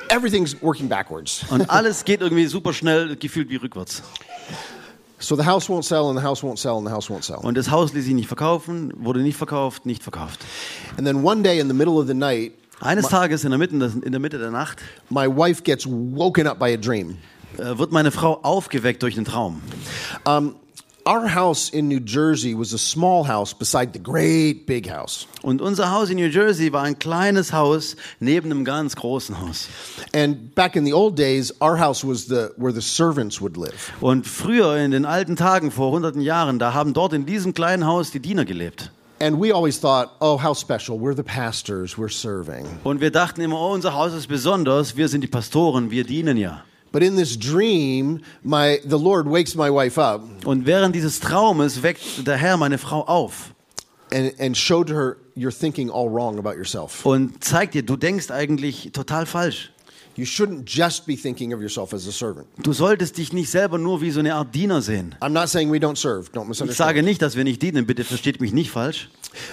Everything's 0.10 0.62
working 0.62 0.88
backwards. 0.88 1.44
Und 1.50 1.70
alles 1.70 2.04
geht 2.04 2.22
irgendwie 2.22 2.46
super 2.46 2.74
schnell, 2.74 3.16
gefühlt 3.16 3.50
wie 3.50 3.58
rückwärts. 3.58 4.02
So 5.20 5.36
the 5.36 5.46
house 5.46 5.70
won't 5.70 5.84
sell, 5.84 6.10
and 6.10 6.18
the 6.18 6.24
house 6.24 6.42
won't 6.42 6.58
sell, 6.58 6.78
and 6.78 6.88
the 6.88 6.92
house 6.92 7.08
won't 7.10 7.24
sell. 7.24 7.38
Und 7.38 7.56
das 7.56 7.70
Haus 7.70 7.94
ließ 7.94 8.06
sich 8.06 8.14
nicht 8.14 8.28
verkaufen, 8.28 8.92
wurde 8.98 9.20
nicht 9.22 9.38
verkauft, 9.38 9.86
nicht 9.86 10.02
verkauft. 10.02 10.40
And 10.98 11.06
then 11.06 11.24
one 11.24 11.44
day 11.44 11.60
in 11.60 11.68
the 11.68 11.76
middle 11.76 11.94
of 12.00 12.08
the 12.08 12.16
night, 12.16 12.54
Eines 12.82 13.08
Tages 13.08 13.44
in 13.44 13.52
der 13.52 13.60
Mitte, 13.60 13.76
in 13.76 14.12
der, 14.12 14.20
Mitte 14.20 14.38
der 14.38 14.52
Nacht 14.52 14.82
my 15.10 15.28
wife 15.28 15.62
gets 15.63 15.86
woken 15.88 16.48
up 16.48 16.60
by 16.60 16.74
a 16.74 16.78
dream. 16.78 17.17
äh, 17.58 17.78
wird 17.78 17.91
meine 17.91 18.12
Frau 18.12 18.39
aufgeweckt 18.44 19.04
durch 19.04 19.15
einen 19.15 19.26
Traum. 19.26 19.62
Um, 20.26 20.56
our 21.06 21.34
house 21.34 21.70
in 21.70 21.88
New 21.88 22.00
Jersey 22.00 22.58
was 22.58 22.74
a 22.74 22.78
small 22.78 23.28
house 23.28 23.54
beside 23.54 23.91
the 23.94 24.00
great 24.00 24.65
big 24.65 24.89
house. 24.89 25.28
Und 25.41 25.62
unser 25.62 25.91
Haus 25.91 26.10
in 26.10 26.17
New 26.17 26.28
Jersey 26.28 26.72
war 26.72 26.84
ein 26.84 26.98
kleines 27.00 27.54
Haus 27.54 27.96
neben 28.20 28.52
einem 28.52 28.65
ganz 28.65 28.96
großen 28.96 29.39
Haus. 29.39 29.67
And 30.13 30.54
back 30.54 30.76
in 30.76 30.86
the 30.86 30.94
old 30.94 31.17
days, 31.17 31.54
our 31.62 31.80
house 31.80 32.06
was 32.06 32.28
the 32.28 32.50
where 32.58 32.74
the 32.74 32.82
servants 32.82 33.41
would 33.41 33.58
live. 33.58 33.91
Und 34.00 34.28
früher, 34.28 34.78
in 34.78 34.91
den 34.91 35.06
alten 35.06 35.36
Tagen, 35.36 35.72
vor 35.72 35.91
hunderten 35.91 36.22
Jahren, 36.22 36.60
da 36.60 36.74
haben 36.74 36.94
dort 36.94 37.13
in 37.13 37.26
diesem 37.26 37.54
kleinen 37.54 37.86
Haus 37.86 38.12
die 38.12 38.20
Diener 38.20 38.46
gelebt. 38.46 38.91
And 39.22 39.40
we 39.40 39.52
always 39.52 39.78
thought, 39.78 40.16
oh, 40.20 40.38
how 40.38 40.54
special. 40.54 40.98
We're 40.98 41.14
the 41.14 41.24
pastors, 41.24 41.96
we're 41.96 42.10
serving. 42.10 42.66
Und 42.84 43.02
wir 43.02 43.12
dachten 43.12 43.42
immer, 43.42 43.56
oh, 43.56 43.72
unser 43.74 43.94
Haus 43.94 44.14
ist 44.14 44.28
besonders, 44.28 44.98
wir 44.98 45.08
sind 45.08 45.22
die 45.22 45.28
Pastoren, 45.28 45.92
wir 45.92 46.04
dienen 46.04 46.38
ja. 46.38 46.64
But 46.92 47.04
in 47.04 47.16
this 47.16 47.38
dream, 47.38 48.22
my 48.44 48.80
the 48.84 48.98
Lord 48.98 49.28
wakes 49.28 49.56
my 49.56 49.70
wife 49.70 50.00
up 50.02 50.24
Und 50.44 50.66
während 50.66 50.96
dieses 50.96 51.20
Traumes 51.20 51.84
weckt 51.84 52.26
der 52.26 52.36
Herr 52.36 52.58
meine 52.58 52.80
Frau 52.80 53.04
auf 53.04 53.54
and, 54.12 54.34
and 54.40 54.58
showed 54.58 54.90
her 54.90 55.18
you're 55.36 55.52
thinking 55.52 55.92
all 55.92 56.10
wrong 56.10 56.40
about 56.40 56.58
yourself. 56.58 57.06
und 57.06 57.44
zeigt 57.44 57.76
dir, 57.76 57.84
du 57.84 57.96
denkst 57.96 58.32
eigentlich 58.32 58.92
total 58.92 59.28
falsch. 59.28 59.72
You 60.15 60.26
shouldn't 60.26 60.65
just 60.65 61.06
be 61.06 61.15
thinking 61.15 61.54
of 61.54 61.62
yourself 61.62 61.93
as 61.93 62.08
a 62.08 62.12
servant. 62.12 62.47
Du 62.58 62.74
solltest 62.74 63.17
dich 63.17 63.32
nicht 63.32 63.50
selber 63.50 63.78
nur 63.78 64.02
wie 64.02 64.12
so 64.12 64.19
eine 64.19 64.36
Art 64.36 64.54
Diener 64.54 64.82
sehen. 64.82 65.15
I'm 65.21 65.30
not 65.30 65.47
saying 65.50 65.71
we 65.71 65.78
don't 65.78 65.97
serve. 65.97 66.30
Don't 66.32 66.50
Ich 66.52 66.58
sage 66.58 67.02
misunderstand. 67.02 67.06
nicht, 67.06 67.21
dass 67.21 67.36
wir 67.36 67.43
nicht 67.43 67.62
dienen, 67.62 67.86
bitte 67.86 68.04
versteht 68.04 68.41
mich 68.41 68.52
nicht 68.52 68.71
falsch. 68.71 69.10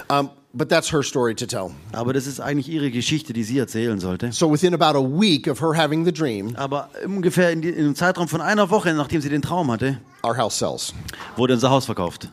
Um, 0.09 0.29
but 0.53 0.67
that's 0.67 0.91
her 0.91 1.01
story 1.01 1.33
to 1.33 1.45
tell. 1.45 1.71
Aber 1.93 2.11
das 2.11 2.27
ist 2.27 2.41
eigentlich 2.41 2.67
ihre 2.67 2.91
Geschichte, 2.91 3.31
die 3.31 3.43
sie 3.43 3.57
erzählen 3.57 3.99
sollte. 3.99 4.31
So 4.33 4.51
within 4.51 4.73
about 4.73 4.97
a 4.97 5.01
week 5.01 5.47
of 5.47 5.61
her 5.61 5.73
having 5.77 6.03
the 6.03 6.11
dream, 6.11 6.53
Aber 6.57 6.89
ungefähr 7.05 7.51
in, 7.51 7.61
die, 7.61 7.69
in 7.69 7.85
einem 7.85 7.95
Zeitraum 7.95 8.27
von 8.27 8.41
einer 8.41 8.69
Woche, 8.69 8.93
nachdem 8.93 9.21
sie 9.21 9.29
den 9.29 9.41
Traum 9.41 9.71
hatte, 9.71 9.99
our 10.25 10.35
house 10.35 10.59
sells. 10.59 10.93
wurde 11.37 11.53
unser 11.53 11.69
Haus 11.69 11.85
verkauft. 11.85 12.27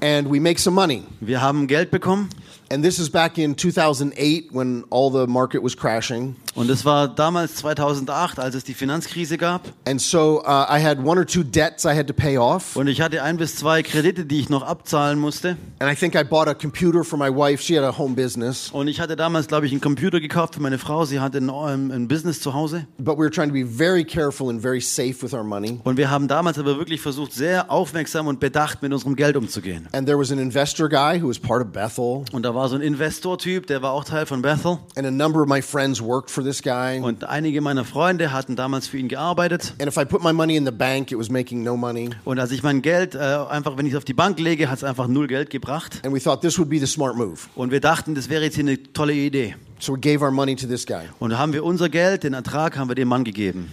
And 0.00 0.30
we 0.32 0.38
make 0.40 0.60
some 0.60 0.74
money. 0.74 1.02
Wir 1.20 1.40
haben 1.40 1.66
Geld 1.66 1.90
bekommen 1.90 2.28
And 2.70 2.84
this 2.84 2.98
is 2.98 3.08
back 3.08 3.38
in 3.38 3.54
2008 3.54 4.52
when 4.52 4.84
all 4.90 5.10
the 5.10 5.26
market 5.26 5.62
was 5.62 5.74
crashing. 5.74 6.36
und 6.58 6.68
es 6.70 6.84
war 6.84 7.06
damals 7.06 7.54
2008, 7.56 8.40
als 8.40 8.56
es 8.56 8.64
die 8.64 8.74
Finanzkrise 8.74 9.38
gab. 9.38 9.62
And 9.86 10.00
so 10.00 10.42
uh, 10.42 10.66
I 10.68 10.82
had 10.84 10.98
one 10.98 11.18
or 11.18 11.24
two 11.24 11.44
debts 11.44 11.84
I 11.84 11.96
had 11.96 12.08
to 12.08 12.12
pay 12.12 12.36
off. 12.36 12.74
Und 12.74 12.88
ich 12.88 13.00
hatte 13.00 13.22
ein 13.22 13.36
bis 13.36 13.54
zwei 13.54 13.84
Kredite, 13.84 14.24
die 14.24 14.40
ich 14.40 14.48
noch 14.48 14.62
abzahlen 14.62 15.20
musste. 15.20 15.56
And 15.78 15.90
I 15.90 15.94
think 15.94 16.16
I 16.16 16.24
bought 16.24 16.48
a 16.48 16.54
computer 16.54 17.04
for 17.04 17.16
my 17.16 17.30
wife. 17.30 17.62
She 17.62 17.78
had 17.78 17.84
a 17.84 17.96
home 17.96 18.16
business. 18.16 18.70
Und 18.72 18.88
ich 18.88 19.00
hatte 19.00 19.14
damals, 19.14 19.46
glaube 19.46 19.66
ich, 19.66 19.72
einen 19.72 19.80
Computer 19.80 20.20
gekauft 20.20 20.56
für 20.56 20.60
meine 20.60 20.78
Frau. 20.78 21.04
Sie 21.04 21.20
hatte 21.20 21.38
ein, 21.38 21.48
ähm, 21.48 21.92
ein 21.92 22.08
Business 22.08 22.40
zu 22.40 22.54
Hause. 22.54 22.86
But 22.98 23.16
we 23.16 23.22
were 23.22 23.30
trying 23.30 23.50
to 23.50 23.54
be 23.54 23.64
very 23.64 24.04
careful 24.04 24.50
and 24.50 24.60
very 24.60 24.80
safe 24.80 25.22
with 25.22 25.32
our 25.32 25.44
money. 25.44 25.78
Und 25.84 25.96
wir 25.96 26.10
haben 26.10 26.26
damals 26.26 26.58
aber 26.58 26.76
wirklich 26.76 27.00
versucht, 27.00 27.32
sehr 27.32 27.70
aufmerksam 27.70 28.26
und 28.26 28.40
bedacht 28.40 28.82
mit 28.82 28.92
unserem 28.92 29.14
Geld 29.14 29.36
umzugehen. 29.36 29.88
And 29.92 30.06
there 30.06 30.18
was 30.18 30.32
an 30.32 30.40
investor 30.40 30.88
guy 30.88 31.20
who 31.22 31.28
was 31.28 31.38
part 31.38 31.64
of 31.64 31.72
Bethel. 31.72 32.24
Und 32.32 32.42
da 32.42 32.52
war 32.58 32.68
war 32.68 32.68
so 32.68 32.74
ein 32.74 32.82
Investortyp, 32.82 33.66
der 33.66 33.82
war 33.82 33.92
auch 33.92 34.04
Teil 34.04 34.26
von 34.26 34.42
Bethel. 34.42 34.78
And 34.96 35.06
a 35.06 35.10
number 35.10 35.40
of 35.40 35.48
my 35.48 35.62
friends 35.62 36.02
worked 36.02 36.28
for 36.28 36.42
this 36.42 36.60
guy. 36.60 37.00
Und 37.00 37.24
einige 37.24 37.60
meiner 37.60 37.84
Freunde 37.84 38.32
hatten 38.32 38.56
damals 38.56 38.88
für 38.88 38.98
ihn 38.98 39.08
gearbeitet. 39.08 39.74
And 39.78 39.88
if 39.88 39.96
I 39.96 40.04
put 40.04 40.24
my 40.24 40.32
money 40.32 40.56
in 40.56 40.66
the 40.66 40.72
bank, 40.72 41.12
it 41.12 41.18
was 41.18 41.30
making 41.30 41.62
no 41.62 41.76
money. 41.76 42.10
Und 42.24 42.38
als 42.40 42.50
ich 42.50 42.62
mein 42.62 42.82
Geld 42.82 43.14
äh, 43.14 43.18
einfach, 43.18 43.76
wenn 43.76 43.86
ich 43.86 43.92
es 43.92 43.98
auf 43.98 44.04
die 44.04 44.12
Bank 44.12 44.40
lege, 44.40 44.68
hat 44.68 44.78
es 44.78 44.84
einfach 44.84 45.06
null 45.06 45.28
Geld 45.28 45.50
gebracht. 45.50 46.00
And 46.04 46.12
we 46.12 46.20
thought 46.20 46.40
this 46.40 46.58
would 46.58 46.68
be 46.68 46.80
the 46.80 46.86
smart 46.86 47.16
move. 47.16 47.38
Und 47.54 47.70
wir 47.70 47.80
dachten, 47.80 48.16
das 48.16 48.28
wäre 48.28 48.42
jetzt 48.42 48.56
hier 48.56 48.64
eine 48.64 48.82
tolle 48.92 49.14
Idee. 49.14 49.54
So 49.78 49.94
we 49.94 50.00
gave 50.00 50.24
our 50.24 50.32
money 50.32 50.56
to 50.56 50.66
this 50.66 50.84
guy. 50.84 51.04
Und 51.20 51.38
haben 51.38 51.52
wir 51.52 51.64
unser 51.64 51.88
Geld, 51.88 52.24
den 52.24 52.34
Ertrag, 52.34 52.76
haben 52.76 52.88
wir 52.88 52.96
dem 52.96 53.06
Mann 53.06 53.22
gegeben. 53.22 53.70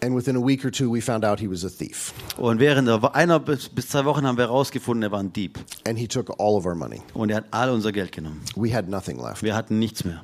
And 0.00 0.14
within 0.14 0.36
a 0.36 0.40
week 0.40 0.64
or 0.64 0.70
two, 0.70 0.92
we 0.92 1.00
found 1.00 1.24
out 1.24 1.40
he 1.40 1.50
was 1.50 1.64
a 1.64 1.68
thief. 1.68 2.12
Und 2.36 2.60
während 2.60 2.88
einer 2.88 3.40
bis, 3.40 3.68
bis 3.68 3.88
zwei 3.88 4.04
Wochen 4.04 4.26
haben 4.26 4.38
wir 4.38 4.44
herausgefunden, 4.44 5.02
er 5.02 5.10
war 5.10 5.20
ein 5.20 5.32
Dieb. 5.32 5.58
And 5.86 5.98
he 5.98 6.06
took 6.06 6.30
all 6.38 6.56
of 6.56 6.66
our 6.66 6.76
money. 6.76 7.02
Und 7.14 7.30
er 7.30 7.38
hat 7.38 7.46
all 7.50 7.70
unser 7.70 7.90
Geld 7.90 8.12
genommen. 8.12 8.42
We 8.54 8.72
had 8.72 8.88
nothing 8.88 9.18
left. 9.18 9.42
Wir 9.42 9.56
hatten 9.56 9.78
nichts 9.78 10.04
mehr. 10.04 10.22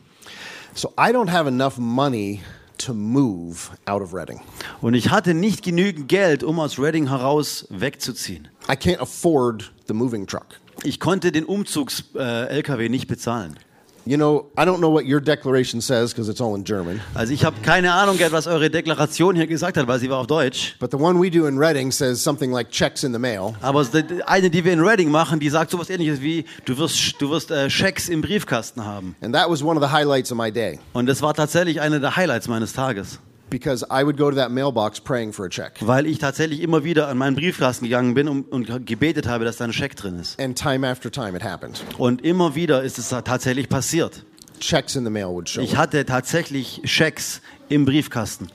So 0.75 0.91
I 0.99 1.11
don't 1.11 1.31
have 1.31 1.49
enough 1.49 1.77
money 1.77 2.41
to 2.79 2.95
move 2.95 3.71
out 3.87 4.03
of 4.03 4.15
Reading. 4.15 4.41
Und 4.81 4.95
ich 4.95 5.11
hatte 5.11 5.35
nicht 5.35 5.65
genügend 5.65 6.09
Geld, 6.09 6.45
um 6.45 6.61
aus 6.61 6.79
Reading 6.79 7.09
heraus 7.09 7.67
wegzuziehen. 7.71 8.49
I 8.69 8.73
can't 8.73 9.01
afford 9.01 9.73
the 9.89 9.95
moving 9.95 10.27
truck. 10.27 10.61
Ich 10.83 11.01
konnte 11.01 11.33
den 11.33 11.45
Umzugs-LKW 11.45 12.89
nicht 12.89 13.07
bezahlen. 13.07 13.59
You 14.07 14.19
know, 14.19 14.47
I 14.57 14.67
don't 14.67 14.81
know 14.81 14.91
what 14.91 15.07
your 15.07 15.19
declaration 15.21 15.81
says 15.81 16.13
because 16.13 16.29
it's 16.29 16.41
all 16.41 16.55
in 16.55 16.65
German. 16.65 17.01
Also 17.15 17.33
ich 17.33 17.43
habe 17.45 17.57
keine 17.63 17.93
Ahnung, 17.95 18.19
was 18.31 18.47
eure 18.47 18.69
Deklaration 18.69 19.35
hier 19.35 19.47
gesagt 19.47 19.79
hat, 19.79 19.87
weil 19.87 19.99
sie 19.99 20.11
war 20.11 20.19
auf 20.19 20.27
Deutsch. 20.27 20.77
But 20.79 20.91
the 20.91 20.99
one 20.99 21.19
we 21.19 21.31
do 21.31 21.47
in 21.47 21.57
Reading 21.59 21.91
says 21.91 22.23
something 22.23 22.53
like 22.53 22.71
checks 22.71 23.03
in 23.03 23.13
the 23.15 23.19
mail. 23.19 23.55
Aber 23.63 23.83
die- 23.85 24.23
eine, 24.27 24.51
die 24.51 24.63
wir 24.65 24.75
in 24.75 24.81
Reading 24.81 25.11
machen, 25.11 25.41
die 25.41 25.49
sagt 25.49 25.71
sowas 25.71 25.89
ähnliches 25.89 26.21
wie, 26.21 26.45
du 26.67 26.77
wirst, 26.77 27.15
du 27.21 27.31
wirst 27.31 27.51
äh, 27.51 27.71
Schecks 27.71 28.11
im 28.11 28.21
Briefkasten 28.21 28.85
haben. 28.85 29.17
And 29.23 29.35
that 29.35 29.49
was 29.49 29.63
one 29.63 29.79
of 29.79 29.83
the 29.83 29.91
highlights 29.91 30.31
of 30.31 30.37
my 30.37 30.53
day 30.53 30.79
Und 30.93 31.07
das 31.07 31.23
war 31.23 31.33
tatsächlich 31.33 31.81
eine 31.81 31.99
der 31.99 32.15
Highlights 32.15 32.47
meines 32.47 32.75
Tages. 32.75 33.19
Because 33.51 33.85
I 33.91 34.05
would 34.05 34.17
go 34.17 34.31
to 34.31 34.37
that 34.37 34.51
mailbox 34.51 35.01
praying 35.01 35.33
for 35.33 35.47
a 35.47 35.49
check. 35.49 35.77
Weil 35.81 36.07
ich 36.07 36.19
tatsächlich 36.19 36.61
immer 36.61 36.85
wieder 36.85 37.09
an 37.09 37.19
meinen 37.19 37.37
Briefkasten 37.37 37.85
gegangen 37.85 38.15
bin 38.15 38.29
und, 38.29 38.51
und 38.51 38.87
gebetet 38.87 39.27
habe, 39.27 39.45
dass 39.45 39.57
da 39.57 39.65
ein 39.65 39.73
Scheck 39.73 39.97
drin 39.97 40.19
ist. 40.19 40.41
And 40.41 40.57
time 40.57 40.87
after 40.89 41.11
time 41.11 41.37
it 41.37 41.45
happened. 41.45 41.85
Und 41.99 42.25
immer 42.25 42.55
wieder 42.55 42.83
ist 42.83 42.99
es 42.99 43.09
tatsächlich 43.09 43.69
passiert. 43.69 44.25
Checks 44.61 44.97
in 44.97 45.05
the 45.05 45.11
mail 45.11 45.29
would 45.29 45.49
show. 45.49 45.61
Ich 45.61 45.77
hatte 45.77 46.05
tatsächlich 46.05 46.81
Schecks 46.85 47.41
im 47.69 47.85
Briefkasten. 47.85 48.49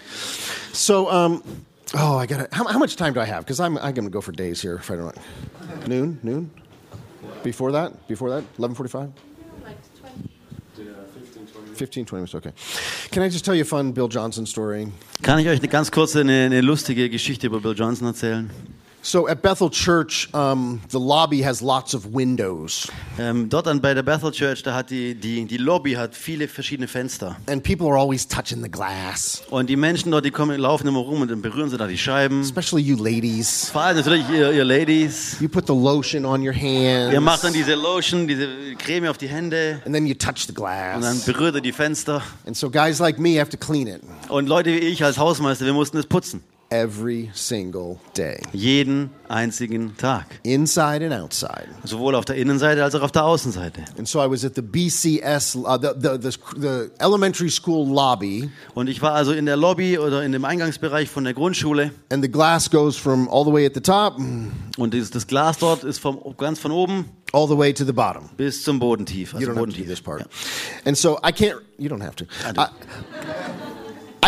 So, 0.73 1.09
um, 1.09 1.41
oh, 1.93 2.19
I 2.19 2.25
got 2.25 2.47
How, 2.51 2.65
how 2.65 2.79
much 2.79 2.95
time 2.95 3.13
do 3.13 3.19
I 3.19 3.25
have? 3.25 3.45
Because 3.45 3.59
I'm, 3.59 3.77
I'm 3.77 3.93
going 3.93 4.05
to 4.05 4.11
go 4.11 4.21
for 4.21 4.31
days 4.31 4.61
here 4.61 4.75
if 4.75 4.89
I 4.89 4.95
don't. 4.95 5.15
Noon? 5.87 6.19
Noon? 6.23 6.51
Before 7.43 7.71
that? 7.71 8.07
Before 8.07 8.29
that? 8.29 8.43
11:45? 8.57 9.11
Like 11.80 11.91
20. 11.91 12.05
15, 12.05 12.05
20 12.05 12.19
minutes. 12.19 12.36
Okay. 12.36 12.51
Can 13.11 13.23
I 13.23 13.30
just 13.30 13.45
tell 13.45 13.55
you 13.55 13.61
a 13.61 13.65
fun 13.65 13.91
Bill 13.93 14.07
Johnson 14.09 14.45
story? 14.45 14.88
Kann 15.21 15.39
ich 15.39 15.47
euch 15.47 15.59
eine 15.59 15.67
ganz 15.67 15.91
kurze, 15.91 16.21
eine, 16.21 16.45
eine 16.45 16.61
lustige 16.61 17.09
Geschichte 17.09 17.47
über 17.47 17.59
Bill 17.61 17.75
Johnson 17.75 18.07
erzählen? 18.07 18.49
So 19.01 19.27
at 19.29 19.41
Bethel 19.41 19.69
Church, 19.71 20.27
um, 20.33 20.81
the 20.91 20.99
lobby 20.99 21.41
has 21.41 21.61
lots 21.61 21.95
of 21.95 22.13
windows, 22.13 22.87
Ähm, 23.17 23.47
dort 23.49 23.67
an, 23.69 23.79
bei 23.79 23.93
der 23.93 24.03
Bethel 24.03 24.31
Church, 24.31 24.61
da 24.61 24.73
hat 24.75 24.89
die, 24.89 25.15
die, 25.15 25.45
die 25.45 25.57
Lobby 25.57 25.93
hat 25.93 26.13
viele 26.15 26.49
verschiedene 26.49 26.87
Fenster. 26.87 27.37
and 27.47 27.63
people 27.63 27.87
are 27.87 27.97
always 27.97 28.27
touching 28.27 28.61
the 28.61 28.69
glass, 28.69 29.41
Und 29.49 29.69
die 29.69 29.77
Menschen 29.77 30.11
dort, 30.11 30.25
die 30.25 30.31
kommen, 30.31 30.59
laufen 30.59 30.85
immer 30.87 30.99
rum 30.99 31.21
und 31.21 31.31
dann 31.31 31.41
berühren 31.41 31.69
sie 31.69 31.77
da 31.77 31.87
die 31.87 31.97
Scheiben. 31.97 32.41
especially 32.41 32.81
you 32.83 33.01
ladies. 33.01 33.69
Vor 33.71 33.81
allem 33.83 33.97
natürlich 33.97 34.25
ihr, 34.29 34.51
ihr 34.51 34.65
Ladies. 34.65 35.37
You 35.39 35.47
put 35.47 35.65
the 35.67 35.73
lotion 35.73 36.25
on 36.25 36.45
your 36.45 36.53
hands, 36.53 37.13
Ihr 37.13 37.21
macht 37.21 37.45
dann 37.45 37.53
diese 37.53 37.75
Lotion, 37.75 38.27
diese 38.27 38.47
Creme 38.77 39.05
auf 39.09 39.17
die 39.17 39.27
Hände 39.29 39.81
and 39.85 39.95
then 39.95 40.05
you 40.07 40.13
touch 40.13 40.45
the 40.45 40.53
und 40.53 40.59
dann 40.61 40.99
glass. 40.99 41.25
berührt 41.25 41.55
ihr 41.55 41.61
die 41.61 41.71
Fenster. 41.71 42.21
And 42.45 42.55
so 42.55 42.69
guys 42.69 42.99
like 42.99 43.17
me 43.17 43.39
have 43.39 43.49
to 43.49 43.57
clean 43.57 43.87
it 43.87 44.01
Und 44.27 44.47
Leute 44.49 44.71
wie 44.73 44.79
ich 44.79 45.03
als 45.05 45.17
Hausmeister, 45.17 45.65
wir 45.65 45.73
mussten 45.73 45.97
es 45.97 46.05
putzen. 46.05 46.43
Every 46.72 47.30
single 47.34 47.99
day, 48.15 48.39
Jeden 48.53 49.09
einzigen 49.28 49.95
Tag. 49.97 50.26
inside 50.43 51.03
and 51.03 51.13
outside. 51.13 51.67
Sowohl 51.84 52.15
auf 52.15 52.26
der 52.26 52.36
Innenseite 52.36 52.84
als 52.84 52.93
auch 52.95 53.01
auf 53.01 53.11
der 53.11 53.26
Außenseite. 53.26 53.84
And 53.97 54.07
so 54.07 54.20
I 54.24 54.30
was 54.30 54.45
at 54.45 54.55
the 54.55 54.61
BCS, 54.61 55.55
uh, 55.55 55.78
the, 55.82 55.89
the, 55.99 56.17
the, 56.22 56.38
the 56.59 56.91
elementary 56.99 57.49
school 57.49 57.88
lobby, 57.88 58.49
Und 58.76 58.88
ich 58.88 59.01
war 59.01 59.13
also 59.13 59.32
in 59.34 59.45
der 59.45 59.57
Lobby 59.57 59.97
oder 59.97 60.24
in 60.24 60.32
dem 60.32 60.45
Eingangsbereich 60.45 61.09
von 61.09 61.24
der 61.24 61.34
Grundschule. 61.34 61.91
and 62.11 62.24
the 62.24 62.30
glass 62.32 62.70
goes 62.70 62.95
from 62.97 63.28
all 63.30 63.43
the 63.45 63.51
way 63.51 63.65
at 63.65 63.74
the 63.74 63.82
top 63.82 64.17
Und 64.78 64.93
dieses, 64.93 65.11
das 65.11 65.26
Glas 65.28 65.57
dort 65.57 65.84
ist 65.84 65.99
vom, 65.99 66.20
ganz 66.38 66.59
von 66.59 66.72
oben 66.72 67.05
all 67.34 67.47
the 67.47 67.57
way 67.57 67.74
to 67.74 67.86
the 67.86 67.91
bottom. 67.93 68.30
bis 68.38 68.63
zum 68.63 68.80
Boden 68.80 69.05
tief. 69.05 69.34
You 69.34 69.39
Also 69.39 69.51
don't 69.51 69.55
have 69.57 69.65
to 69.65 69.72
do 69.72 69.72
bodentief. 69.84 69.88
this 69.88 70.01
part. 70.01 70.22
Ja. 70.22 70.26
And 70.86 70.97
so 70.97 71.17
I 71.24 71.32
can't, 71.32 71.57
you 71.78 71.89
don't 71.89 72.01
have 72.03 72.15
to. 72.15 72.26
I, 72.45 72.59
I 72.61 72.67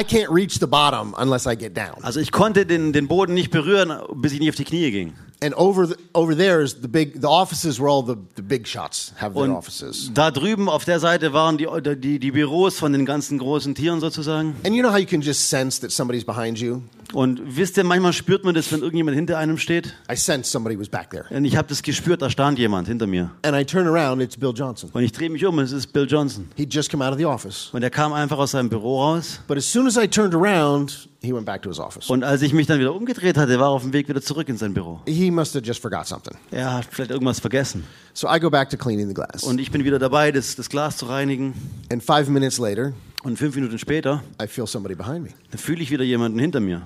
can't 0.04 0.30
reach 0.32 0.60
the 0.60 0.68
bottom 0.68 1.14
unless 1.18 1.46
I 1.46 1.56
get 1.56 1.76
down. 1.76 2.04
Also 2.04 2.20
ich 2.20 2.32
konnte 2.32 2.66
den, 2.66 2.94
den 2.94 3.08
Boden 3.08 3.34
nicht 3.34 3.52
berühren, 3.52 3.94
bis 4.16 4.34
ich 4.34 4.40
nicht 4.40 4.50
auf 4.50 4.56
die 4.56 4.64
Knie 4.66 4.92
ging. 4.92 5.14
And 5.44 5.56
over, 5.58 5.88
the, 5.88 5.96
over 6.14 6.38
there 6.38 6.62
is 6.62 6.78
the 6.84 6.88
big, 6.88 7.20
the 7.20 7.28
offices 7.28 7.80
where 7.80 7.90
all 7.90 8.06
the, 8.06 8.16
the 8.36 8.44
big 8.44 8.68
shots 8.68 9.12
have 9.18 9.34
their 9.34 9.46
Und 9.46 9.52
offices. 9.52 10.12
da 10.14 10.30
drüben 10.30 10.70
auf 10.70 10.86
der 10.86 11.00
Seite 11.00 11.34
waren 11.34 11.58
die, 11.58 11.68
die, 11.98 12.20
die 12.20 12.32
Büros 12.32 12.78
von 12.78 12.94
den 12.94 13.08
ganzen 13.08 13.40
großen 13.40 13.74
Tieren 13.74 14.00
sozusagen. 14.00 14.56
And 14.64 14.76
you 14.76 14.84
know 14.84 14.92
how 14.92 15.00
you 15.00 15.08
can 15.08 15.22
just 15.22 15.50
sense 15.50 15.82
that 15.82 15.92
somebody's 15.92 16.24
behind 16.24 16.60
you? 16.60 16.84
Und 17.14 17.42
wisst 17.58 17.78
ihr, 17.78 17.84
manchmal 17.84 18.14
spürt 18.14 18.44
man 18.44 18.56
das, 18.56 18.72
wenn 18.72 18.80
irgendjemand 18.82 19.16
hinter 19.16 19.38
einem 19.38 19.58
steht. 19.58 19.94
I 20.12 20.16
sensed 20.16 20.52
somebody 20.52 20.80
was 20.80 20.90
back 20.90 21.10
there. 21.10 21.26
Und 21.30 21.46
ich 21.46 21.56
habe 21.58 21.68
das 21.68 21.82
gespürt, 21.84 22.22
da 22.22 22.30
stand 22.30 22.58
jemand 22.60 22.88
hinter 22.88 23.08
mir. 23.08 23.32
And 23.44 23.56
I 23.56 23.66
turn 23.66 23.88
around, 23.88 24.22
it's 24.22 24.38
Bill 24.38 24.54
Johnson. 24.56 24.90
Und 24.94 25.04
ich 25.04 25.12
drehe 25.12 25.30
mich 25.30 25.46
um, 25.46 25.60
es 25.60 25.72
ist 25.72 25.88
Bill 25.94 26.08
Johnson. 26.10 26.50
He'd 26.58 26.74
just 26.74 26.90
come 26.90 27.06
out 27.06 27.12
of 27.12 27.18
the 27.18 27.26
office. 27.26 27.70
Und 27.74 27.84
er 27.84 27.90
kam 27.90 28.14
einfach 28.14 28.38
aus 28.38 28.52
seinem 28.52 28.70
Büro 28.70 29.02
raus. 29.02 29.40
But 29.48 29.58
as 29.58 29.72
soon 29.72 29.88
as 29.88 29.98
I 29.98 30.08
turned 30.08 30.34
around, 30.34 31.10
he 31.22 31.34
went 31.34 31.46
back 31.46 31.62
to 31.64 31.70
his 31.70 31.80
office. 31.80 32.10
Und 32.10 32.24
als 32.24 32.42
ich 32.42 32.54
mich 32.54 32.68
dann 32.68 32.80
wieder 32.80 32.94
umgedreht 32.94 33.38
hatte, 33.38 33.60
war 33.60 33.68
er 33.68 33.72
auf 33.72 33.84
dem 33.84 33.94
Weg 33.94 34.08
wieder 34.10 34.22
zurück 34.22 34.50
in 34.50 34.58
sein 34.58 34.74
Büro. 34.74 35.02
He 35.06 35.32
must 35.32 35.56
have 35.56 35.66
just 35.66 35.82
forgot 35.82 36.08
something. 36.08 36.36
Er 36.52 36.74
hat 36.74 36.88
vielleicht 36.90 37.12
irgendwas 37.12 37.40
vergessen. 37.40 37.84
So 38.14 38.28
I 38.28 38.40
go 38.40 38.50
back 38.50 38.70
to 38.70 38.78
cleaning 38.78 39.08
the 39.08 39.14
glass. 39.14 39.44
Und 39.44 39.60
ich 39.60 39.72
bin 39.72 39.84
wieder 39.84 40.00
dabei, 40.00 40.32
das, 40.32 40.56
das 40.56 40.70
Glas 40.70 40.98
zu 40.98 41.06
reinigen. 41.06 41.54
And 41.92 42.04
five 42.04 42.28
minutes 42.30 42.58
later, 42.58 42.94
Und 43.24 43.38
fünf 43.38 43.56
Minuten 43.56 43.78
später, 43.78 44.24
I 44.42 44.48
feel 44.48 44.66
somebody 44.66 44.96
behind 44.96 45.24
me. 45.24 45.30
da 45.52 45.58
fühle 45.58 45.82
ich 45.84 45.92
wieder 45.92 46.04
jemanden 46.04 46.40
hinter 46.40 46.60
mir. 46.60 46.82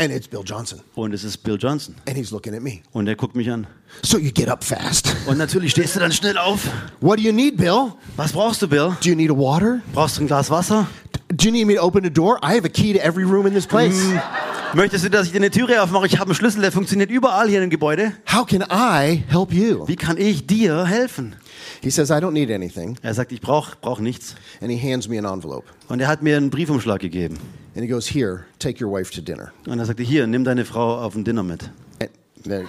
And 0.00 0.12
it's 0.12 0.28
Bill 0.28 0.42
Johnson. 0.44 0.80
Und 0.94 1.12
es 1.12 1.24
ist 1.24 1.38
Bill 1.38 1.56
Johnson. 1.58 1.96
And 2.06 2.16
he's 2.16 2.30
looking 2.30 2.54
at 2.54 2.62
me. 2.62 2.82
Und 2.92 3.08
er 3.08 3.16
guckt 3.16 3.34
mich 3.34 3.50
an. 3.50 3.66
So 4.02 4.16
you 4.16 4.30
get 4.32 4.48
up 4.48 4.62
fast. 4.62 5.12
Und 5.26 5.38
natürlich 5.38 5.72
stehst 5.72 5.96
du 5.96 6.00
dann 6.00 6.12
schnell 6.12 6.38
auf. 6.38 6.68
What 7.00 7.18
do 7.18 7.22
you 7.22 7.32
need, 7.32 7.56
Bill? 7.56 7.92
Was 8.16 8.30
brauchst 8.32 8.62
du, 8.62 8.68
Bill? 8.68 8.96
Do 9.02 9.08
you 9.08 9.16
need 9.16 9.30
a 9.30 9.34
water? 9.34 9.80
Brauchst 9.92 10.18
du 10.18 10.22
ein 10.22 10.28
Glas 10.28 10.50
Wasser? 10.50 10.86
Do 11.28 11.46
you 11.46 11.50
need 11.50 11.66
me 11.66 11.74
to 11.74 11.82
open 11.82 12.06
a 12.06 12.10
door? 12.10 12.38
I 12.44 12.54
have 12.56 12.64
a 12.64 12.68
key 12.68 12.92
to 12.92 13.00
every 13.00 13.24
room 13.24 13.46
in 13.46 13.54
this 13.54 13.66
place. 13.66 14.00
Möchtest 14.72 15.04
du, 15.04 15.10
dass 15.10 15.26
ich 15.26 15.32
dir 15.32 15.38
eine 15.38 15.50
Türe 15.50 15.82
aufmache? 15.82 16.06
Ich 16.06 16.18
habe 16.18 16.26
einen 16.26 16.34
Schlüssel, 16.34 16.60
der 16.60 16.70
funktioniert 16.70 17.10
überall 17.10 17.48
hier 17.48 17.62
im 17.62 17.70
Gebäude. 17.70 18.12
How 18.32 18.46
can 18.46 18.62
I 18.70 19.24
help 19.28 19.52
you? 19.52 19.88
Wie 19.88 19.96
kann 19.96 20.16
ich 20.16 20.46
dir 20.46 20.86
helfen? 20.86 21.34
He 21.82 21.90
says, 21.90 22.10
I 22.10 22.14
don't 22.14 22.32
need 22.32 22.50
anything. 22.50 22.96
Er 23.02 23.14
sagt, 23.14 23.32
ich 23.32 23.40
brauche 23.40 23.76
brauch 23.80 23.98
nichts. 23.98 24.36
And 24.60 24.70
he 24.70 24.78
hands 24.78 25.08
me 25.08 25.18
an 25.18 25.24
envelope. 25.24 25.64
Und 25.88 26.00
er 26.00 26.06
hat 26.06 26.22
mir 26.22 26.36
einen 26.36 26.50
Briefumschlag 26.50 27.00
gegeben. 27.00 27.38
And 27.78 27.84
he 27.84 27.88
goes, 27.88 28.08
Here, 28.08 28.44
take 28.58 28.80
your 28.80 28.88
wife 28.90 29.12
to 29.12 29.20
dinner. 29.22 29.52
Und 29.68 29.78
er 29.78 29.86
sagte, 29.86 30.02
hier, 30.02 30.26
nimm 30.26 30.42
deine 30.42 30.64
Frau 30.64 30.98
auf 31.00 31.14
ein 31.14 31.22
Dinner 31.22 31.44
mit. 31.44 31.70
And, 32.00 32.10
there- 32.42 32.66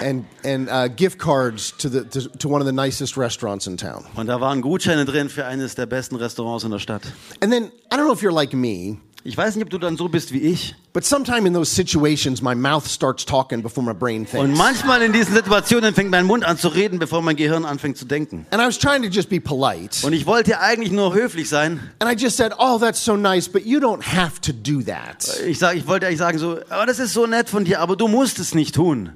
and, 0.00 0.24
and 0.42 0.68
uh, 0.68 0.88
gift 0.88 1.18
cards 1.20 1.70
to, 1.78 1.88
the, 1.88 2.04
to, 2.06 2.28
to 2.38 2.48
one 2.48 2.60
of 2.60 2.66
the 2.66 2.72
nicest 2.72 3.16
restaurants 3.16 3.68
in 3.68 3.76
town. 3.76 4.04
Und 4.16 4.26
da 4.26 4.40
waren 4.40 4.62
Gutscheine 4.62 5.04
drin 5.04 5.28
für 5.28 5.46
eines 5.46 5.76
der 5.76 5.86
besten 5.86 6.16
Restaurants 6.16 6.64
in 6.64 6.72
der 6.72 6.80
Stadt. 6.80 7.02
And 7.40 7.52
then, 7.52 7.70
I 7.92 7.96
don't 7.96 8.06
know 8.06 8.12
if 8.12 8.20
you're 8.20 8.32
like 8.32 8.52
me, 8.52 8.98
Ich 9.22 9.36
weiß 9.36 9.54
nicht, 9.56 9.64
ob 9.64 9.70
du 9.70 9.76
dann 9.78 9.98
so 9.98 10.08
bist 10.08 10.32
wie 10.32 10.38
ich. 10.38 10.74
but 10.94 11.04
sometime 11.04 11.46
in 11.46 11.52
those 11.52 11.70
situations, 11.74 12.40
my 12.40 12.54
mouth 12.54 12.88
starts 12.88 13.24
talking 13.26 13.62
before 13.62 13.84
my 13.86 13.92
brain 13.92 14.22
Und 14.22 14.30
thinks. 14.30 14.58
manchmal 14.58 15.02
in 15.02 15.12
diesen 15.12 15.34
Situationen 15.34 15.94
fängt 15.94 16.10
mein 16.10 16.24
Mund 16.26 16.42
an 16.44 16.56
zu 16.56 16.68
reden, 16.68 16.98
bevor 16.98 17.20
mein 17.20 17.36
Gehirn 17.36 17.64
anfängt 17.66 17.98
zu 17.98 18.06
denken. 18.06 18.46
And 18.50 18.62
I 18.62 18.66
was 18.66 18.78
trying 18.78 19.02
to 19.02 19.08
just 19.08 19.28
be 19.28 19.38
polite. 19.40 20.06
Und 20.06 20.14
ich 20.14 20.24
wollte 20.24 20.58
eigentlich 20.60 20.90
nur 20.90 21.12
höflich 21.14 21.48
sein. 21.50 21.80
And 21.98 22.10
I 22.10 22.16
just 22.20 22.38
said, 22.38 22.52
Oh, 22.58 22.78
that's 22.78 23.04
so 23.04 23.14
nice, 23.16 23.46
but 23.48 23.66
you 23.66 23.78
don't 23.78 24.02
have 24.02 24.40
to 24.40 24.52
do 24.52 24.80
that. 24.82 25.26
Ich, 25.46 25.58
sag, 25.58 25.76
ich 25.76 25.86
wollte 25.86 26.06
eigentlich 26.06 26.18
sagen 26.18 26.38
so, 26.38 26.58
aber 26.70 26.86
das 26.86 26.98
ist 26.98 27.12
so 27.12 27.26
nett 27.26 27.50
von 27.50 27.64
dir, 27.66 27.80
aber 27.80 27.96
du 27.96 28.08
musst 28.08 28.38
es 28.38 28.54
nicht 28.54 28.74
tun. 28.74 29.10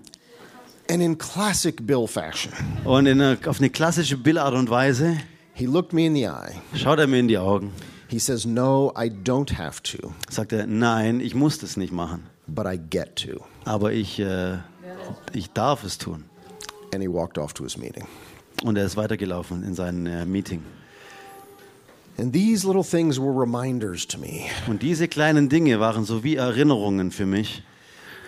And 0.91 1.03
in 1.03 1.17
classic 1.17 1.87
Bill 1.87 2.07
fashion, 2.07 2.53
Und 2.85 3.07
in 3.07 3.21
einer, 3.23 3.39
auf 3.47 3.59
eine 3.59 3.71
klassische 3.71 4.19
Bill-Art 4.19 4.53
und 4.55 4.69
Weise 4.69 5.17
he 5.55 5.65
looked 5.65 5.95
me 5.95 6.05
in 6.05 6.15
the 6.15 6.25
eye. 6.25 6.53
schaut 6.77 6.99
er 6.99 7.07
mir 7.07 7.21
in 7.21 7.29
die 7.29 7.39
Augen. 7.39 7.73
He 8.15 8.21
says, 8.21 8.47
No, 8.47 8.93
I 8.97 9.09
don't 9.09 9.51
have 9.59 9.83
to, 9.83 10.13
Sagt 10.31 10.53
er, 10.53 10.69
nein, 10.69 11.19
ich 11.19 11.35
muss 11.35 11.59
das 11.59 11.77
nicht 11.77 11.93
machen. 11.93 12.23
but 12.47 12.65
I 12.65 12.77
get 12.79 13.17
to. 13.17 13.45
Aber 13.65 13.93
ich, 13.93 14.21
äh, 14.21 14.59
ich 15.33 15.51
darf 15.51 15.83
es 15.83 15.99
tun. 15.99 16.23
And 16.93 17.03
he 17.03 17.09
walked 17.09 17.39
off 17.39 17.53
to 17.55 17.65
his 17.65 17.77
meeting. 17.77 18.05
Und 18.63 18.79
er 18.79 18.85
ist 18.85 18.97
weitergelaufen 18.97 19.65
in 19.65 19.75
sein 19.75 20.07
äh, 20.07 20.25
Meeting. 20.27 20.63
And 22.17 22.33
these 22.33 22.65
little 22.65 22.85
things 22.85 23.19
were 23.19 23.33
reminders 23.33 24.07
to 24.07 24.17
me 24.21 24.43
Und 24.69 24.83
diese 24.83 25.09
kleinen 25.09 25.49
Dinge 25.49 25.81
waren 25.81 26.05
so 26.05 26.23
wie 26.23 26.37
Erinnerungen 26.37 27.11
für 27.11 27.27
mich, 27.27 27.65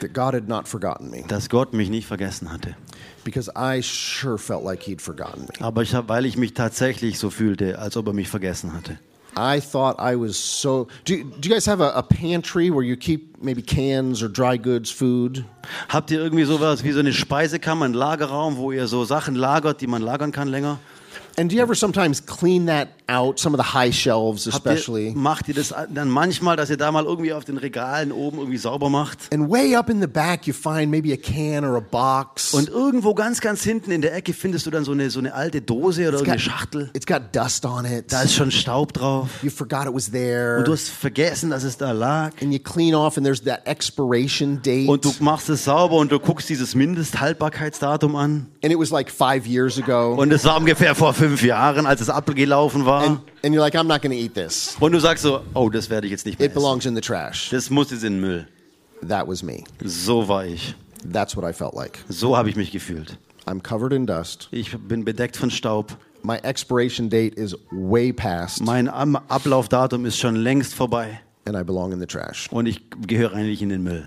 that 0.01 0.13
God 0.13 0.35
had 0.35 0.49
not 0.49 0.67
forgotten 0.67 1.11
me 1.11 1.23
dass 1.29 1.49
Gott 1.49 1.73
mich 1.75 1.91
nicht 1.91 2.09
vergessen 2.09 2.51
hatte. 2.53 2.75
because 3.23 3.49
I 3.55 3.81
sure 3.83 4.37
felt 4.37 4.65
like 4.65 4.83
He'd 4.83 5.01
forgotten 5.01 5.43
me. 5.43 5.65
Aber 5.65 5.83
ich 5.83 5.95
hab, 5.95 6.09
weil 6.09 6.27
ich 6.27 6.37
mich 6.37 6.55
tatsächlich 6.55 7.21
so 7.21 7.31
fühlte, 7.31 7.79
als 7.79 7.97
ob 7.97 8.09
er 8.09 8.13
mich 8.15 8.29
vergessen 8.29 8.73
hatte. 8.73 8.99
I 9.37 9.61
thought 9.61 9.97
I 9.99 10.17
was 10.17 10.39
so. 10.39 10.89
Do, 11.05 11.23
do 11.23 11.49
you 11.49 11.55
guys 11.55 11.67
have 11.67 11.81
a, 11.81 11.91
a 11.91 12.03
pantry 12.03 12.71
where 12.71 12.83
you 12.83 12.97
keep 12.97 13.43
maybe 13.43 13.61
cans 13.61 14.23
or 14.23 14.29
dry 14.29 14.57
goods, 14.57 14.91
food? 14.91 15.45
Habt 15.91 16.11
ihr 16.11 16.21
irgendwie 16.21 16.45
sowas 16.45 16.83
wie 16.83 16.93
so 16.93 17.01
eine 17.01 17.13
Speisekammer, 17.13 17.85
einen 17.85 17.95
Lagerraum, 17.95 18.57
wo 18.57 18.73
ihr 18.73 18.87
so 18.87 19.05
Sachen 19.05 19.35
lagert, 19.35 19.83
die 19.83 19.87
man 19.87 20.01
lagern 20.01 20.33
kann 20.33 20.49
länger? 20.49 20.79
And 21.39 21.51
do 21.51 21.57
you 21.57 21.63
ever 21.63 21.75
sometimes 21.75 22.25
clean 22.25 22.67
that 22.67 22.89
out? 23.09 23.39
Some 23.39 23.55
of 23.55 23.61
the 23.63 23.75
high 23.75 23.93
shelves, 23.95 24.47
Habt 24.47 24.65
ihr, 24.67 24.73
especially. 24.73 25.13
macht 25.15 25.49
ihr 25.49 25.55
das 25.55 25.75
dann 25.93 26.09
manchmal, 26.09 26.57
dass 26.57 26.71
ihr 26.71 26.79
da 26.79 26.91
mal 26.91 27.05
irgendwie 27.05 27.33
auf 27.35 27.45
den 27.45 27.59
Regalen 27.59 28.11
oben 28.11 28.39
irgendwie 28.39 28.57
sauber 28.57 28.89
macht? 28.89 29.33
And 29.33 29.51
way 29.51 29.77
up 29.77 29.91
in 29.91 30.01
the 30.01 30.07
back, 30.07 30.47
you 30.47 30.55
find 30.55 30.91
maybe 30.91 31.13
a 31.13 31.17
can 31.17 31.65
or 31.65 31.77
a 31.77 31.81
box. 31.81 32.55
Und 32.55 32.69
irgendwo 32.71 33.13
ganz, 33.15 33.41
ganz 33.43 33.63
hinten 33.63 33.91
in 33.91 34.01
der 34.01 34.15
Ecke 34.15 34.33
findest 34.33 34.65
du 34.67 34.71
dann 34.71 34.85
so 34.85 34.93
eine, 34.93 35.11
so 35.11 35.19
eine 35.19 35.35
alte 35.35 35.61
Dose 35.61 36.03
oder 36.09 36.13
irgendeine 36.19 36.41
Schachtel. 36.41 36.91
it's 36.95 37.07
got 37.07 37.23
dust 37.33 37.67
on 37.67 37.85
it. 37.85 38.11
Da 38.11 38.23
ist 38.23 38.35
schon 38.35 38.51
Staub 38.51 38.95
drauf. 38.95 39.29
You 39.43 39.51
forgot 39.51 39.87
it 39.87 39.95
was 39.95 40.11
there. 40.11 40.59
Und 40.59 40.69
du 40.69 40.73
hast 40.73 40.89
vergessen, 40.89 41.51
dass 41.51 41.65
es 41.65 41.77
da 41.77 41.93
lag. 41.93 42.33
and 42.41 42.53
you 42.53 42.59
clean 42.59 42.95
off, 42.95 43.19
and 43.19 43.27
there's 43.27 43.43
that 43.45 43.61
expiration 43.67 44.63
date. 44.63 44.89
Und 44.89 45.05
du 45.05 45.13
machst 45.21 45.49
es 45.51 45.65
sauber 45.65 45.97
und 45.97 46.11
du 46.11 46.19
guckst 46.19 46.49
dieses 46.49 46.75
Mindesthaltbarkeitsdatum 46.75 48.17
an. 48.17 48.47
And 48.67 48.73
it 48.73 48.79
was 48.81 48.91
like 48.91 49.09
five 49.09 49.47
years 49.47 49.79
ago. 49.79 50.15
Und 50.17 50.33
es 50.33 50.45
war 50.45 50.57
ungefähr 50.59 50.97
vor 50.97 51.15
fünf 51.15 51.41
Jahren, 51.45 51.87
als 51.87 52.01
es 52.01 52.11
abgelaufen 52.11 52.85
war. 52.85 53.05
and, 53.05 53.21
and 53.45 53.55
you're 53.55 53.61
like, 53.61 53.77
I'm 53.77 53.85
not 53.87 54.05
eat 54.05 54.35
this. 54.35 54.77
Und 54.81 54.91
du 54.91 54.99
sagst 54.99 55.23
so, 55.23 55.41
oh, 55.55 55.71
das 55.71 55.89
werde 55.89 56.09
ich 56.09 56.11
jetzt 56.11 56.27
nicht 56.27 56.41
mehr 56.41 56.47
It 56.47 56.51
essen. 56.53 56.61
belongs 56.61 56.85
in 56.85 56.97
the 56.97 57.01
trash. 57.01 57.51
Das 57.51 57.71
muss 57.71 57.93
jetzt 57.93 58.03
in 58.03 58.15
den 58.15 58.21
Müll. 58.21 58.49
That 59.07 59.29
was 59.29 59.45
me. 59.45 59.63
So 59.85 60.27
war 60.27 60.45
ich. 60.45 60.75
That's 61.13 61.37
what 61.37 61.49
I 61.49 61.53
felt 61.53 61.75
like. 61.75 62.01
So 62.09 62.37
habe 62.37 62.51
ich 62.51 62.57
mich 62.57 62.73
gefühlt. 62.73 63.17
I'm 63.47 63.63
covered 63.63 63.93
in 63.93 64.05
dust. 64.05 64.49
Ich 64.51 64.77
bin 64.77 65.05
bedeckt 65.05 65.37
von 65.37 65.53
Staub. 65.53 65.97
My 66.25 66.39
expiration 66.39 67.09
date 67.09 67.35
is 67.37 67.55
way 67.71 68.13
past, 68.13 68.61
Mein 68.65 68.89
Ablaufdatum 68.89 70.07
ist 70.07 70.19
schon 70.19 70.35
längst 70.35 70.75
vorbei. 70.75 71.21
and 71.45 71.57
I 71.57 71.63
belong 71.63 71.93
in 71.93 72.01
the 72.01 72.07
trash. 72.07 72.49
Und 72.51 72.67
ich 72.67 72.83
gehöre 73.07 73.33
eigentlich 73.35 73.63
in 73.63 73.69
den 73.69 73.85
Müll. 73.85 74.07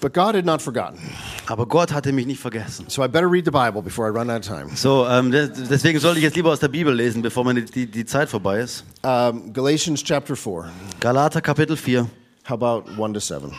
But 0.00 0.14
God 0.14 0.36
had 0.36 0.44
not 0.44 0.62
forgotten. 0.62 0.98
Aber 1.46 1.66
Gott 1.66 1.92
hatte 1.92 2.12
mich 2.12 2.24
nicht 2.26 2.40
vergessen. 2.40 2.84
So 2.88 3.02
I 3.04 3.08
better 3.08 3.28
read 3.28 3.44
the 3.44 3.50
Bible 3.50 3.82
before 3.82 4.06
I 4.08 4.12
run 4.16 4.30
out 4.30 4.40
of 4.40 4.46
time. 4.46 4.70
So, 4.76 5.06
ähm, 5.08 5.32
des- 5.32 5.50
deswegen 5.68 5.98
sollte 5.98 6.18
ich 6.18 6.24
jetzt 6.24 6.36
lieber 6.36 6.50
aus 6.52 6.60
der 6.60 6.68
Bibel 6.68 6.94
lesen, 6.94 7.20
bevor 7.20 7.42
meine, 7.44 7.62
die, 7.62 7.86
die 7.86 8.04
Zeit 8.06 8.28
vorbei 8.28 8.60
ist. 8.60 8.84
Um, 9.02 9.52
Galatians 9.52 10.04
chapter 10.04 10.36
4. 10.36 10.70
Galater 11.00 11.40
Kapitel 11.40 11.76
4, 11.76 12.06
How 12.48 12.52
about 12.52 12.84
1 13.02 13.14
to 13.14 13.20
7? 13.20 13.52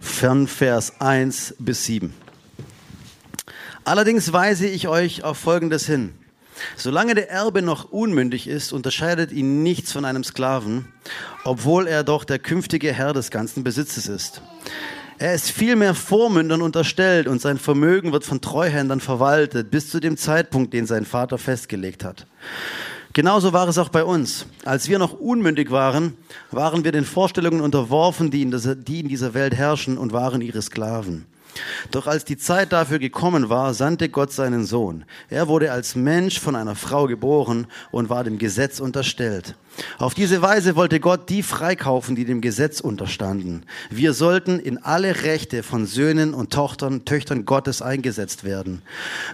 von 0.00 0.46
Vers 0.46 0.92
1 1.00 1.54
bis 1.58 1.84
7. 1.86 2.12
Allerdings 3.84 4.32
weise 4.32 4.66
ich 4.66 4.88
euch 4.88 5.24
auf 5.24 5.38
Folgendes 5.38 5.86
hin. 5.86 6.12
Solange 6.76 7.14
der 7.14 7.30
Erbe 7.30 7.62
noch 7.62 7.90
unmündig 7.92 8.46
ist, 8.48 8.72
unterscheidet 8.72 9.32
ihn 9.32 9.62
nichts 9.62 9.92
von 9.92 10.04
einem 10.04 10.24
Sklaven, 10.24 10.86
obwohl 11.44 11.86
er 11.86 12.02
doch 12.04 12.24
der 12.24 12.38
künftige 12.40 12.92
Herr 12.92 13.12
des 13.12 13.30
ganzen 13.30 13.64
Besitzes 13.64 14.06
ist. 14.08 14.42
Er 15.20 15.34
ist 15.34 15.50
vielmehr 15.50 15.94
Vormündern 15.94 16.62
unterstellt 16.62 17.26
und 17.26 17.40
sein 17.40 17.58
Vermögen 17.58 18.12
wird 18.12 18.24
von 18.24 18.40
Treuhändern 18.40 19.00
verwaltet 19.00 19.68
bis 19.68 19.90
zu 19.90 19.98
dem 19.98 20.16
Zeitpunkt, 20.16 20.72
den 20.72 20.86
sein 20.86 21.04
Vater 21.04 21.38
festgelegt 21.38 22.04
hat. 22.04 22.26
Genauso 23.14 23.52
war 23.52 23.66
es 23.66 23.78
auch 23.78 23.88
bei 23.88 24.04
uns. 24.04 24.46
Als 24.64 24.88
wir 24.88 25.00
noch 25.00 25.18
unmündig 25.18 25.72
waren, 25.72 26.16
waren 26.52 26.84
wir 26.84 26.92
den 26.92 27.04
Vorstellungen 27.04 27.60
unterworfen, 27.60 28.30
die 28.30 28.42
in, 28.42 28.52
dieser, 29.08 29.34
Welt 29.34 29.56
herrschen 29.56 29.98
und 29.98 30.12
waren 30.12 30.40
ihre 30.40 30.62
Sklaven. 30.62 31.26
Doch 31.90 32.06
als 32.06 32.24
die 32.24 32.36
Zeit 32.36 32.72
dafür 32.72 32.98
gekommen 32.98 33.48
war, 33.48 33.74
sandte 33.74 34.08
Gott 34.08 34.32
seinen 34.32 34.64
Sohn. 34.64 35.04
Er 35.28 35.48
wurde 35.48 35.72
als 35.72 35.96
Mensch 35.96 36.40
von 36.40 36.56
einer 36.56 36.74
Frau 36.74 37.06
geboren 37.06 37.66
und 37.90 38.10
war 38.10 38.24
dem 38.24 38.38
Gesetz 38.38 38.80
unterstellt. 38.80 39.54
Auf 39.98 40.14
diese 40.14 40.42
Weise 40.42 40.76
wollte 40.76 40.98
Gott 40.98 41.28
die 41.28 41.42
freikaufen, 41.42 42.16
die 42.16 42.24
dem 42.24 42.40
Gesetz 42.40 42.80
unterstanden. 42.80 43.64
Wir 43.90 44.12
sollten 44.12 44.58
in 44.58 44.78
alle 44.78 45.22
Rechte 45.22 45.62
von 45.62 45.86
Söhnen 45.86 46.34
und 46.34 46.52
Tochtern, 46.52 47.04
Töchtern 47.04 47.44
Gottes 47.44 47.80
eingesetzt 47.80 48.44
werden. 48.44 48.82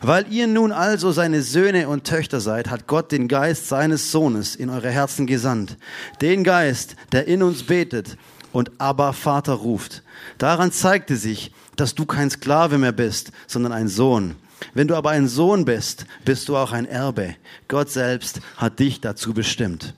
Weil 0.03 0.31
ihr 0.31 0.47
nun 0.47 0.73
also 0.73 1.12
seine 1.12 1.43
Söhne 1.43 1.89
und 1.89 2.05
Töchter 2.05 2.41
seid, 2.41 2.71
hat 2.71 2.87
Gott 2.87 3.11
den 3.12 3.29
Geist 3.29 3.69
seines 3.69 4.12
Sohnes 4.12 4.55
in 4.55 4.69
eure 4.69 4.91
Herzen 4.91 5.27
gesandt. 5.27 5.77
Den 6.21 6.45
Geist, 6.45 6.97
der 7.12 7.27
in 7.27 7.43
uns 7.43 7.62
betet 7.62 8.19
und 8.53 8.71
Abba 8.79 9.12
Vater 9.12 9.55
ruft. 9.55 10.03
Daran 10.39 10.73
zeigte 10.73 11.17
sich, 11.17 11.53
dass 11.77 11.95
du 11.95 12.07
kein 12.07 12.31
Sklave 12.31 12.79
mehr 12.79 12.93
bist, 12.93 13.33
sondern 13.47 13.72
ein 13.72 13.89
Sohn. 13.89 14.37
Wenn 14.72 14.89
du 14.89 14.95
aber 14.95 15.11
ein 15.11 15.29
Sohn 15.29 15.64
bist, 15.64 16.07
bist 16.25 16.49
du 16.49 16.57
auch 16.57 16.72
ein 16.72 16.87
Erbe. 16.87 17.37
Gott 17.68 17.91
selbst 17.91 18.41
hat 18.57 18.79
dich 18.79 19.01
dazu 19.01 19.35
bestimmt. 19.35 19.95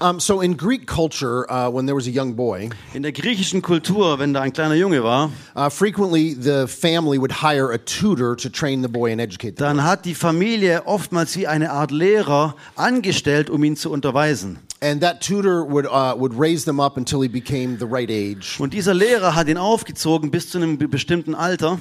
Um, 0.00 0.18
so 0.18 0.40
in 0.40 0.56
Greek 0.56 0.86
culture, 0.86 1.46
uh, 1.50 1.68
when 1.68 1.86
there 1.86 1.94
was 1.94 2.06
a 2.06 2.10
young 2.10 2.34
boy, 2.34 2.70
In 2.94 3.02
der 3.02 3.12
griechischen 3.12 3.60
Kultur, 3.60 4.18
wenn 4.18 4.32
da 4.32 4.40
ein 4.40 4.52
kleiner 4.52 4.74
Junge 4.74 5.02
war, 5.04 5.30
uh, 5.54 5.68
frequently 5.68 6.34
the 6.34 6.66
family 6.66 7.18
would 7.18 7.42
hire 7.42 7.72
a 7.72 7.78
tutor 7.78 8.36
to 8.36 8.48
train 8.48 8.82
the 8.82 8.88
boy 8.88 9.12
and 9.12 9.20
educate 9.20 9.56
dann 9.56 9.84
hat 9.84 10.04
die 10.04 10.14
Familie 10.14 10.86
oftmals 10.86 11.36
wie 11.36 11.46
eine 11.46 11.70
Art 11.70 11.90
Lehrer 11.90 12.56
angestellt, 12.76 13.50
um 13.50 13.62
ihn 13.64 13.76
zu 13.76 13.90
unterweisen. 13.90 14.58
And 14.82 15.00
that 15.00 15.20
tutor 15.20 15.64
would, 15.64 15.86
uh, 15.86 16.16
would 16.18 16.34
raise 16.34 16.64
them 16.64 16.80
up 16.80 16.96
until 16.96 17.22
he 17.22 17.28
became 17.28 17.78
the 17.78 17.86
right 17.86 18.10
age. 18.10 18.58
Und 18.58 18.74
dieser 18.74 18.94
Lehrer 18.94 19.36
hat 19.36 19.46
ihn 19.46 19.56
aufgezogen 19.56 20.32
bis 20.32 20.50
zu 20.50 20.58
einem 20.58 20.76
be- 20.76 20.88
bestimmten 20.88 21.36
Alter. 21.36 21.78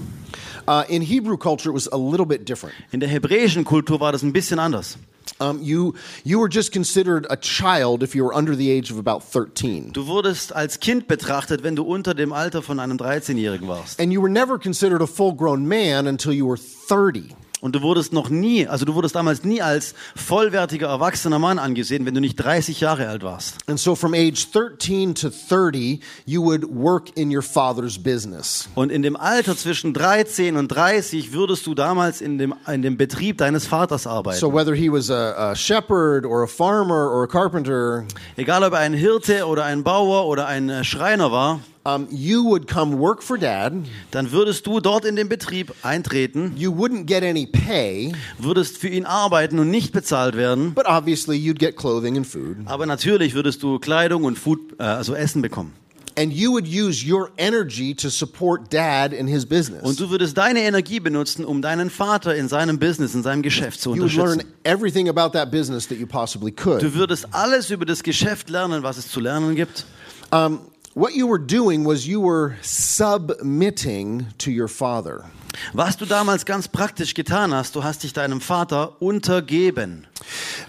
Uh, 0.67 0.83
in 0.87 1.01
Hebrew 1.01 1.35
culture, 1.35 1.71
it 1.71 1.73
was 1.73 1.91
a 1.91 1.97
little 1.97 2.27
bit 2.27 2.47
different. 2.47 2.75
In 2.91 2.99
der 2.99 3.09
hebräischen 3.09 3.65
Kultur 3.65 3.99
war 3.99 4.11
das 4.11 4.21
ein 4.21 4.31
bisschen 4.31 4.59
anders. 4.59 4.99
Um, 5.39 5.59
you, 5.63 5.93
you 6.23 6.39
were 6.39 6.47
just 6.47 6.71
considered 6.71 7.25
a 7.31 7.35
child 7.35 8.03
if 8.03 8.13
you 8.13 8.23
were 8.23 8.33
under 8.33 8.55
the 8.55 8.69
age 8.69 8.91
of 8.91 8.99
about 8.99 9.23
13. 9.23 9.91
Du 9.93 10.05
wurdest 10.05 10.53
als 10.53 10.79
Kind 10.79 11.07
betrachtet, 11.07 11.63
wenn 11.63 11.75
du 11.75 11.83
unter 11.83 12.13
dem 12.13 12.31
Alter 12.31 12.61
von 12.61 12.79
einem 12.79 12.97
13-Jährigen 12.97 13.67
warst. 13.67 13.99
And 13.99 14.13
you 14.13 14.21
were 14.21 14.31
never 14.31 14.59
considered 14.59 15.01
a 15.01 15.07
full 15.07 15.33
grown 15.33 15.67
man 15.67 16.05
until 16.05 16.31
you 16.31 16.47
were 16.47 16.59
30. 16.87 17.35
Und 17.61 17.75
du 17.75 17.83
wurdest 17.83 18.11
noch 18.11 18.29
nie, 18.29 18.67
also 18.67 18.85
du 18.85 18.95
wurdest 18.95 19.15
damals 19.15 19.43
nie 19.43 19.61
als 19.61 19.93
vollwertiger 20.15 20.87
erwachsener 20.87 21.37
Mann 21.37 21.59
angesehen, 21.59 22.07
wenn 22.07 22.15
du 22.15 22.19
nicht 22.19 22.35
30 22.35 22.81
Jahre 22.81 23.07
alt 23.07 23.21
warst. 23.21 23.57
And 23.67 23.79
so 23.79 23.95
from 23.95 24.15
age 24.15 24.47
13 24.51 25.13
to 25.13 25.29
30, 25.29 25.99
you 26.25 26.43
would 26.43 26.63
work 26.67 27.15
in 27.15 27.33
your 27.33 27.43
father's 27.43 28.01
business. 28.01 28.67
Und 28.73 28.91
in 28.91 29.03
dem 29.03 29.15
Alter 29.15 29.55
zwischen 29.55 29.93
13 29.93 30.57
und 30.57 30.69
30 30.69 31.33
würdest 31.33 31.67
du 31.67 31.75
damals 31.75 32.19
in 32.19 32.39
dem, 32.39 32.55
in 32.67 32.81
dem 32.81 32.97
Betrieb 32.97 33.37
deines 33.37 33.67
Vaters 33.67 34.07
arbeiten. 34.07 34.39
So 34.39 34.51
whether 34.51 34.73
he 34.73 34.91
was 34.91 35.11
a, 35.11 35.51
a 35.51 35.55
shepherd 35.55 36.25
or 36.25 36.43
a 36.43 36.47
farmer 36.47 37.11
or 37.11 37.23
a 37.23 37.27
carpenter, 37.27 38.05
Egal 38.37 38.63
ob 38.63 38.73
er 38.73 38.79
ein 38.79 38.93
Hirte 38.93 39.45
oder 39.45 39.65
ein 39.65 39.83
Bauer 39.83 40.25
oder 40.25 40.47
ein 40.47 40.69
äh, 40.69 40.83
Schreiner 40.83 41.31
war, 41.31 41.59
um, 41.83 42.07
you 42.11 42.43
would 42.43 42.67
come 42.67 42.97
work 42.99 43.23
for 43.23 43.37
dad. 43.37 43.73
dann 44.11 44.31
würdest 44.31 44.67
du 44.67 44.79
dort 44.79 45.05
in 45.05 45.15
den 45.15 45.29
Betrieb 45.29 45.73
eintreten, 45.83 46.53
You 46.57 46.71
wouldn't 46.73 47.05
get 47.05 47.23
any 47.23 47.45
pay, 47.47 48.13
würdest 48.37 48.77
für 48.77 48.87
ihn 48.89 49.05
arbeiten 49.05 49.57
und 49.59 49.69
nicht 49.69 49.91
bezahlt 49.91 50.35
werden. 50.35 50.73
but 50.73 50.85
obviously 50.87 51.37
you'd 51.37 51.59
get 51.59 51.75
clothing 51.75 52.17
and 52.17 52.27
food. 52.27 52.57
Aber 52.65 52.85
natürlich 52.85 53.33
würdest 53.33 53.63
du 53.63 53.79
Kleidung 53.79 54.23
und 54.23 54.37
Food, 54.37 54.59
äh, 54.79 54.83
also 54.83 55.13
Essen 55.15 55.41
bekommen. 55.41 55.73
And 56.17 56.33
you 56.33 56.51
would 56.51 56.67
use 56.67 57.05
your 57.09 57.29
energy 57.37 57.95
to 57.95 58.09
support 58.09 58.71
dad 58.73 59.13
in 59.13 59.27
his 59.27 59.45
business. 59.45 59.81
Und 59.81 59.97
du 59.97 60.09
würdest 60.09 60.37
deine 60.37 60.59
Energie 60.59 60.99
benutzen, 60.99 61.45
um 61.45 61.61
deinen 61.61 61.89
Vater 61.89 62.35
in 62.35 62.49
seinem 62.49 62.79
Business, 62.79 63.15
in 63.15 63.23
seinem 63.23 63.41
Geschäft 63.41 63.79
zu 63.79 63.95
you 63.95 64.01
would 64.03 64.13
learn 64.13 64.31
unterstützen. 64.33 64.53
everything 64.65 65.07
about 65.07 65.29
that 65.29 65.51
business 65.51 65.87
that 65.87 65.97
you 65.97 66.05
possibly 66.05 66.51
could. 66.51 66.83
Du 66.83 66.93
würdest 66.95 67.27
alles 67.31 67.69
über 67.69 67.85
das 67.85 68.03
Geschäft 68.03 68.49
lernen, 68.49 68.83
was 68.83 68.97
es 68.97 69.07
zu 69.07 69.21
lernen 69.21 69.55
gibt. 69.55 69.85
Um, 70.31 70.59
what 70.93 71.13
you 71.13 71.27
were 71.27 71.37
doing 71.37 71.83
was 71.83 72.07
you 72.07 72.19
were 72.19 72.57
submitting 72.61 74.27
to 74.37 74.51
your 74.51 74.67
father. 74.67 75.25
Was 75.73 75.97
du 75.97 76.05
damals 76.05 76.45
ganz 76.45 76.67
praktisch 76.67 77.13
getan 77.13 77.51
hast, 77.51 77.75
du 77.75 77.83
hast 77.83 78.03
dich 78.03 78.13
deinem 78.13 78.39
Vater 78.39 78.93
untergeben. 79.01 80.05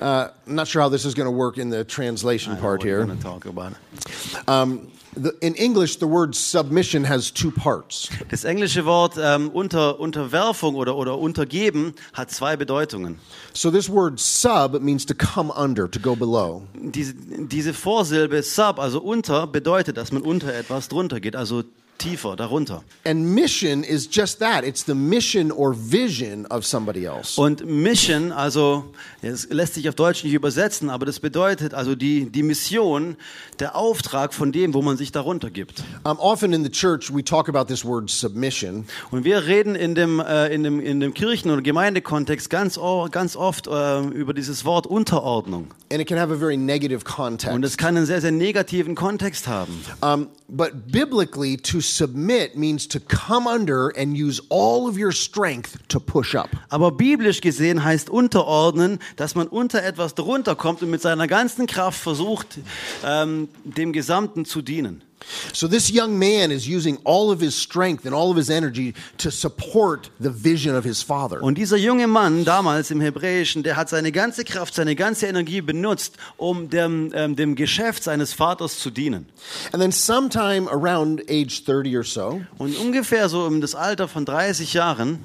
Uh, 0.01 0.29
I'm 0.47 0.55
not 0.57 0.67
sure 0.67 0.83
how 0.83 0.89
this 0.89 1.05
is 1.05 1.15
going 1.15 1.27
to 1.27 1.37
work 1.37 1.57
in 1.57 1.71
the 1.71 1.85
translation 1.85 2.57
part 2.57 2.83
here. 2.83 3.05
gonna 3.05 3.17
talk 3.21 3.47
about 3.47 3.73
it. 3.73 4.49
Um, 4.49 4.89
the, 5.15 5.37
in 5.41 5.55
English, 5.55 5.97
the 5.97 6.07
word 6.07 6.35
submission 6.35 7.05
has 7.05 7.31
two 7.31 7.51
parts. 7.51 8.09
Das 8.31 8.45
englische 8.45 8.85
Wort 8.85 9.15
ähm, 9.19 9.51
unter, 9.51 10.01
Unterwerfung 10.01 10.75
oder, 10.75 10.97
oder 10.97 11.19
untergeben 11.19 11.95
hat 12.13 12.31
zwei 12.31 12.57
Bedeutungen. 12.57 13.19
So 13.53 13.71
this 13.71 13.89
word 13.89 14.19
sub 14.19 14.81
means 14.81 15.05
to 15.07 15.15
come 15.15 15.53
under, 15.53 15.91
to 15.91 15.99
go 15.99 16.17
below. 16.17 16.63
Diese, 16.75 17.15
diese 17.15 17.75
Vorsilbe 17.75 18.43
sub, 18.43 18.79
also 18.79 19.01
unter, 19.01 19.47
bedeutet, 19.47 19.97
dass 19.97 20.13
man 20.13 20.23
unter 20.23 20.55
etwas 20.55 20.89
drunter 20.89 21.21
geht, 21.21 21.37
also 21.37 21.65
tiefer, 21.99 22.35
darunter. 22.37 22.83
And 23.05 23.35
mission 23.35 23.85
is 23.85 24.09
just 24.11 24.41
that 24.41 24.65
it's 24.65 24.85
the 24.85 24.95
mission 24.95 25.53
or 25.53 25.73
vision 25.73 26.47
of 26.47 26.65
somebody 26.67 27.05
else. 27.05 27.39
Und 27.41 27.65
Mission, 27.65 28.33
also 28.33 28.85
es 29.23 29.49
lässt 29.51 29.75
sich 29.75 29.89
auf 29.89 29.95
Deutsch 29.95 30.25
nicht 30.25 30.35
übersetzen, 30.35 30.91
aber 30.91 31.07
das 31.07 31.21
bedeutet 31.21 31.75
also 31.75 31.95
die, 31.95 32.29
die 32.31 32.43
Mission, 32.43 33.17
der 33.61 33.77
Auftrag 33.77 34.35
von 34.35 34.51
dem, 34.51 34.75
wo 34.75 34.83
man 34.83 34.97
sich 34.97 35.13
darunter 35.13 35.51
gibt. 35.51 35.85
Um, 36.05 36.19
often 36.19 36.53
in 36.53 36.65
the 36.65 36.71
church, 36.71 37.15
we 37.15 37.23
talk 37.23 37.49
about 37.49 37.67
this 37.73 37.85
word 37.85 38.11
submission, 38.11 38.87
Und 39.11 39.25
wir 39.25 39.47
reden 39.47 39.77
in 39.77 39.95
dem, 39.95 40.19
äh, 40.19 40.49
in 40.53 40.65
dem, 40.65 40.81
in 40.81 40.99
dem 40.99 41.15
Kirchen- 41.15 41.51
oder 41.53 41.63
Gemeindekontext 41.63 42.51
ganz, 42.51 42.81
ganz 43.13 43.37
oft 43.37 43.69
äh, 43.69 44.01
über 44.09 44.35
dieses 44.35 44.65
Wort 44.65 44.87
Unterordnung. 44.87 45.69
and 45.93 46.01
it 46.01 46.09
can 46.09 46.17
have 46.19 46.31
a 46.33 46.37
very 46.37 46.57
negative 46.57 47.05
Und 47.05 47.05
context. 47.05 47.65
es 47.65 47.77
kann 47.77 47.97
einen 47.99 48.07
sehr, 48.07 48.23
sehr 48.23 48.33
negativen 48.33 48.95
Kontext 48.95 49.47
haben. 49.47 49.79
Um, 50.01 50.29
but 50.49 50.91
biblically, 50.91 51.59
to 51.59 51.82
submit 51.83 52.57
means 52.57 52.89
to 52.89 53.01
come 53.01 53.47
under 53.47 53.91
and 53.97 54.17
use 54.17 54.43
all 54.49 54.89
of 54.89 54.97
your 54.99 55.13
strength 55.13 55.77
to 55.89 56.01
push 56.01 56.35
up. 56.35 56.49
Aber 56.69 56.93
biblisch 56.93 57.41
gesehen 57.41 57.85
heißt 57.85 58.11
unterordnen, 58.11 58.99
dass 59.17 59.35
man 59.35 59.49
unter 59.49 59.83
etwas 59.83 60.15
drunter 60.15 60.55
kommt 60.55 60.83
und 60.83 60.91
mit 60.91 61.03
seiner 61.03 61.27
ganzen 61.27 61.67
Kraft 61.67 62.01
versucht, 62.01 62.59
ähm, 63.05 63.49
dem 63.65 63.93
Gesamten 63.93 64.45
zu 64.45 64.63
dienen. 64.63 65.03
So 65.53 65.69
this 65.69 65.91
young 65.91 66.19
man 66.19 66.51
is 66.51 66.67
using 66.67 66.99
all 67.05 67.31
of 67.31 67.41
his 67.41 67.55
strength 67.61 68.05
and 68.07 68.15
all 68.15 68.31
of 68.31 68.37
his 68.37 68.51
energy 68.51 68.95
to 69.19 69.31
support 69.31 70.11
the 70.21 70.31
vision 70.31 70.75
of 70.75 70.85
his 70.85 71.03
father. 71.03 71.43
Und 71.43 71.59
dieser 71.59 71.77
junge 71.77 72.07
Mann 72.07 72.45
damals 72.45 72.91
im 72.91 73.01
Hebräischen, 73.01 73.63
der 73.63 73.77
hat 73.77 73.89
seine 73.89 74.13
ganze 74.13 74.45
Kraft, 74.45 74.75
seine 74.75 74.97
ganze 74.97 75.27
Energie 75.27 75.61
benutzt, 75.61 76.17
um 76.37 76.69
dem, 76.71 77.13
ähm, 77.15 77.37
dem 77.37 77.55
Geschäft 77.55 78.05
seines 78.05 78.33
Vaters 78.33 78.79
zu 78.79 78.91
dienen. 78.91 79.27
And 79.73 79.81
then 79.83 79.93
sometime 79.93 80.69
around 80.71 81.23
age 81.29 81.65
30 81.65 81.97
or 81.97 82.05
so, 82.05 82.41
Und 82.59 82.77
ungefähr 82.79 83.29
so 83.29 83.45
um 83.45 83.61
das 83.61 83.75
Alter 83.75 84.09
von 84.09 84.25
30 84.25 84.75
Jahren, 84.75 85.19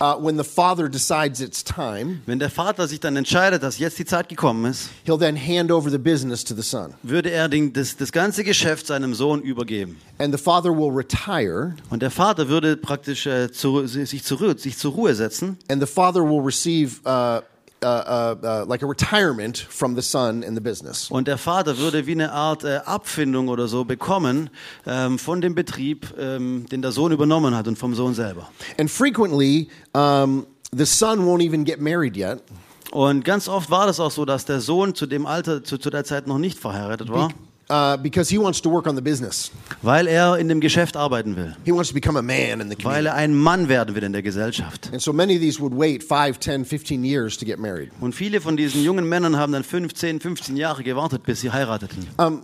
uh, 0.00 0.14
when 0.18 0.36
the 0.36 0.44
father 0.44 0.88
decides 0.88 1.40
it's 1.40 1.62
time, 1.62 2.20
wenn 2.26 2.38
der 2.38 2.50
Vater 2.50 2.88
sich 2.88 3.00
dann 3.00 3.16
entscheidet, 3.16 3.62
dass 3.62 3.78
jetzt 3.78 3.98
die 3.98 4.04
Zeit 4.04 4.28
gekommen 4.28 4.64
ist, 4.70 4.90
he'll 5.06 5.18
then 5.18 5.36
hand 5.36 5.70
over 5.70 5.90
the 5.90 5.98
business 5.98 6.44
to 6.44 6.54
the 6.54 6.62
son. 6.62 6.94
würde 7.02 7.30
er 7.30 7.48
den, 7.48 7.72
das, 7.72 7.96
das 7.96 8.12
ganze 8.12 8.44
Geschäft 8.44 8.86
seinem 8.86 9.14
Sohn 9.14 9.42
übergeben. 9.44 9.98
And 10.18 10.36
the 10.36 10.42
father 10.42 10.70
will 10.70 10.90
retire, 10.90 11.74
Und 11.90 12.02
der 12.02 12.10
Vater 12.10 12.48
würde 12.48 12.76
praktisch 12.76 13.26
äh, 13.26 13.50
zu, 13.52 13.86
sich, 13.86 14.24
zur, 14.24 14.58
sich 14.58 14.76
zur 14.78 14.92
Ruhe 14.92 15.14
setzen 15.14 15.58
and 15.68 15.80
the 15.80 15.86
father 15.86 16.22
will 16.22 16.42
receive 16.42 17.00
uh, 17.06 17.40
uh, 17.82 17.86
uh, 17.86 18.36
uh, 18.42 18.64
like 18.66 18.82
a 18.82 18.86
retirement 18.86 19.58
from 19.58 19.94
the 19.94 20.02
son 20.02 20.42
in 20.42 20.54
the 20.54 20.60
business. 20.60 21.10
und 21.10 21.28
der 21.28 21.38
Vater 21.38 21.78
würde 21.78 22.06
wie 22.06 22.12
eine 22.12 22.32
Art 22.32 22.64
äh, 22.64 22.80
Abfindung 22.84 23.48
oder 23.48 23.68
so 23.68 23.84
bekommen 23.84 24.50
ähm, 24.86 25.18
von 25.18 25.40
dem 25.40 25.54
Betrieb, 25.54 26.14
ähm, 26.18 26.66
den 26.70 26.82
der 26.82 26.92
Sohn 26.92 27.12
übernommen 27.12 27.54
hat 27.54 27.68
und 27.68 27.78
vom 27.78 27.94
Sohn 27.94 28.14
selber. 28.14 28.48
And 28.78 28.90
frequently, 28.90 29.68
um, 29.92 30.46
the 30.72 30.86
son 30.86 31.20
won't 31.20 31.42
even 31.44 31.64
get 31.64 31.80
married 31.80 32.16
yet 32.16 32.42
Und 32.92 33.24
ganz 33.24 33.48
oft 33.48 33.70
war 33.70 33.86
das 33.86 33.98
auch 33.98 34.12
so, 34.12 34.24
dass 34.24 34.44
der 34.44 34.60
Sohn 34.60 34.94
zu 34.94 35.06
dem 35.06 35.26
Alter, 35.26 35.64
zu, 35.64 35.78
zu 35.78 35.90
der 35.90 36.04
Zeit 36.04 36.26
noch 36.26 36.38
nicht 36.38 36.58
verheiratet 36.58 37.10
war, 37.10 37.30
uh, 37.70 37.96
because 37.96 38.30
he 38.30 38.38
wants 38.38 38.60
to 38.62 38.70
work 38.70 38.86
on 38.86 38.94
the 38.96 39.02
business. 39.02 39.50
weil 39.82 40.06
er 40.06 40.36
in 40.38 40.48
dem 40.48 40.60
Geschäft 40.60 40.96
arbeiten 40.96 41.36
will, 41.36 41.54
He 41.64 41.72
wants 41.72 41.88
to 41.88 41.94
become 41.94 42.18
a 42.18 42.22
man 42.22 42.60
in 42.60 42.70
the 42.70 42.76
weil 42.84 43.04
community. 43.04 43.06
er 43.08 43.14
ein 43.14 43.34
Mann 43.34 43.68
werden 43.68 43.94
will 43.94 44.02
in 44.04 44.12
der 44.12 44.22
Gesellschaft. 44.22 44.90
And 44.92 45.00
so 45.00 45.12
many 45.12 45.34
of 45.36 45.40
these 45.40 45.60
would 45.60 45.74
wait 45.74 46.02
5, 46.02 46.38
10, 46.38 46.64
15 46.64 47.04
years 47.04 47.36
to 47.38 47.44
get 47.44 47.58
married. 47.58 47.90
Und 48.00 48.14
viele 48.14 48.40
von 48.40 48.56
diesen 48.56 48.82
jungen 48.82 49.08
Männern 49.08 49.36
haben 49.36 49.52
dann 49.52 49.64
15, 49.64 50.20
15 50.20 50.56
Jahre 50.56 50.82
gewartet, 50.82 51.22
bis 51.24 51.40
sie 51.40 51.50
heirateten. 51.52 52.06
Um, 52.18 52.42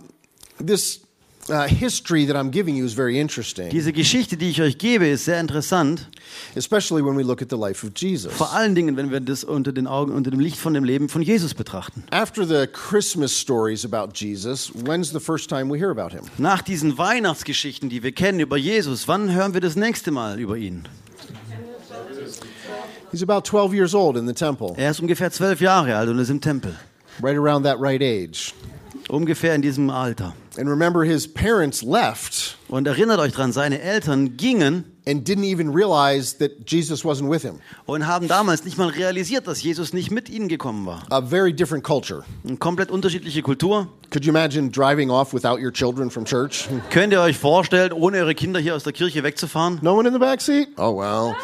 this 0.65 1.01
uh, 1.49 1.67
history 1.67 2.25
that 2.27 2.35
I'm 2.35 2.51
giving 2.51 2.75
you 2.75 2.85
is 2.85 2.93
very 2.93 3.19
interesting, 3.19 3.69
Diese 3.69 3.91
Geschichte, 3.93 4.37
die 4.37 4.49
ich 4.49 4.61
euch 4.61 4.77
gebe, 4.77 5.07
ist 5.07 5.25
sehr 5.25 5.39
interessant. 5.39 6.07
especially 6.55 7.01
when 7.03 7.15
we 7.17 7.23
look 7.23 7.41
at 7.41 7.49
the 7.49 7.57
life 7.57 7.85
of 7.85 7.91
Jesus. 7.95 8.33
Vor 8.33 8.53
allen 8.53 8.75
Dingen, 8.75 8.95
wenn 8.97 9.11
wir 9.11 9.19
das 9.19 9.43
unter 9.43 9.71
den 9.71 9.87
Augen, 9.87 10.11
unter 10.13 10.31
dem 10.31 10.39
Licht 10.39 10.57
von 10.57 10.73
dem 10.73 10.83
Leben 10.83 11.09
von 11.09 11.21
Jesus 11.21 11.53
betrachten. 11.53 12.03
After 12.11 12.45
the 12.45 12.67
Christmas 12.71 13.31
stories 13.37 13.83
about 13.85 14.13
Jesus, 14.15 14.71
when's 14.73 15.11
the 15.11 15.19
first 15.19 15.49
time 15.49 15.69
we 15.71 15.77
hear 15.77 15.89
about 15.91 16.09
him? 16.15 16.21
Nach 16.37 16.61
diesen 16.61 16.97
Weihnachtsgeschichten, 16.97 17.89
die 17.89 18.03
wir 18.03 18.11
kennen 18.11 18.39
über 18.39 18.57
Jesus, 18.57 19.07
wann 19.07 19.31
hören 19.33 19.53
wir 19.53 19.61
das 19.61 19.75
nächste 19.75 20.11
Mal 20.11 20.39
über 20.39 20.57
ihn? 20.57 20.87
He's 23.11 23.21
about 23.21 23.41
12 23.43 23.73
years 23.73 23.93
old 23.93 24.15
in 24.15 24.25
the 24.25 24.33
temple, 24.33 24.73
Er 24.77 24.91
ist 24.91 25.01
ungefähr 25.01 25.29
zwölf 25.31 25.59
Jahre 25.59 25.95
alt 25.97 26.07
und 26.09 26.17
ist 26.19 26.29
im 26.29 26.39
Tempel. 26.39 26.75
right 27.21 27.35
around 27.37 27.63
that 27.65 27.77
right 27.79 28.01
age. 28.01 28.53
Ungefähr 29.11 29.55
in 29.55 29.61
diesem 29.61 29.89
Alter. 29.89 30.33
And 30.57 30.69
remember, 30.69 31.03
his 31.03 31.27
parents 31.27 31.81
left 31.83 32.57
Und 32.69 32.87
erinnert 32.87 33.19
euch 33.19 33.33
dran, 33.33 33.51
seine 33.51 33.81
Eltern 33.81 34.37
gingen 34.37 34.85
and 35.05 35.27
didn't 35.27 35.43
even 35.43 35.73
realize 35.73 36.37
that 36.37 36.51
Jesus 36.67 37.03
wasn't 37.03 37.29
with 37.29 37.41
him. 37.41 37.59
und 37.85 38.07
haben 38.07 38.29
damals 38.29 38.63
nicht 38.63 38.77
mal 38.77 38.87
realisiert, 38.87 39.47
dass 39.47 39.61
Jesus 39.61 39.91
nicht 39.91 40.11
mit 40.11 40.29
ihnen 40.29 40.47
gekommen 40.47 40.85
war. 40.85 41.03
A 41.09 41.21
very 41.21 41.51
different 41.51 41.83
culture. 41.83 42.23
Eine 42.47 42.55
komplett 42.55 42.89
unterschiedliche 42.89 43.41
Kultur. 43.41 43.87
Could 44.11 44.23
you 44.23 44.29
imagine 44.29 44.69
driving 44.71 45.09
off 45.09 45.33
without 45.33 45.59
your 45.61 45.73
children 45.73 46.09
from 46.09 46.23
church? 46.23 46.69
Könnt 46.89 47.11
ihr 47.11 47.19
euch 47.21 47.37
vorstellen, 47.37 47.91
ohne 47.91 48.17
eure 48.19 48.33
Kinder 48.33 48.61
hier 48.61 48.75
aus 48.75 48.83
der 48.83 48.93
Kirche 48.93 49.23
wegzufahren? 49.23 49.79
No 49.81 49.93
one 49.93 50.07
in 50.07 50.13
the 50.13 50.19
back 50.19 50.39
seat? 50.39 50.69
Oh, 50.77 50.95
well. 50.97 51.35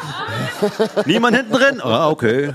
Niemand 1.06 1.36
hinten 1.36 1.52
drin? 1.52 1.80
Ah, 1.82 2.08
okay. 2.08 2.54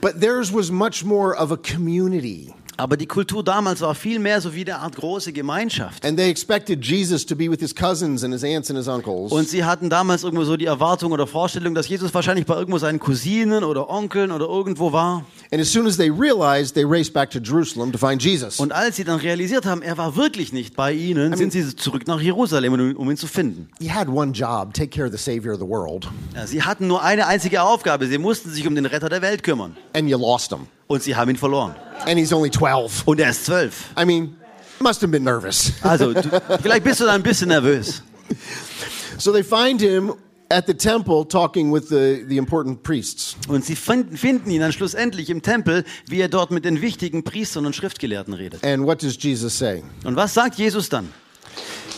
But 0.00 0.20
theirs 0.20 0.52
was 0.52 0.70
much 0.72 1.04
more 1.04 1.36
of 1.36 1.52
a 1.52 1.56
community. 1.56 2.54
Aber 2.80 2.96
die 2.96 3.06
Kultur 3.06 3.44
damals 3.44 3.82
war 3.82 3.94
viel 3.94 4.18
mehr 4.18 4.40
so 4.40 4.54
wie 4.54 4.62
eine 4.62 4.78
Art 4.78 4.96
große 4.96 5.32
Gemeinschaft. 5.34 6.02
And 6.06 6.16
they 6.16 6.30
expected 6.30 6.82
Jesus 6.82 7.26
to 7.26 7.36
be 7.36 7.50
with 7.50 7.60
his 7.60 7.74
cousins 7.74 8.24
and 8.24 8.32
his 8.32 8.42
aunts 8.42 8.70
and 8.70 8.78
his 8.78 8.88
uncles. 8.88 9.32
Und 9.32 9.48
sie 9.48 9.64
hatten 9.64 9.90
damals 9.90 10.24
irgendwo 10.24 10.44
so 10.44 10.56
die 10.56 10.64
Erwartung 10.64 11.12
oder 11.12 11.26
Vorstellung, 11.26 11.74
dass 11.74 11.88
Jesus 11.88 12.14
wahrscheinlich 12.14 12.46
bei 12.46 12.54
irgendwo 12.54 12.78
seinen 12.78 12.98
Cousinen 12.98 13.64
oder 13.64 13.90
Onkeln 13.90 14.32
oder 14.32 14.46
irgendwo 14.46 14.92
war. 14.92 15.26
And 15.52 15.60
as 15.60 15.70
soon 15.70 15.86
as 15.86 15.98
they 15.98 16.08
realized, 16.10 16.74
they 16.74 16.84
raced 16.84 17.12
back 17.12 17.30
to 17.32 17.38
Jerusalem 17.38 17.92
to 17.92 17.98
find 17.98 18.22
Jesus. 18.22 18.58
Und 18.58 18.72
als 18.72 18.96
sie 18.96 19.04
dann 19.04 19.18
realisiert 19.20 19.66
haben, 19.66 19.82
er 19.82 19.98
war 19.98 20.16
wirklich 20.16 20.52
nicht 20.54 20.74
bei 20.74 20.92
ihnen, 20.92 21.36
sind 21.36 21.52
sie 21.52 21.76
zurück 21.76 22.06
nach 22.06 22.20
Jerusalem, 22.20 22.72
um 22.72 22.96
um 22.96 23.10
ihn 23.10 23.16
zu 23.18 23.26
finden. 23.26 23.68
He 23.78 23.90
had 23.92 24.08
one 24.08 24.32
job 24.32 24.72
take 24.72 24.88
care 24.88 25.06
of 25.06 25.12
the 25.12 25.18
Savior 25.18 25.52
of 25.52 25.60
the 25.60 25.66
world, 25.68 26.08
Ja, 26.34 26.46
sie 26.46 26.62
hatten 26.62 26.86
nur 26.86 27.02
eine 27.02 27.26
einzige 27.26 27.62
Aufgabe. 27.62 28.06
Sie 28.06 28.16
mussten 28.18 28.50
sich 28.50 28.66
um 28.66 28.74
den 28.74 28.86
Retter 28.86 29.10
der 29.10 29.20
Welt 29.20 29.42
kümmern. 29.42 29.76
and 29.94 30.08
you 30.08 30.16
lost 30.16 30.50
him. 30.50 30.66
Und 30.90 31.04
sie 31.04 31.14
haben 31.14 31.30
ihn 31.30 31.36
verloren. 31.36 31.76
And 32.04 32.18
he's 32.18 32.32
only 32.32 32.50
12. 32.50 33.06
Und 33.06 33.20
er 33.20 33.30
ist 33.30 33.44
zwölf. 33.44 33.90
I 33.96 34.04
mean, 34.04 34.36
must 34.80 35.00
have 35.02 35.12
been 35.12 35.22
nervous. 35.22 35.72
Also, 35.82 36.12
du, 36.12 36.20
vielleicht 36.60 36.82
bist 36.82 36.98
du 36.98 37.04
da 37.04 37.12
ein 37.12 37.22
bisschen 37.22 37.46
nervös. 37.46 38.02
so 39.16 39.30
they 39.30 39.44
find 39.44 39.80
him 39.80 40.14
at 40.50 40.66
the 40.66 40.74
temple 40.74 41.24
talking 41.24 41.70
with 41.70 41.90
the, 41.90 42.24
the 42.26 42.38
important 42.38 42.82
priests. 42.82 43.36
Und 43.46 43.64
sie 43.64 43.76
finden, 43.76 44.16
finden 44.16 44.50
ihn 44.50 44.62
dann 44.62 44.72
schlussendlich 44.72 45.30
im 45.30 45.42
Tempel, 45.42 45.84
wie 46.08 46.20
er 46.20 46.28
dort 46.28 46.50
mit 46.50 46.64
den 46.64 46.82
wichtigen 46.82 47.22
Priestern 47.22 47.66
und 47.66 47.76
Schriftgelehrten 47.76 48.34
redet. 48.34 48.64
And 48.64 48.84
what 48.84 49.00
does 49.00 49.16
Jesus 49.16 49.56
say? 49.56 49.84
Und 50.02 50.16
was 50.16 50.34
sagt 50.34 50.56
Jesus 50.56 50.88
dann? 50.88 51.08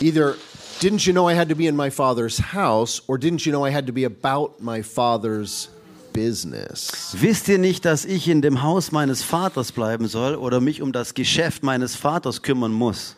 Either, 0.01 0.35
didn't 0.81 1.07
you 1.07 1.13
know 1.13 1.27
I 1.27 1.33
had 1.35 1.49
to 1.49 1.55
be 1.55 1.65
in 1.65 1.75
my 1.75 1.89
Father's 1.89 2.39
house, 2.53 3.01
or 3.07 3.17
didn't 3.17 3.43
you 3.43 3.51
know 3.51 3.65
I 3.65 3.73
had 3.73 3.87
to 3.87 3.91
be 3.91 4.05
about 4.05 4.61
my 4.61 4.83
Father's 4.83 5.69
business? 6.13 7.15
Wisst 7.19 7.47
ihr 7.49 7.57
nicht, 7.57 7.85
dass 7.85 8.05
ich 8.05 8.27
in 8.27 8.41
dem 8.41 8.61
Haus 8.61 8.91
meines 8.91 9.23
Vaters 9.23 9.71
bleiben 9.71 10.07
soll 10.07 10.35
oder 10.35 10.61
mich 10.61 10.81
um 10.81 10.91
das 10.91 11.13
Geschäft 11.13 11.63
meines 11.63 11.95
Vaters 11.95 12.41
kümmern 12.41 12.71
muss? 12.71 13.15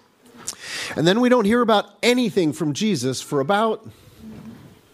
And 0.96 1.06
then 1.08 1.22
we 1.22 1.30
don't 1.30 1.46
hear 1.46 1.62
about 1.62 1.90
anything 2.04 2.54
from 2.54 2.74
Jesus 2.74 3.22
for 3.22 3.40
about 3.42 3.80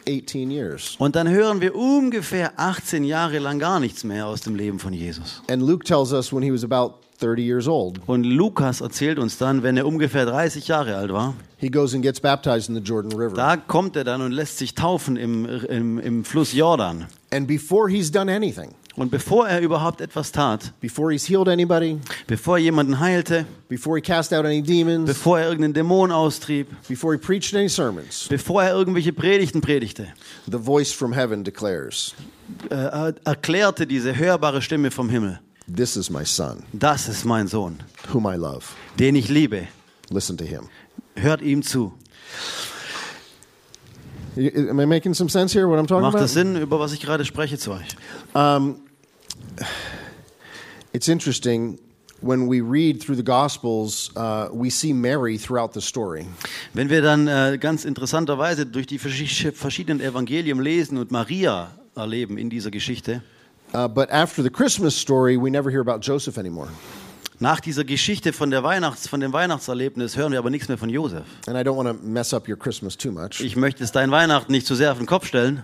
18 0.07 0.49
years. 0.49 0.95
Und 0.97 1.15
dann 1.15 1.29
hören 1.29 1.61
wir 1.61 1.75
ungefähr 1.75 2.53
18 2.57 3.03
Jahre 3.03 3.39
lang 3.39 3.59
gar 3.59 3.79
nichts 3.79 4.03
mehr 4.03 4.25
aus 4.27 4.41
dem 4.41 4.55
Leben 4.55 4.79
von 4.79 4.93
Jesus. 4.93 5.41
And 5.49 5.61
Luke 5.61 5.85
tells 5.85 6.11
us 6.11 6.33
when 6.33 6.41
he 6.41 6.51
was 6.51 6.63
about 6.63 6.95
30 7.19 7.43
years 7.43 7.67
old, 7.67 7.99
Und 8.07 8.23
Lukas 8.23 8.81
erzählt 8.81 9.19
uns 9.19 9.37
dann, 9.37 9.61
wenn 9.61 9.77
er 9.77 9.85
ungefähr 9.85 10.25
30 10.25 10.67
Jahre 10.67 10.95
alt 10.95 11.13
war, 11.13 11.35
he 11.57 11.69
goes 11.69 11.93
and 11.93 12.01
gets 12.01 12.19
baptized 12.19 12.69
in 12.69 12.75
the 12.75 12.81
Jordan 12.81 13.11
River. 13.11 13.35
da 13.35 13.57
kommt 13.57 13.95
er 13.95 14.03
dann 14.03 14.21
und 14.21 14.31
lässt 14.31 14.57
sich 14.57 14.73
taufen 14.73 15.17
im, 15.17 15.45
im, 15.45 15.99
im 15.99 16.25
Fluss 16.25 16.53
Jordan. 16.53 17.05
And 17.33 17.47
before 17.47 17.89
he's 17.89 18.11
done 18.11 18.29
anything, 18.29 18.73
Und 18.97 19.09
bevor 19.09 19.47
er 19.47 19.61
überhaupt 19.61 20.01
etwas 20.01 20.33
tat, 20.33 20.73
before 20.81 21.11
he's 21.13 21.25
healed 21.25 21.47
anybody, 21.47 21.97
bevor 22.27 22.57
er 22.57 22.63
jemanden 22.63 22.99
heilte, 22.99 23.45
before 23.69 23.95
he 23.95 24.01
cast 24.01 24.33
out 24.33 24.45
any 24.45 24.61
demons, 24.61 25.07
bevor 25.07 25.39
er 25.39 25.45
irgendeinen 25.47 25.73
Dämon 25.73 26.11
austrieb, 26.11 26.67
before 26.89 27.13
he 27.13 27.17
preached 27.17 27.55
any 27.55 27.69
sermons, 27.69 28.27
bevor 28.27 28.61
er 28.63 28.73
irgendwelche 28.73 29.13
Predigten 29.13 29.61
predigte, 29.61 30.07
the 30.45 30.57
voice 30.59 30.91
from 30.91 31.13
heaven 31.13 31.45
declares, 31.45 32.13
äh, 32.69 32.75
er 32.75 33.15
erklärte 33.23 33.87
diese 33.87 34.13
hörbare 34.17 34.61
Stimme 34.61 34.91
vom 34.91 35.09
Himmel, 35.09 35.39
This 35.73 35.95
is 35.95 36.09
my 36.09 36.25
son, 36.25 36.63
das 36.73 37.07
ist 37.07 37.23
mein 37.23 37.47
Sohn, 37.47 37.79
whom 38.11 38.25
I 38.25 38.35
love. 38.35 38.65
den 38.99 39.15
ich 39.15 39.29
liebe. 39.29 39.69
Listen 40.09 40.35
to 40.37 40.43
him. 40.43 40.67
Hört 41.15 41.41
ihm 41.41 41.63
zu. 41.63 41.93
Am 44.37 44.79
I 44.79 44.85
making 44.85 45.13
some 45.13 45.29
sense 45.29 45.51
here, 45.53 45.67
what 45.67 45.77
I'm 45.79 45.87
talking 45.87 46.03
Macht 46.03 46.15
about? 46.15 46.23
das 46.23 46.33
Sinn, 46.33 46.55
über 46.55 46.79
was 46.79 46.93
ich 46.93 47.01
gerade 47.01 47.25
spreche 47.25 47.57
zu 47.57 47.71
euch? 47.71 47.87
It's 50.93 51.07
interesting. 51.07 51.79
when 52.23 52.47
we 52.47 52.61
read 52.61 53.01
through 53.01 53.15
the 53.15 53.23
Gospels, 53.23 54.11
uh, 54.15 54.47
we 54.53 54.69
see 54.69 54.93
Mary 54.93 55.37
throughout 55.39 55.73
the 55.73 55.81
story. 55.81 56.27
Wenn 56.73 56.87
wir 56.89 57.01
dann 57.01 57.27
äh, 57.27 57.57
ganz 57.59 57.83
interessanterweise 57.83 58.65
durch 58.67 58.85
die 58.85 58.99
verschi- 58.99 59.51
verschiedenen 59.51 59.99
Evangelien 60.01 60.61
lesen 60.61 60.97
und 60.99 61.09
Maria 61.11 61.71
erleben 61.95 62.37
in 62.37 62.49
dieser 62.49 62.71
Geschichte, 62.71 63.21
Uh, 63.73 63.87
but 63.87 64.11
after 64.11 64.43
the 64.43 64.49
Christmas 64.49 64.93
story, 64.93 65.37
we 65.37 65.49
never 65.49 65.71
hear 65.71 65.79
about 65.79 65.99
Joseph 66.01 66.37
anymore. 66.37 66.67
Nach 67.41 67.59
dieser 67.59 67.83
Geschichte 67.83 68.33
von, 68.33 68.51
der 68.51 68.63
Weihnachts-, 68.63 69.07
von 69.09 69.19
dem 69.19 69.33
Weihnachtserlebnis 69.33 70.15
hören 70.15 70.31
wir 70.31 70.39
aber 70.39 70.49
nichts 70.49 70.67
mehr 70.67 70.77
von 70.77 70.89
Josef. 70.89 71.23
And 71.47 71.57
I 71.57 71.61
don't 71.61 71.75
want 71.75 71.89
to 71.89 71.95
mess 72.07 72.33
up 72.33 72.47
your 72.47 72.55
Christmas 72.57 72.95
too 72.95 73.11
much. 73.11 73.41
Ich 73.41 73.55
möchte 73.55 73.83
es 73.83 73.91
dein 73.91 74.11
Weihnachten 74.11 74.51
nicht 74.51 74.65
zu 74.67 74.75
sehr 74.75 74.91
auf 74.91 74.97
den 74.97 75.07
Kopf 75.07 75.25
stellen, 75.27 75.63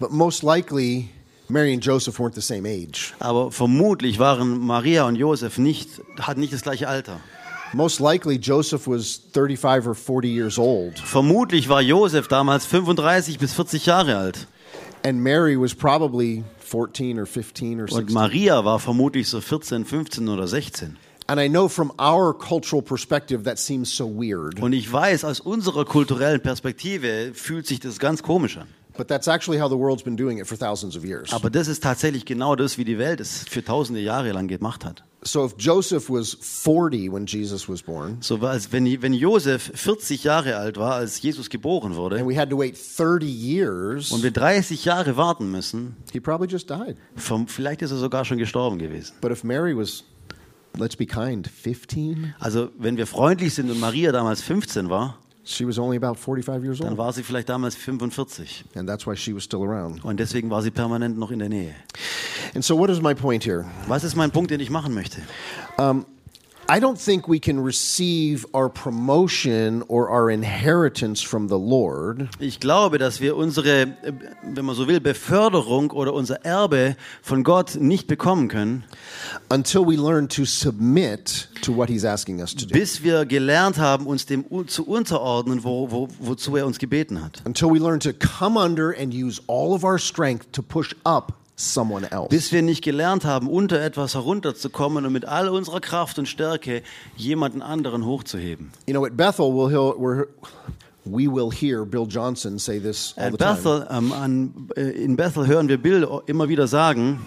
But 0.00 0.10
most 0.10 0.42
likely, 0.42 1.08
Mary 1.48 1.72
and 1.72 1.84
Joseph 1.84 2.18
weren't 2.18 2.34
the 2.34 2.40
same 2.40 2.66
age. 2.68 3.12
aber 3.20 3.52
vermutlich 3.52 4.18
waren 4.18 4.58
Maria 4.58 5.04
und 5.06 5.14
Josef 5.16 5.58
nicht, 5.58 5.88
hatten 6.20 6.40
nicht 6.40 6.52
das 6.52 6.62
gleiche 6.62 6.88
Alter. 6.88 7.20
Most 7.74 8.00
likely, 8.00 8.36
Joseph 8.36 8.86
was 8.86 9.20
35 9.32 9.86
or 9.88 9.94
40 9.94 10.30
years 10.30 10.58
old, 10.58 10.98
Vermutlich 10.98 11.68
war 11.68 11.80
Josef 11.82 12.28
damals 12.28 12.66
35 12.66 13.38
bis 13.38 13.52
40 13.52 13.86
Jahre 13.86 14.16
alt 14.16 14.46
and 15.04 15.20
Mary 15.20 15.54
was 15.60 15.74
probably 15.74 16.42
14 16.44 16.44
or 16.44 16.44
15 16.44 16.44
or 16.44 16.53
und 17.92 18.08
16. 18.08 18.14
Maria 18.14 18.64
war 18.64 18.78
vermutlich 18.78 19.28
so 19.28 19.40
14, 19.40 19.84
15 19.84 20.28
oder 20.28 20.46
16. 20.46 20.96
And 21.26 21.40
I 21.40 21.48
know 21.48 21.68
from 21.68 21.90
our 21.98 22.34
cultural 22.34 22.82
perspective 22.82 23.44
that 23.44 23.58
seems 23.58 23.96
so 23.96 24.06
weird, 24.06 24.60
Und 24.60 24.74
ich 24.74 24.92
weiß, 24.92 25.24
aus 25.24 25.40
unserer 25.40 25.86
kulturellen 25.86 26.40
Perspektive 26.40 27.32
fühlt 27.32 27.66
sich 27.66 27.80
das 27.80 27.98
ganz 27.98 28.22
komisch 28.22 28.58
an. 28.58 28.68
But 28.96 29.08
that's 29.08 29.28
actually 29.28 29.60
how 29.60 29.68
the 29.68 29.76
world's 29.76 30.02
been 30.02 30.16
doing 30.16 30.38
it 30.38 30.46
for 30.46 30.56
thousands 30.56 30.96
of 30.96 31.04
years. 31.04 31.32
Aber 31.32 31.50
das 31.50 31.68
ist 31.68 31.82
tatsächlich 31.82 32.24
genau 32.24 32.56
das, 32.56 32.78
wie 32.78 32.84
die 32.84 32.98
Welt 32.98 33.20
es 33.20 33.44
für 33.48 33.64
tausende 33.64 34.00
Jahre 34.00 34.32
lang 34.32 34.48
gemacht 34.48 34.84
hat. 34.84 35.04
So 35.26 35.46
if 35.46 35.54
Joseph 35.58 36.10
was 36.10 36.36
40 36.38 37.10
when 37.10 37.24
Jesus 37.24 37.66
was 37.66 37.82
born, 37.82 38.18
So 38.20 38.36
es, 38.46 38.72
wenn, 38.72 38.84
wenn 39.00 39.14
Josef 39.14 39.72
40 39.74 40.22
Jahre 40.22 40.56
alt 40.56 40.76
war, 40.76 40.96
als 40.96 41.22
Jesus 41.22 41.48
geboren 41.48 41.96
wurde, 41.96 42.18
and 42.18 42.28
we 42.28 42.38
had 42.38 42.50
to 42.50 42.58
wait 42.58 42.76
30 42.76 43.24
years, 43.26 44.12
und 44.12 44.22
wir 44.22 44.32
30 44.32 44.84
Jahre 44.84 45.16
warten 45.16 45.50
müssen, 45.50 45.96
he 46.12 46.20
probably 46.20 46.46
just 46.46 46.68
died. 46.68 46.96
vom, 47.16 47.48
vielleicht 47.48 47.80
ist 47.80 47.90
er 47.90 47.96
sogar 47.96 48.26
schon 48.26 48.36
gestorben 48.36 48.78
gewesen. 48.78 49.14
But 49.22 49.30
if 49.32 49.42
Mary 49.44 49.74
was, 49.74 50.04
let's 50.76 50.94
be 50.94 51.06
kind, 51.06 51.48
15, 51.48 52.34
Also 52.38 52.68
wenn 52.78 52.98
wir 52.98 53.06
freundlich 53.06 53.54
sind 53.54 53.70
und 53.70 53.80
Maria 53.80 54.12
damals 54.12 54.42
15 54.42 54.90
war, 54.90 55.18
she 55.44 55.64
was 55.66 55.78
only 55.78 55.96
about 55.96 56.18
45 56.18 56.64
years 56.64 56.78
dann 56.78 56.90
old. 56.90 56.98
war 56.98 57.12
sie 57.12 57.22
vielleicht 57.22 57.48
damals 57.48 57.76
45. 57.76 58.64
And 58.74 58.88
that's 58.88 59.06
why 59.06 59.14
she 59.14 59.34
was 59.34 59.44
still 59.44 59.62
around. 59.62 60.04
Und 60.04 60.18
deswegen 60.18 60.50
war 60.50 60.62
sie 60.62 60.70
permanent 60.70 61.18
noch 61.18 61.30
in 61.30 61.38
der 61.38 61.48
Nähe. 61.48 61.74
And 62.54 62.64
so, 62.64 62.76
what 62.76 62.90
is 62.90 63.00
my 63.00 63.14
point 63.14 63.44
here? 63.44 63.64
Was 63.86 64.04
ist 64.04 64.16
mein 64.16 64.30
Punkt, 64.30 64.50
den 64.50 64.60
ich 64.60 64.70
machen 64.70 64.94
möchte? 64.94 65.20
I 66.66 66.80
don't 66.80 66.98
think 66.98 67.28
we 67.28 67.38
can 67.38 67.60
receive 67.62 68.46
our 68.54 68.70
promotion 68.70 69.84
or 69.88 70.08
our 70.08 70.30
inheritance 70.30 71.20
from 71.20 71.48
the 71.48 71.58
Lord 71.58 72.28
Ich 72.38 72.58
glaube, 72.58 72.96
dass 72.96 73.20
wir 73.20 73.36
unsere, 73.36 73.82
äh, 73.82 74.12
wenn 74.42 74.64
man 74.64 74.74
so 74.74 74.88
will, 74.88 74.98
Beförderung 75.00 75.90
oder 75.90 76.14
unser 76.14 76.44
Erbe 76.44 76.96
von 77.22 77.44
Gott 77.44 77.76
nicht 77.76 78.06
bekommen 78.06 78.48
können, 78.48 78.84
until 79.50 79.82
we 79.86 79.96
learn 79.96 80.26
to 80.28 80.46
submit 80.46 81.48
to 81.60 81.76
what 81.76 81.90
He's 81.90 82.04
asking 82.04 82.40
us 82.40 82.54
to 82.54 82.64
do. 82.64 82.72
bis 82.72 83.02
wir 83.02 83.26
gelernt 83.26 83.76
haben, 83.76 84.06
uns 84.06 84.24
dem 84.24 84.46
zu 84.66 84.86
unterordnen, 84.86 85.64
wo, 85.64 85.90
wo, 85.90 86.08
wozu 86.18 86.56
er 86.56 86.66
uns 86.66 86.78
gebeten 86.78 87.22
hat. 87.22 87.42
Until 87.44 87.68
we 87.70 87.78
learn 87.78 88.00
to 88.00 88.12
come 88.14 88.58
under 88.58 88.94
and 88.98 89.12
use 89.12 89.42
all 89.48 89.74
of 89.74 89.84
our 89.84 89.98
strength 89.98 90.50
to 90.52 90.62
push 90.62 90.94
up 91.04 91.34
someone 91.56 92.10
else. 92.10 92.28
Bis 92.30 92.52
wir 92.52 92.62
nicht 92.62 92.82
gelernt 92.82 93.24
haben, 93.24 93.48
unter 93.48 93.80
etwas 93.80 94.14
herunterzukommen 94.14 95.06
und 95.06 95.12
mit 95.12 95.24
all 95.26 95.48
unserer 95.48 95.80
Kraft 95.80 96.18
und 96.18 96.26
Stärke 96.28 96.82
jemanden 97.16 97.62
anderen 97.62 98.04
hochzuheben. 98.04 98.70
You 98.86 98.92
know, 98.94 99.04
at 99.04 99.16
Bethel, 99.16 99.46
we'll 99.46 99.70
hear, 99.70 99.94
we're, 99.96 100.26
we 101.04 101.28
will 101.28 101.50
hear 101.52 101.84
Bill 101.84 102.06
Johnson 102.08 102.58
say 102.58 102.80
this 102.80 103.14
all 103.16 103.26
At 103.26 103.32
the 103.32 103.38
time. 103.38 103.54
Bethel, 103.54 103.86
ähm, 103.90 104.12
an, 104.12 104.68
äh, 104.76 104.82
in 105.04 105.16
Bethel 105.16 105.46
hören 105.46 105.68
wir 105.68 105.78
Bill 105.78 106.06
immer 106.26 106.48
wieder 106.48 106.66
sagen, 106.66 107.20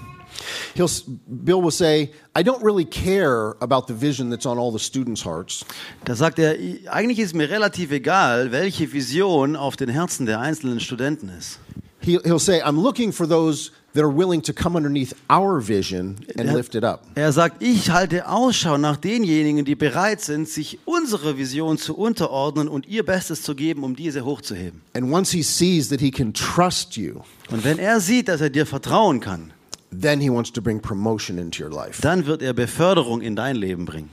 He'll, 0.75 0.87
Bill 1.25 1.63
will 1.63 1.71
say, 1.71 2.11
I 2.37 2.41
don't 2.43 2.61
really 2.63 2.85
care 2.85 3.55
about 3.59 3.85
the 3.87 3.93
vision 3.99 4.29
that's 4.29 4.45
on 4.45 4.59
all 4.59 4.71
the 4.71 4.77
students' 4.77 5.25
hearts. 5.25 5.65
da 6.05 6.15
sagt 6.15 6.37
er, 6.37 6.59
"I- 6.59 6.87
eigentlich 6.89 7.17
ist 7.19 7.33
mir 7.33 7.49
relativ 7.49 7.91
egal, 7.91 8.51
welche 8.51 8.91
Vision 8.93 9.55
auf 9.55 9.77
den 9.77 9.89
Herzen 9.89 10.27
der 10.27 10.39
einzelnen 10.39 10.79
Studenten 10.79 11.29
ist. 11.29 11.59
He, 12.01 12.19
he'll 12.19 12.37
say, 12.39 12.61
I'm 12.61 12.79
looking 12.79 13.11
for 13.11 13.27
those 13.27 13.71
that 13.97 14.03
are 14.05 14.15
willing 14.15 14.41
to 14.43 14.53
come 14.53 14.77
underneath 14.77 15.13
our 15.29 15.59
vision 15.59 16.15
and 16.37 16.47
Ja. 16.49 16.55
lift 16.55 16.75
it 16.75 16.83
up. 16.83 17.01
Er 17.15 17.31
sagt, 17.31 17.61
ich 17.63 17.89
halte 17.89 18.27
Ausschau 18.29 18.77
nach 18.77 18.95
denjenigen, 18.97 19.65
die 19.65 19.75
bereit 19.75 20.21
sind, 20.21 20.47
sich 20.47 20.77
unserer 20.85 21.37
Vision 21.37 21.77
zu 21.79 21.97
unterordnen 21.97 22.67
und 22.67 22.87
ihr 22.87 23.03
Bestes 23.03 23.41
zu 23.41 23.55
geben, 23.55 23.83
um 23.83 23.95
diese 23.95 24.23
hochzuheben. 24.23 24.81
And 24.93 25.11
once 25.11 25.31
he 25.31 25.41
sees 25.41 25.89
that 25.89 25.99
he 25.99 26.11
can 26.11 26.33
trust 26.33 26.95
you, 26.95 27.21
Und 27.49 27.63
wenn 27.63 27.79
er 27.79 27.99
sieht, 27.99 28.27
dass 28.27 28.39
er 28.41 28.49
dir 28.51 28.65
vertrauen 28.65 29.19
kann, 29.19 29.51
then 29.91 30.19
he 30.21 30.29
wants 30.29 30.51
to 30.53 30.61
bring 30.61 30.79
promotion 30.81 31.37
into 31.37 31.63
your 31.63 31.71
life. 31.71 32.01
dann 32.01 32.25
wird 32.27 32.41
er 32.41 32.53
Beförderung 32.53 33.21
in 33.21 33.35
dein 33.35 33.55
Leben 33.55 33.85
bringen. 33.85 34.09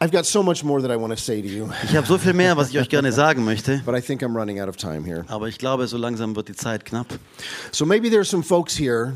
I've 0.00 0.12
got 0.12 0.24
so 0.26 0.42
much 0.42 0.62
more 0.64 0.80
that 0.80 0.90
I 0.90 0.96
want 0.96 1.12
to 1.16 1.22
say 1.22 1.42
to 1.42 1.48
you, 1.48 1.68
Ich 1.84 1.96
habe 1.96 2.06
so 2.06 2.18
viel 2.18 2.32
mehr, 2.32 2.56
was 2.56 2.70
ich 2.70 2.78
euch 2.78 2.88
gerne 2.88 3.12
sagen 3.12 3.44
möchte, 3.44 3.82
but 3.84 3.94
I 3.94 4.00
think 4.00 4.22
I'm 4.22 4.34
running 4.36 4.60
out 4.60 4.68
of 4.68 4.76
time 4.76 5.04
here. 5.04 5.24
aber 5.28 5.48
ich 5.48 5.58
glaube, 5.58 5.86
so 5.88 5.96
langsam 5.98 6.34
wird 6.36 6.48
die 6.48 6.54
Zeit 6.56 6.84
knapp. 6.84 7.06
So 7.72 7.84
maybe 7.84 8.08
there's 8.10 8.30
some 8.30 8.42
folks 8.42 8.78
here 8.78 9.14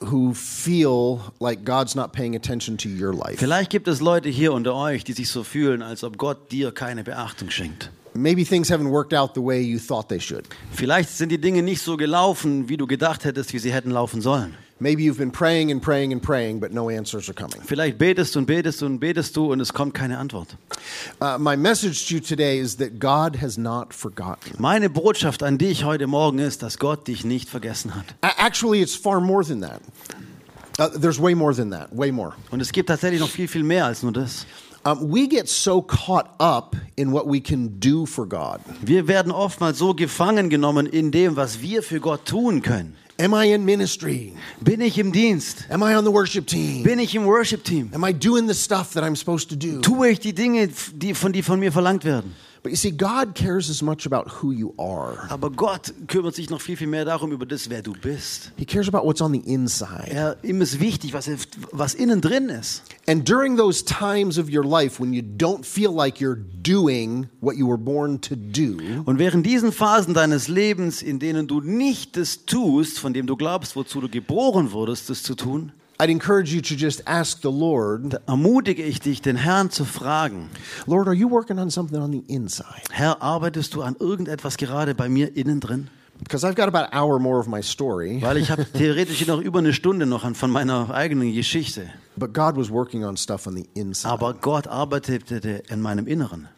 who 0.00 0.32
feel 0.34 1.20
like 1.40 1.64
God's 1.64 1.94
not 1.96 2.12
paying 2.12 2.36
attention 2.36 2.76
to 2.78 2.88
your 2.88 3.12
life. 3.12 3.38
Vielleicht 3.38 3.70
gibt 3.70 3.88
es 3.88 4.00
Leute 4.00 4.28
hier 4.28 4.52
unter 4.52 4.74
euch, 4.74 5.02
die 5.02 5.12
sich 5.12 5.28
so 5.28 5.42
fühlen, 5.42 5.82
als 5.82 6.04
ob 6.04 6.18
Gott 6.18 6.52
dir 6.52 6.70
keine 6.70 7.02
Beachtung 7.02 7.50
schenkt. 7.50 7.90
Maybe 8.14 8.44
things 8.44 8.70
haven't 8.70 8.90
worked 8.90 9.12
out 9.12 9.32
the 9.34 9.40
way 9.42 9.60
you 9.60 9.78
thought 9.78 10.08
they 10.08 10.20
should. 10.20 10.44
Vielleicht 10.72 11.10
sind 11.10 11.30
die 11.30 11.40
Dinge 11.40 11.62
nicht 11.62 11.82
so 11.82 11.96
gelaufen, 11.96 12.68
wie 12.68 12.76
du 12.76 12.86
gedacht 12.86 13.24
hättest, 13.24 13.52
wie 13.52 13.58
sie 13.58 13.72
hätten 13.72 13.90
laufen 13.90 14.20
sollen. 14.20 14.54
Maybe 14.80 15.02
you've 15.02 15.18
been 15.18 15.32
praying 15.32 15.72
and 15.72 15.82
praying 15.82 16.12
and 16.12 16.22
praying, 16.22 16.60
but 16.60 16.72
no 16.72 16.88
answers 16.88 17.28
are 17.28 17.34
coming. 17.34 17.60
Vielleicht 17.66 17.98
betest 17.98 18.36
und 18.36 18.46
betest 18.46 18.82
und 18.82 19.00
betest 19.00 19.36
du 19.36 19.52
und 19.52 19.60
es 19.60 19.72
kommt 19.72 19.92
keine 19.92 20.18
Antwort. 20.18 20.56
Uh, 21.20 21.36
my 21.36 21.56
message 21.56 22.06
to 22.08 22.14
you 22.14 22.20
today 22.20 22.58
is 22.58 22.76
that 22.76 23.00
God 23.00 23.42
has 23.42 23.58
not 23.58 23.92
forgotten. 23.92 24.54
Meine 24.58 24.88
Botschaft 24.88 25.42
an 25.42 25.58
dich 25.58 25.82
heute 25.84 26.06
Morgen 26.06 26.38
ist, 26.38 26.62
dass 26.62 26.78
Gott 26.78 27.08
dich 27.08 27.24
nicht 27.24 27.48
vergessen 27.48 27.96
hat. 27.96 28.04
Actually, 28.38 28.80
it's 28.80 28.94
far 28.94 29.20
more 29.20 29.44
than 29.44 29.60
that. 29.62 29.80
Uh, 30.78 30.88
there's 30.96 31.20
way 31.20 31.34
more 31.34 31.52
than 31.52 31.70
that, 31.70 31.88
way 31.90 32.12
more. 32.12 32.34
Und 32.52 32.60
es 32.60 32.70
gibt 32.70 32.88
tatsächlich 32.88 33.20
noch 33.20 33.30
viel, 33.30 33.48
viel 33.48 33.64
mehr 33.64 33.86
als 33.86 34.04
nur 34.04 34.12
das. 34.12 34.46
Um, 34.84 35.12
we 35.12 35.26
get 35.26 35.48
so 35.48 35.82
caught 35.82 36.28
up 36.38 36.76
in 36.96 37.10
what 37.10 37.26
we 37.26 37.40
can 37.40 37.80
do 37.80 38.06
for 38.06 38.26
God. 38.26 38.60
Wir 38.80 39.08
werden 39.08 39.32
oftmals 39.32 39.78
so 39.78 39.92
gefangen 39.92 40.50
genommen 40.50 40.86
in 40.86 41.10
dem, 41.10 41.34
was 41.34 41.60
wir 41.60 41.82
für 41.82 41.98
Gott 41.98 42.26
tun 42.26 42.62
können. 42.62 42.94
Am 43.20 43.34
I 43.34 43.46
in 43.52 43.64
ministry? 43.64 44.32
Bin 44.60 44.80
ich 44.80 44.96
im 44.96 45.10
Dienst? 45.10 45.64
Am 45.70 45.82
I 45.82 45.96
on 45.96 46.04
the 46.04 46.12
worship 46.12 46.46
team? 46.46 46.84
Bin 46.84 47.00
ich 47.00 47.16
im 47.16 47.24
Worship-Team? 47.24 47.90
Am 47.92 48.04
I 48.04 48.12
doing 48.12 48.46
the 48.46 48.54
stuff 48.54 48.92
that 48.92 49.02
I'm 49.02 49.16
supposed 49.16 49.48
to 49.48 49.56
do? 49.56 49.80
Tue 49.80 50.10
ich 50.10 50.20
die 50.20 50.32
Dinge, 50.32 50.68
die 50.94 51.14
von, 51.14 51.32
die 51.32 51.42
von 51.42 51.58
mir 51.58 51.72
verlangt 51.72 52.04
werden? 52.04 52.36
But 52.68 52.72
you 52.72 52.76
see, 52.76 52.90
God 52.90 53.34
cares 53.34 53.70
as 53.70 53.80
much 53.80 54.04
about 54.04 54.28
who 54.42 54.52
you 54.52 54.74
are. 54.78 55.26
Aber 55.30 55.48
Gott 55.48 55.90
kümmert 56.06 56.34
sich 56.34 56.50
noch 56.50 56.60
viel, 56.60 56.76
viel 56.76 56.86
mehr 56.86 57.06
darum, 57.06 57.32
über 57.32 57.46
das, 57.46 57.70
wer 57.70 57.80
du 57.80 57.94
bist. 57.94 58.52
He 58.58 58.66
cares 58.66 58.88
about 58.88 59.06
what's 59.06 59.22
on 59.22 59.32
the 59.32 59.38
inside. 59.38 60.10
Er, 60.10 60.36
ihm 60.42 60.60
ist 60.60 60.78
wichtig, 60.78 61.14
was, 61.14 61.30
was 61.72 61.94
innen 61.94 62.20
drin 62.20 62.50
ist. 62.50 62.82
And 63.06 63.26
during 63.26 63.56
those 63.56 63.82
times 63.82 64.36
of 64.36 64.50
your 64.50 64.64
life 64.64 65.00
when 65.00 65.14
you 65.14 65.22
don't 65.22 65.64
feel 65.64 65.94
like 65.94 66.20
you're 66.20 66.36
doing 66.36 67.30
what 67.40 67.56
you 67.56 67.66
were 67.66 67.78
born 67.78 68.20
to 68.20 68.36
do, 68.36 68.76
Und 69.06 69.18
während 69.18 69.46
diesen 69.46 69.72
Phasen 69.72 70.12
deines 70.12 70.48
Lebens, 70.48 71.00
in 71.00 71.18
denen 71.18 71.46
du 71.46 71.62
nicht 71.62 72.18
das 72.18 72.44
tust, 72.44 72.98
von 72.98 73.14
dem 73.14 73.26
du 73.26 73.36
glaubst, 73.36 73.76
wozu 73.76 74.02
du 74.02 74.10
geboren 74.10 74.72
wurdest, 74.72 75.08
das 75.08 75.22
zu 75.22 75.34
tun, 75.34 75.72
I'd 76.00 76.10
encourage 76.10 76.54
you 76.54 76.60
to 76.60 76.76
just 76.76 77.02
ask 77.06 77.42
the 77.42 77.50
Lord, 77.50 78.20
ermutige 78.28 78.84
ich 78.84 79.00
dich, 79.00 79.20
den 79.20 79.34
Herrn 79.34 79.70
zu 79.70 79.84
fragen, 79.84 80.48
Lord, 80.86 81.08
are 81.08 81.14
you 81.14 81.28
working 81.28 81.58
on 81.58 81.70
something 81.72 81.98
on 82.00 82.12
the 82.12 82.22
inside? 82.28 82.84
Herr, 82.92 83.20
arbeitest 83.20 83.74
du 83.74 83.82
an 83.82 83.96
irgendetwas 83.98 84.56
gerade 84.58 84.94
bei 84.94 85.08
mir 85.08 85.36
innen 85.36 85.58
drin? 85.58 85.88
Because 86.20 86.46
I've 86.46 86.54
got 86.54 86.68
about 86.68 86.92
an 86.92 86.92
hour 86.92 87.18
more 87.18 87.40
of 87.40 87.48
my 87.48 87.60
story, 87.60 88.20
Weil 88.22 88.36
ich 88.36 88.48
habe 88.52 88.64
theoretisch 88.72 89.26
noch 89.26 89.40
über 89.40 89.58
eine 89.58 89.72
Stunde 89.72 90.06
noch 90.06 90.22
an, 90.22 90.36
von 90.36 90.52
meiner 90.52 90.94
eigenen 90.94 91.34
Geschichte. 91.34 91.90
But 92.18 92.32
God 92.32 92.56
was 92.56 92.70
working 92.70 93.04
on 93.04 93.16
stuff 93.16 93.46
on 93.46 93.54
the 93.54 93.68
inside. 93.74 94.10
Aber 94.12 94.34
Gott 94.34 94.66
arbeitete 94.66 95.62
in 95.70 95.80
meinem 95.80 96.06
Inneren. 96.06 96.48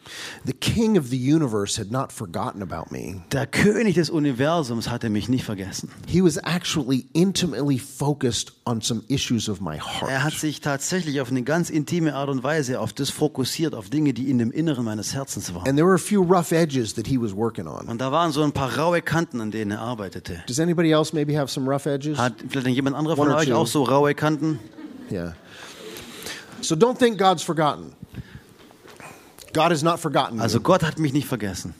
The 0.45 0.53
king 0.53 0.97
of 0.97 1.07
the 1.09 1.17
universe 1.17 1.77
had 1.79 1.91
not 1.91 2.11
forgotten 2.11 2.61
about 2.61 2.91
me. 2.91 3.21
Der 3.31 3.45
König 3.47 3.95
des 3.95 4.09
Universums 4.09 4.89
hatte 4.89 5.09
mich 5.09 5.29
nicht 5.29 5.43
vergessen. 5.45 5.89
He 6.07 6.21
was 6.23 6.37
actually 6.37 7.05
intimately 7.13 7.77
focused 7.79 8.53
on 8.65 8.81
some 8.81 9.03
issues 9.07 9.47
of 9.49 9.61
my 9.61 9.75
Er 9.77 10.23
hat 10.23 10.31
heart. 10.31 10.33
sich 10.33 10.61
tatsächlich 10.61 11.21
auf 11.21 11.29
eine 11.31 11.43
ganz 11.43 11.69
intime 11.69 12.13
Art 12.15 12.29
und 12.29 12.43
Weise 12.43 12.79
auf 12.79 12.93
das 12.93 13.09
fokussiert, 13.09 13.75
auf 13.75 13.89
Dinge, 13.89 14.13
die 14.13 14.29
in 14.29 14.37
dem 14.37 14.51
Inneren 14.51 14.85
meines 14.85 15.13
Herzens 15.13 15.53
waren. 15.53 15.67
And 15.67 15.77
there 15.77 15.85
were 15.87 15.95
a 15.95 15.99
few 15.99 16.21
rough 16.23 16.51
edges 16.51 16.93
that 16.95 17.07
he 17.07 17.17
was 17.21 17.35
working 17.35 17.67
on. 17.67 17.87
Und 17.87 18.01
da 18.01 18.11
waren 18.11 18.31
so 18.31 18.43
ein 18.43 18.51
paar 18.51 18.77
raue 18.77 19.01
Kanten, 19.01 19.39
an 19.41 19.51
denen 19.51 19.71
er 19.71 19.81
arbeitete. 19.81 20.43
Does 20.47 20.59
anybody 20.59 20.91
else 20.91 21.13
maybe 21.15 21.37
have 21.39 21.51
some 21.51 21.69
rough 21.71 21.85
edges? 21.85 22.17
Hat 22.17 22.33
vielleicht 22.49 22.75
jemand 22.75 22.95
anderer 22.95 23.15
von 23.15 23.31
euch 23.31 23.47
two. 23.49 23.55
auch 23.55 23.67
so 23.67 23.83
raue 23.83 24.13
Kanten? 24.15 24.59
Yeah. 25.11 25.35
So 26.61 26.75
don't 26.75 26.97
think 26.97 27.17
God's 27.17 27.43
forgotten. 27.43 27.95
God 29.53 29.71
has 29.71 29.83
not 29.83 29.99
forgotten 29.99 30.37
you. 30.37 30.43
Also 30.43 30.59
Gott 30.59 30.81
hat 30.83 30.97
mich 30.97 31.13
nicht 31.13 31.27
vergessen. 31.27 31.73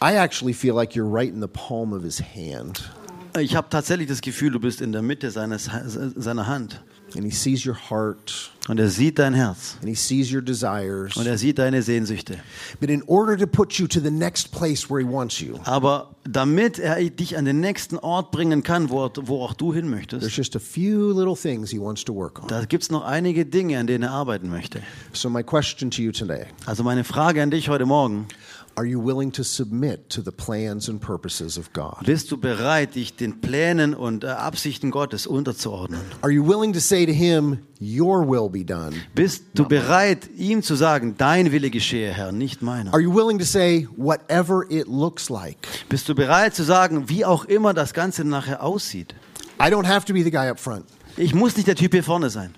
I 0.00 0.14
actually 0.14 0.52
feel 0.52 0.74
like 0.74 0.94
you're 0.94 1.08
right 1.08 1.32
in 1.32 1.40
the 1.40 1.48
palm 1.48 1.92
of 1.92 2.02
his 2.02 2.20
hand. 2.20 2.90
Ich 3.38 3.54
habe 3.54 3.68
tatsächlich 3.68 4.08
das 4.08 4.20
Gefühl, 4.20 4.50
du 4.50 4.60
bist 4.60 4.80
in 4.80 4.92
der 4.92 5.02
Mitte 5.02 5.30
seines, 5.30 5.68
seiner 6.16 6.46
Hand. 6.46 6.80
And 7.14 7.24
he 7.24 7.30
sees 7.30 7.64
your 7.66 7.76
heart. 7.90 8.50
Und 8.68 8.78
er 8.78 8.90
sieht 8.90 9.18
dein 9.18 9.32
Herz. 9.32 9.76
And 9.80 9.88
he 9.88 9.94
sees 9.94 10.30
your 10.30 10.42
desires. 10.42 11.16
Und 11.16 11.26
er 11.26 11.38
sieht 11.38 11.58
deine 11.58 11.82
Sehnsüchte. 11.82 12.38
But 12.80 12.90
in 12.90 13.02
order 13.04 13.36
to 13.38 13.46
put 13.46 13.72
you 13.74 13.86
to 13.86 13.98
the 14.00 14.10
next 14.10 14.52
place 14.52 14.90
where 14.90 15.00
he 15.02 15.10
wants 15.10 15.40
you, 15.40 15.58
Aber 15.64 16.10
damit 16.24 16.78
er 16.78 16.96
dich 17.08 17.38
an 17.38 17.46
den 17.46 17.60
nächsten 17.60 17.96
Ort 17.96 18.30
bringen 18.30 18.62
kann, 18.62 18.90
wo, 18.90 19.10
wo 19.22 19.42
auch 19.42 19.54
du 19.54 19.72
hin 19.72 19.90
there's 19.90 19.96
möchtest, 19.98 20.36
just 20.36 20.54
a 20.54 20.58
few 20.60 21.12
little 21.12 21.34
things 21.34 21.70
he 21.70 21.78
wants 21.80 22.04
to 22.04 22.14
work 22.14 22.42
on. 22.42 22.48
da 22.48 22.64
gibt 22.66 22.82
es 22.82 22.90
noch 22.90 23.04
einige 23.04 23.46
Dinge, 23.46 23.78
an 23.78 23.86
denen 23.86 24.04
er 24.04 24.10
arbeiten 24.10 24.50
möchte. 24.50 24.82
So 25.14 25.30
my 25.30 25.42
question 25.42 25.90
to 25.90 26.02
you 26.02 26.12
today, 26.12 26.44
Also 26.66 26.82
meine 26.84 27.04
Frage 27.04 27.42
an 27.42 27.50
dich 27.50 27.70
heute 27.70 27.86
Morgen, 27.86 28.26
are 28.78 28.86
you 28.86 29.00
willing 29.00 29.32
to 29.32 29.42
submit 29.42 30.08
to 30.08 30.22
the 30.22 30.30
plans 30.30 30.88
and 30.88 31.00
purposes 31.00 31.58
of 31.58 31.72
God? 31.72 32.04
bist 32.06 32.30
du 32.30 32.36
bereit, 32.36 32.94
dich 32.94 33.16
den 33.16 33.40
Plänen 33.40 33.92
und 33.92 34.22
äh, 34.22 34.28
Absichten 34.28 34.92
Gottes 34.92 35.26
unterzuordnen? 35.26 36.00
Are 36.22 36.30
you 36.30 36.46
willing 36.46 36.72
to 36.72 36.78
say 36.78 37.04
to 37.04 37.12
him, 37.12 37.58
your 37.80 38.24
will 38.24 38.48
be 38.48 38.64
done? 38.64 38.92
Bist 39.16 39.44
du 39.54 39.66
bereit, 39.66 40.30
ihm 40.36 40.62
zu 40.62 40.76
sagen, 40.76 41.16
dein 41.18 41.50
Wille 41.50 41.70
geschehe, 41.70 42.12
Herr, 42.12 42.30
nicht 42.30 42.62
meiner? 42.62 42.92
Are 42.92 43.02
you 43.02 43.12
willing 43.12 43.38
to 43.40 43.44
say, 43.44 43.88
whatever 43.96 44.64
it 44.70 44.86
looks 44.86 45.28
like? 45.28 45.58
Bist 45.88 46.08
du 46.08 46.14
bereit 46.14 46.54
zu 46.54 46.62
sagen, 46.62 47.08
wie 47.08 47.24
auch 47.24 47.46
immer 47.46 47.74
das 47.74 47.92
Ganze 47.92 48.24
nachher 48.24 48.62
aussieht? 48.62 49.14
I 49.60 49.64
don't 49.64 49.86
have 49.86 50.06
to 50.06 50.12
be 50.12 50.22
the 50.22 50.30
guy 50.30 50.48
up 50.48 50.60
front. 50.60 50.84
Ich 51.16 51.34
muss 51.34 51.56
nicht 51.56 51.66
der 51.66 51.74
Typ 51.74 51.92
hier 51.92 52.04
vorne 52.04 52.30
sein. 52.30 52.54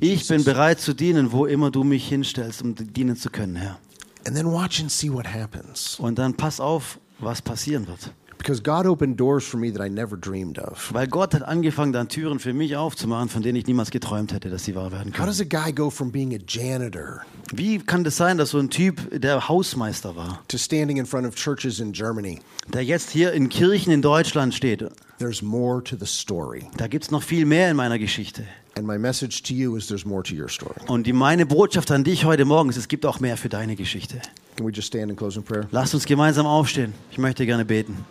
Ich 0.00 0.28
bin 0.28 0.44
bereit 0.44 0.80
zu 0.80 0.94
dienen, 0.94 1.32
wo 1.32 1.46
immer 1.46 1.70
du 1.70 1.84
mich 1.84 2.08
hinstellst, 2.08 2.62
um 2.62 2.74
dienen 2.74 3.16
zu 3.16 3.30
können, 3.30 3.56
Herr. 3.56 3.78
And 4.26 4.36
then 4.36 4.46
watch 4.46 4.80
and 4.80 4.90
see 4.90 5.12
what 5.12 5.26
happens. 5.26 5.98
Und 5.98 6.18
dann 6.18 6.34
pass 6.34 6.60
auf, 6.60 6.98
was 7.18 7.42
passieren 7.42 7.86
wird. 7.86 8.10
Because 8.38 8.62
God 8.62 8.86
opened 8.86 9.18
doors 9.18 9.44
for 9.44 9.58
me 9.58 9.72
that 9.72 9.80
I 9.84 9.88
never 9.88 10.16
dreamed 10.18 10.58
of. 10.58 10.92
Weil 10.92 11.06
Gott 11.06 11.34
hat 11.34 11.42
angefangen, 11.42 11.92
dann 11.92 12.08
Türen 12.08 12.38
für 12.38 12.52
mich 12.52 12.76
aufzumachen, 12.76 13.28
von 13.28 13.42
denen 13.42 13.56
ich 13.56 13.66
niemals 13.66 13.90
geträumt 13.90 14.32
hätte, 14.32 14.50
dass 14.50 14.64
sie 14.64 14.74
wahr 14.74 14.92
werden 14.92 15.12
How 15.12 15.16
können. 15.16 15.26
does 15.28 15.40
a 15.40 15.44
guy 15.44 15.72
go 15.72 15.88
from 15.90 16.10
being 16.12 16.34
a 16.34 16.38
janitor 16.46 17.22
Wie 17.54 17.78
kann 17.78 18.04
das 18.04 18.16
sein, 18.16 18.36
dass 18.38 18.50
so 18.50 18.58
ein 18.58 18.70
Typ, 18.70 19.18
der 19.20 19.48
Hausmeister 19.48 20.16
war, 20.16 20.42
to 20.48 20.58
standing 20.58 20.98
in 20.98 21.06
front 21.06 21.26
of 21.26 21.34
churches 21.34 21.80
in 21.80 21.92
Germany? 21.92 22.40
der 22.72 22.84
jetzt 22.84 23.10
hier 23.10 23.32
in 23.32 23.48
Kirchen 23.48 23.92
in 23.92 24.02
Deutschland 24.02 24.54
steht, 24.54 24.84
There's 25.18 25.42
more 25.42 25.82
to 25.84 25.96
the 25.98 26.06
story. 26.06 26.66
da 26.76 26.86
gibt 26.88 27.04
es 27.04 27.10
noch 27.10 27.22
viel 27.22 27.46
mehr 27.46 27.70
in 27.70 27.76
meiner 27.76 27.98
Geschichte. 27.98 28.44
And 28.76 28.86
my 28.86 28.98
message 28.98 29.42
to 29.44 29.54
you 29.54 29.76
is 29.76 29.86
there's 29.86 30.04
more 30.04 30.24
to 30.24 30.34
your 30.34 30.48
story. 30.48 30.74
Und 30.88 31.06
die, 31.06 31.12
meine 31.12 31.46
Botschaft 31.46 31.92
an 31.92 32.02
dich 32.02 32.24
heute 32.24 32.44
Morgen 32.44 32.68
ist, 32.70 32.76
es 32.76 32.88
gibt 32.88 33.06
auch 33.06 33.20
mehr 33.20 33.36
für 33.36 33.48
deine 33.48 33.76
Geschichte. 33.76 34.20
Can 34.56 34.66
we 34.66 34.72
just 34.72 34.88
stand 34.88 35.10
and 35.10 35.16
close 35.16 35.38
in 35.38 35.44
prayer? 35.44 35.68
Lasst 35.70 35.94
uns 35.94 36.04
gemeinsam 36.04 36.44
aufstehen. 36.46 36.92
Ich 37.12 37.18
möchte 37.18 37.46
gerne 37.46 37.64
beten. 37.64 38.04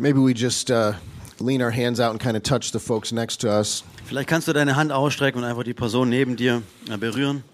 Maybe 0.00 0.18
we 0.18 0.32
just 0.32 0.70
uh, 0.70 0.94
lean 1.40 1.60
our 1.60 1.70
hands 1.70 2.00
out 2.00 2.10
and 2.10 2.18
kind 2.18 2.34
of 2.34 2.42
touch 2.42 2.72
the 2.72 2.78
folks 2.78 3.12
next 3.12 3.42
to 3.42 3.50
us. 3.50 3.84
Vielleicht 4.06 4.30
kannst 4.30 4.48
du 4.48 4.54
deine 4.54 4.74
Hand 4.74 4.92
ausstrecken 4.92 5.42
und 5.42 5.44
einfach 5.48 5.62
die 5.62 5.74
Person 5.74 6.08
neben 6.08 6.36
dir 6.36 6.62
äh, 6.90 6.96
berühren. 6.96 7.44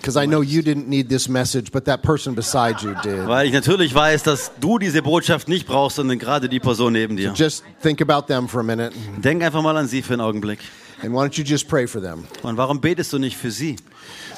Because 0.00 0.16
I 0.16 0.26
know 0.26 0.42
you 0.42 0.62
didn't 0.62 0.88
need 0.88 1.08
this 1.08 1.28
message, 1.28 1.70
but 1.70 1.84
that 1.84 2.02
person 2.02 2.34
beside 2.34 2.82
you 2.82 2.92
did. 3.04 3.28
Weil 3.28 3.46
ich 3.46 3.52
natürlich 3.52 3.94
weiß, 3.94 4.24
dass 4.24 4.50
du 4.60 4.78
diese 4.78 5.00
Botschaft 5.00 5.48
nicht 5.48 5.66
brauchst, 5.68 5.96
sondern 5.96 6.18
gerade 6.18 6.48
die 6.48 6.58
Person 6.58 6.92
neben 6.92 7.16
dir. 7.16 7.32
Just 7.36 7.62
think 7.82 8.02
about 8.02 8.26
them 8.26 8.48
for 8.48 8.60
a 8.60 8.64
minute. 8.64 8.92
Denk 9.22 9.44
einfach 9.44 9.62
mal 9.62 9.76
an 9.76 9.86
sie 9.86 10.02
für 10.02 10.14
einen 10.14 10.22
Augenblick. 10.22 10.58
And 11.04 11.12
why 11.12 11.24
don't 11.24 11.38
you 11.38 11.44
just 11.44 11.68
pray 11.68 11.86
for 11.86 12.02
them? 12.02 12.24
Und 12.42 12.56
warum 12.56 12.80
betest 12.80 13.12
du 13.12 13.18
nicht 13.18 13.36
für 13.36 13.52
sie? 13.52 13.76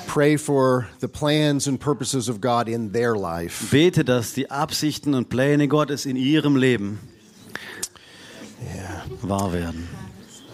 Pray 0.07 0.37
for 0.37 0.87
the 1.01 1.09
plans 1.09 1.67
and 1.67 1.81
purposes 1.81 2.29
of 2.29 2.43
God 2.43 2.69
in 2.69 2.93
their 2.93 3.17
life. 3.17 3.67
Bete, 3.71 4.05
dass 4.05 4.35
die 4.35 4.51
Absichten 4.51 5.15
und 5.15 5.31
Pläne 5.31 5.67
Gottes 5.67 6.05
in 6.05 6.17
ihrem 6.17 6.55
Leben 6.57 6.99
Yeah. 8.61 9.03
wahr 9.23 9.53
werden. 9.53 9.89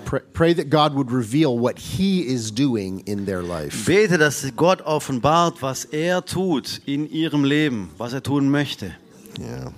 Pray, 0.05 0.21
pray 0.35 0.53
that 0.53 0.69
God 0.69 0.95
would 0.95 1.11
reveal 1.11 1.59
what 1.59 1.79
He 1.79 2.27
is 2.27 2.51
doing 2.51 3.01
in 3.07 3.25
their 3.25 3.43
life. 3.43 3.87
Bete, 3.87 4.19
dass 4.19 4.45
Gott 4.55 4.85
offenbart, 4.85 5.63
was 5.63 5.87
er 5.93 6.21
tut 6.21 6.81
in 6.87 7.09
ihrem 7.09 7.45
Leben, 7.45 7.91
was 7.97 8.13
er 8.13 8.21
tun 8.21 8.51
möchte. 8.51 8.95
Yeah. 9.41 9.73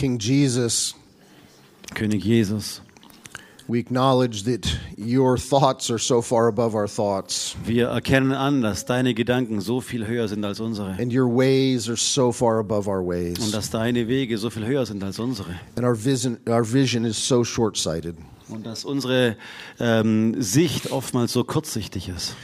King 0.00 0.18
Jesus, 0.18 0.94
König 1.94 2.24
Jesus, 2.24 2.80
we 3.68 3.78
acknowledge 3.78 4.44
that 4.44 4.66
your 4.96 5.36
thoughts 5.36 5.90
are 5.90 5.98
so 5.98 6.22
far 6.22 6.48
above 6.48 6.74
our 6.74 6.88
thoughts, 6.88 7.54
wir 7.66 7.88
erkennen 7.88 8.32
an, 8.32 8.62
dass 8.62 8.86
deine 8.86 9.12
Gedanken 9.12 9.60
so 9.60 9.82
viel 9.82 10.06
höher 10.06 10.26
sind 10.26 10.42
als 10.42 10.58
unsere. 10.58 10.92
and 10.98 11.12
your 11.12 11.28
ways 11.28 11.86
are 11.86 11.98
so 11.98 12.32
far 12.32 12.58
above 12.60 12.88
our 12.88 13.00
Und 13.02 13.08
ways. 13.08 13.50
dass 13.52 13.68
deine 13.68 14.08
Wege 14.08 14.38
so 14.38 14.48
viel 14.48 14.64
höher 14.64 14.86
sind 14.86 15.04
als 15.04 15.18
unsere. 15.18 15.50
And 15.76 15.84
our 15.84 15.94
vision, 15.94 16.38
our 16.48 16.64
vision 16.64 17.04
is 17.04 17.18
so 17.18 17.44
short 17.44 17.76
sighted. 17.76 18.16
Und 18.48 18.64
dass 18.64 18.86
unsere 18.86 19.36
ähm, 19.78 20.40
Sicht 20.42 20.90
oftmals 20.92 21.34
so 21.34 21.44
kurzsichtig 21.44 22.08
ist. 22.08 22.34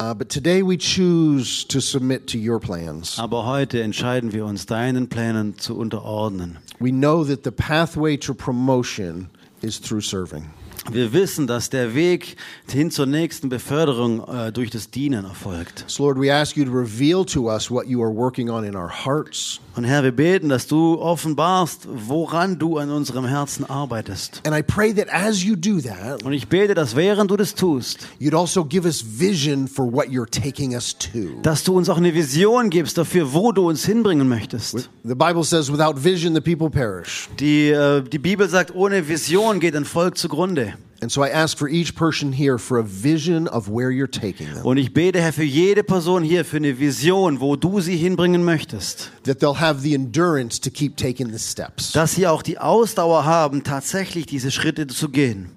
Uh, 0.00 0.12
but 0.12 0.28
today 0.28 0.62
we 0.62 0.76
choose 0.76 1.64
to 1.64 1.80
submit 1.80 2.26
to 2.26 2.38
your 2.38 2.58
plans. 2.58 3.18
Aber 3.18 3.44
heute 3.46 3.82
entscheiden 3.82 4.32
wir 4.32 4.44
uns, 4.44 4.66
deinen 4.66 5.08
Plänen 5.08 5.56
zu 5.58 5.76
unterordnen. 5.76 6.58
We 6.80 6.90
know 6.90 7.24
that 7.24 7.44
the 7.44 7.52
pathway 7.52 8.16
to 8.18 8.34
promotion 8.34 9.30
is 9.62 9.80
through 9.80 10.02
serving. 10.02 10.44
Wir 10.92 11.12
wissen, 11.12 11.46
dass 11.46 11.70
der 11.70 11.94
Weg 11.94 12.36
hin 12.70 12.90
zur 12.90 13.06
nächsten 13.06 13.48
Beförderung 13.48 14.22
äh, 14.28 14.52
durch 14.52 14.70
das 14.70 14.90
Dienen 14.90 15.24
erfolgt. 15.24 15.84
So, 15.86 16.04
Lord, 16.04 16.20
we 16.20 16.32
ask 16.32 16.56
you 16.56 16.64
to 16.64 16.70
reveal 16.70 17.24
to 17.24 17.50
us 17.50 17.70
what 17.70 17.86
you 17.86 18.02
are 18.02 18.14
working 18.14 18.50
on 18.50 18.64
in 18.64 18.76
our 18.76 18.90
hearts. 18.90 19.60
Und 19.76 19.84
Herr, 19.84 20.04
wir 20.04 20.12
beten, 20.12 20.50
dass 20.50 20.68
du 20.68 21.00
offenbarst, 21.00 21.88
woran 21.90 22.58
du 22.58 22.78
an 22.78 22.90
unserem 22.90 23.24
Herzen 23.24 23.64
arbeitest. 23.68 24.40
And 24.46 24.56
I 24.56 24.62
pray 24.62 24.92
that 24.94 25.08
as 25.12 25.42
you 25.42 25.56
do 25.56 25.80
that, 25.80 26.22
Und 26.22 26.32
ich 26.32 26.46
bete, 26.48 26.74
dass 26.74 26.94
während 26.94 27.30
du 27.30 27.36
das 27.36 27.54
tust, 27.54 28.06
you'd 28.20 28.38
also 28.38 28.64
give 28.64 28.86
us 28.86 29.02
vision 29.18 29.66
for 29.66 29.90
what 29.90 30.06
you're 30.08 30.30
taking 30.30 30.74
us 30.74 30.94
to. 30.96 31.40
dass 31.42 31.64
du 31.64 31.74
uns 31.76 31.88
auch 31.88 31.96
eine 31.96 32.14
Vision 32.14 32.70
gibst 32.70 32.98
dafür, 32.98 33.32
wo 33.32 33.50
du 33.50 33.68
uns 33.68 33.84
hinbringen 33.84 34.28
möchtest. 34.28 34.90
The 35.02 35.14
Bible 35.14 35.42
says, 35.42 35.72
without 35.72 36.04
vision, 36.04 36.34
the 36.34 36.40
people 36.40 36.70
perish. 36.70 37.28
Die, 37.40 37.70
äh, 37.70 38.02
die 38.02 38.18
Bibel 38.18 38.48
sagt, 38.48 38.74
ohne 38.74 39.08
Vision 39.08 39.58
geht 39.58 39.74
ein 39.74 39.84
Volk 39.86 40.16
zugrunde. 40.18 40.73
And 41.00 41.12
so 41.12 41.22
I 41.22 41.28
ask 41.28 41.58
for 41.58 41.68
each 41.68 41.94
person 41.94 42.32
here 42.32 42.58
for 42.58 42.78
a 42.78 42.82
vision 42.84 43.46
of 43.48 43.68
where 43.68 43.90
you're 43.90 44.10
taking 44.10 44.46
them, 44.54 44.64
Und 44.64 44.78
ich 44.78 44.94
bete, 44.94 45.20
Herr, 45.20 45.32
für 45.34 45.44
jede 45.44 45.82
Person 45.84 46.22
hier 46.22 46.44
für 46.46 46.56
eine 46.56 46.78
Vision, 46.78 47.40
wo 47.40 47.56
du 47.56 47.80
sie 47.80 47.96
hinbringen 47.96 48.42
möchtest. 48.42 49.10
that 49.24 49.38
they'll 49.40 49.60
have 49.60 49.80
the 49.80 49.94
endurance 49.94 50.58
to 50.60 50.70
keep 50.70 50.96
taking 50.96 51.30
the 51.30 51.38
steps. 51.38 51.92
Dass 51.92 52.14
sie 52.14 52.26
auch 52.26 52.42
die 52.42 52.58
Ausdauer 52.58 53.24
haben, 53.26 53.64
tatsächlich 53.64 54.24
diese 54.26 54.50
Schritte 54.50 54.86
zu 54.86 55.10
gehen. 55.10 55.50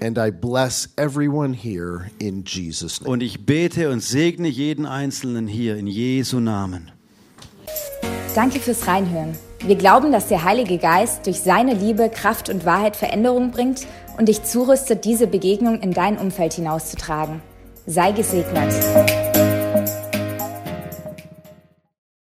And 0.00 0.18
I 0.18 0.30
bless 0.30 0.90
everyone 0.96 1.54
here 1.54 2.10
in 2.18 2.44
Jesus' 2.44 3.00
name. 3.00 3.10
Und 3.12 3.22
ich 3.22 3.46
bete 3.46 3.88
und 3.90 4.02
segne 4.02 4.48
jeden 4.48 4.84
Einzelnen 4.84 5.46
hier 5.46 5.76
in 5.76 5.86
Jesu 5.86 6.40
Namen. 6.40 6.90
Danke 8.34 8.60
fürs 8.60 8.86
Reinhören. 8.86 9.36
Wir 9.64 9.76
glauben, 9.76 10.10
dass 10.10 10.26
der 10.26 10.42
Heilige 10.42 10.78
Geist 10.78 11.26
durch 11.26 11.38
seine 11.40 11.74
Liebe, 11.74 12.10
Kraft 12.10 12.48
und 12.48 12.64
Wahrheit 12.64 12.96
Veränderung 12.96 13.52
bringt 13.52 13.86
und 14.18 14.28
dich 14.28 14.44
zurüstet, 14.44 15.04
diese 15.04 15.26
Begegnung 15.26 15.80
in 15.80 15.92
dein 15.92 16.18
Umfeld 16.18 16.54
hinauszutragen. 16.54 17.42
Sei 17.86 18.12
gesegnet. 18.12 18.72